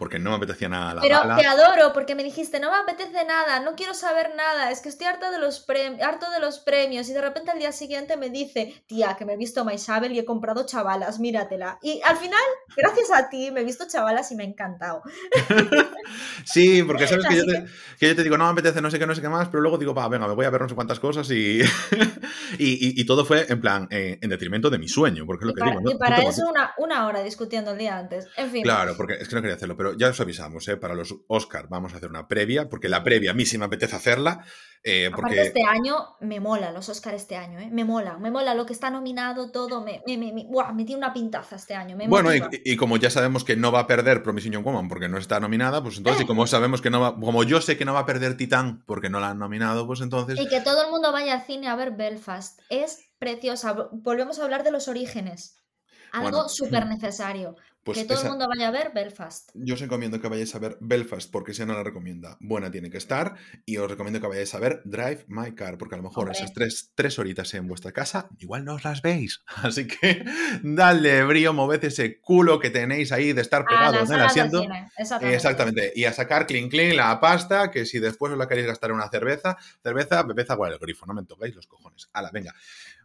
porque 0.00 0.18
no 0.18 0.30
me 0.30 0.36
apetecía 0.36 0.68
nada 0.68 0.94
la 0.94 1.00
Pero 1.02 1.20
te 1.36 1.46
adoro, 1.46 1.92
porque 1.92 2.16
me 2.16 2.24
dijiste, 2.24 2.58
no 2.58 2.72
me 2.72 2.78
apetece 2.78 3.24
nada, 3.24 3.60
no 3.60 3.76
quiero 3.76 3.94
saber 3.94 4.32
nada, 4.34 4.72
es 4.72 4.80
que 4.80 4.88
estoy 4.88 5.06
harta 5.06 5.30
de 5.30 5.38
los 5.38 5.64
harto 6.02 6.30
de 6.30 6.40
los 6.40 6.58
premios 6.58 7.08
y 7.08 7.12
de 7.12 7.20
repente 7.20 7.52
al 7.52 7.58
día 7.58 7.70
siguiente 7.70 8.16
me 8.16 8.30
dice, 8.30 8.82
tía, 8.86 9.14
que 9.16 9.24
me 9.24 9.34
he 9.34 9.36
visto 9.36 9.64
Isabel 9.70 10.12
y 10.12 10.18
he 10.18 10.24
comprado 10.24 10.64
chavalas, 10.66 11.18
míratela. 11.20 11.78
Y 11.82 12.00
al 12.04 12.16
final, 12.16 12.40
gracias 12.76 13.10
a 13.12 13.28
ti, 13.28 13.50
me 13.50 13.60
he 13.60 13.64
visto 13.64 13.84
chavalas 13.88 14.30
y 14.32 14.36
me 14.36 14.44
ha 14.44 14.46
encantado. 14.46 15.02
sí, 16.44 16.82
porque 16.82 17.06
sabes 17.06 17.26
que 17.26 17.36
yo, 17.36 17.44
te, 17.44 17.66
que 17.98 18.08
yo, 18.08 18.16
te, 18.16 18.22
digo, 18.22 18.36
no 18.36 18.44
me 18.44 18.52
apetece 18.52 18.80
no 18.80 18.90
sé 18.90 18.98
qué, 18.98 19.06
no 19.06 19.14
sé 19.14 19.20
qué 19.20 19.28
más, 19.28 19.48
pero 19.48 19.60
luego 19.60 19.78
digo, 19.78 19.94
va, 19.94 20.08
venga, 20.08 20.26
me 20.26 20.34
voy 20.34 20.46
a 20.46 20.50
ver 20.50 20.62
no 20.62 20.68
sé 20.68 20.74
cuántas 20.74 21.00
cosas 21.00 21.30
y, 21.30 21.60
y, 22.58 23.04
todo 23.04 23.24
fue 23.24 23.46
en 23.48 23.60
plan, 23.60 23.88
eh, 23.90 24.18
en 24.20 24.30
detrimento 24.30 24.70
de 24.70 24.78
mi 24.78 24.88
sueño, 24.88 25.26
porque 25.26 25.44
es 25.44 25.48
lo 25.48 25.54
que 25.54 25.60
para, 25.60 25.76
digo. 25.76 25.90
y 25.90 25.98
para 25.98 26.22
eso 26.22 26.48
una, 26.48 26.72
una, 26.78 27.06
hora 27.06 27.22
discutiendo 27.22 27.72
el 27.72 27.78
día 27.78 27.98
antes. 27.98 28.28
En 28.36 28.50
fin. 28.50 28.62
Claro, 28.62 28.94
porque 28.96 29.14
es 29.14 29.28
que 29.28 29.34
no 29.34 29.42
quería 29.42 29.56
hacerlo, 29.56 29.76
pero 29.76 29.89
ya 29.96 30.08
os 30.08 30.20
avisamos, 30.20 30.66
¿eh? 30.68 30.76
para 30.76 30.94
los 30.94 31.14
Oscar 31.28 31.68
vamos 31.68 31.92
a 31.92 31.96
hacer 31.96 32.08
una 32.08 32.28
previa, 32.28 32.68
porque 32.68 32.88
la 32.88 33.02
previa 33.02 33.32
a 33.32 33.34
mí 33.34 33.44
sí 33.46 33.58
me 33.58 33.66
apetece 33.66 33.96
hacerla. 33.96 34.44
Eh, 34.82 35.10
porque... 35.14 35.42
este 35.42 35.62
año 35.62 36.16
me 36.20 36.40
mola 36.40 36.72
los 36.72 36.88
Oscar 36.88 37.14
este 37.14 37.36
año, 37.36 37.58
¿eh? 37.58 37.68
me 37.70 37.84
mola, 37.84 38.16
me 38.16 38.30
mola 38.30 38.54
lo 38.54 38.64
que 38.64 38.72
está 38.72 38.88
nominado, 38.88 39.50
todo, 39.50 39.84
me, 39.84 40.02
me, 40.06 40.16
me, 40.16 40.32
me 40.32 40.84
tiene 40.84 40.96
una 40.96 41.12
pintaza 41.12 41.56
este 41.56 41.74
año. 41.74 41.98
bueno, 42.08 42.30
y, 42.34 42.76
como 42.76 42.96
ya 42.96 43.10
sabemos 43.10 43.44
que 43.44 43.56
no 43.56 43.72
va 43.72 43.80
a 43.80 43.86
perder 43.86 44.22
Promising 44.22 44.52
Young 44.52 44.64
Woman 44.64 44.88
porque 44.88 45.08
no 45.08 45.18
está 45.18 45.38
nominada, 45.38 45.82
pues 45.82 45.98
entonces, 45.98 46.22
y 46.22 46.26
como 46.26 46.46
sabemos 46.46 46.80
que 46.80 46.88
no 46.88 47.00
va, 47.00 47.14
como 47.14 47.44
yo 47.44 47.60
sé 47.60 47.76
que 47.76 47.84
no 47.84 47.92
va 47.92 48.00
a 48.00 48.06
perder 48.06 48.38
Titán 48.38 48.82
porque 48.86 49.10
no 49.10 49.20
la 49.20 49.30
han 49.30 49.38
nominado, 49.38 49.86
pues 49.86 50.00
entonces... 50.00 50.40
Y 50.40 50.48
que 50.48 50.62
todo 50.62 50.82
el 50.84 50.90
mundo 50.90 51.12
vaya 51.12 51.34
al 51.34 51.42
cine 51.42 51.68
a 51.68 51.76
ver 51.76 51.90
Belfast, 51.90 52.60
es 52.70 53.00
preciosa, 53.18 53.90
volvemos 53.92 54.38
a 54.38 54.44
hablar 54.44 54.64
de 54.64 54.70
los 54.70 54.88
orígenes, 54.88 55.60
algo 56.12 56.48
súper 56.48 56.86
necesario. 56.86 57.56
Pues 57.94 58.06
que 58.06 58.14
todo 58.14 58.22
el 58.22 58.28
mundo 58.28 58.48
vaya 58.48 58.68
a 58.68 58.70
ver 58.70 58.92
Belfast. 58.94 59.50
Yo 59.54 59.74
os 59.74 59.80
recomiendo 59.80 60.20
que 60.20 60.28
vayáis 60.28 60.54
a 60.54 60.58
ver 60.58 60.76
Belfast 60.80 61.30
porque 61.30 61.54
si 61.54 61.64
no 61.64 61.74
la 61.74 61.82
recomienda, 61.82 62.36
buena 62.40 62.70
tiene 62.70 62.90
que 62.90 62.98
estar. 62.98 63.36
Y 63.66 63.76
os 63.76 63.90
recomiendo 63.90 64.20
que 64.20 64.26
vayáis 64.26 64.54
a 64.54 64.58
ver 64.58 64.82
Drive 64.84 65.24
My 65.28 65.54
Car 65.54 65.78
porque 65.78 65.94
a 65.94 65.98
lo 65.98 66.04
mejor 66.04 66.30
esas 66.30 66.52
tres, 66.52 66.92
tres, 66.94 67.18
horitas 67.18 67.52
en 67.54 67.66
vuestra 67.66 67.92
casa 67.92 68.28
igual 68.38 68.64
no 68.64 68.74
os 68.74 68.84
las 68.84 69.02
veis. 69.02 69.42
Así 69.62 69.86
que 69.86 70.24
dale 70.62 71.24
brío, 71.24 71.52
moved 71.52 71.84
ese 71.84 72.20
culo 72.20 72.58
que 72.60 72.70
tenéis 72.70 73.12
ahí 73.12 73.32
de 73.32 73.42
estar 73.42 73.64
pegados 73.64 74.08
en 74.08 74.16
el 74.16 74.22
asiento. 74.22 74.62
Exactamente. 74.96 75.34
Exactamente. 75.34 75.92
Y 75.96 76.04
a 76.04 76.12
sacar 76.12 76.46
clean 76.46 76.68
clean 76.68 76.96
la 76.96 77.20
pasta 77.20 77.70
que 77.70 77.86
si 77.86 77.98
después 77.98 78.32
os 78.32 78.38
la 78.38 78.48
queréis 78.48 78.66
gastar 78.66 78.90
en 78.90 78.96
una 78.96 79.08
cerveza, 79.08 79.56
cerveza, 79.82 80.22
bebeza 80.22 80.52
agua 80.54 80.70
del 80.70 80.78
grifo. 80.78 81.06
No 81.06 81.14
me 81.14 81.24
toquéis 81.24 81.54
los 81.54 81.66
cojones. 81.66 82.08
Hala, 82.12 82.30
venga. 82.32 82.54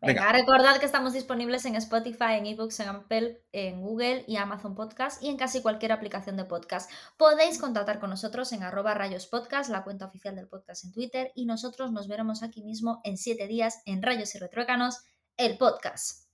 Venga, 0.01 0.31
recordad 0.31 0.77
que 0.77 0.86
estamos 0.86 1.13
disponibles 1.13 1.65
en 1.65 1.75
Spotify, 1.75 2.33
en 2.38 2.45
eBooks, 2.45 2.79
en 2.81 2.89
Apple, 2.89 3.41
en 3.51 3.81
Google 3.81 4.23
y 4.27 4.36
Amazon 4.38 4.74
Podcast 4.76 5.23
y 5.23 5.30
en 5.30 5.38
casi 5.38 5.61
cualquier 5.61 5.91
aplicación 5.91 6.38
de 6.38 6.45
podcast. 6.45 6.91
Podéis 7.17 7.57
contactar 7.57 7.99
con 7.99 8.09
nosotros 8.09 8.51
en 8.53 8.63
arroba 8.63 8.93
Rayos 8.93 9.28
Podcast, 9.28 9.69
la 9.69 9.84
cuenta 9.84 10.05
oficial 10.05 10.36
del 10.36 10.47
podcast 10.47 10.86
en 10.86 10.91
Twitter, 10.91 11.32
y 11.36 11.45
nosotros 11.45 11.91
nos 11.91 12.07
veremos 12.07 12.43
aquí 12.43 12.63
mismo 12.63 13.01
en 13.03 13.17
siete 13.17 13.47
días 13.47 13.82
en 13.86 14.01
Rayos 14.01 14.36
y 14.36 14.39
Retroécanos, 14.39 14.99
el 15.38 15.57
podcast. 15.57 16.26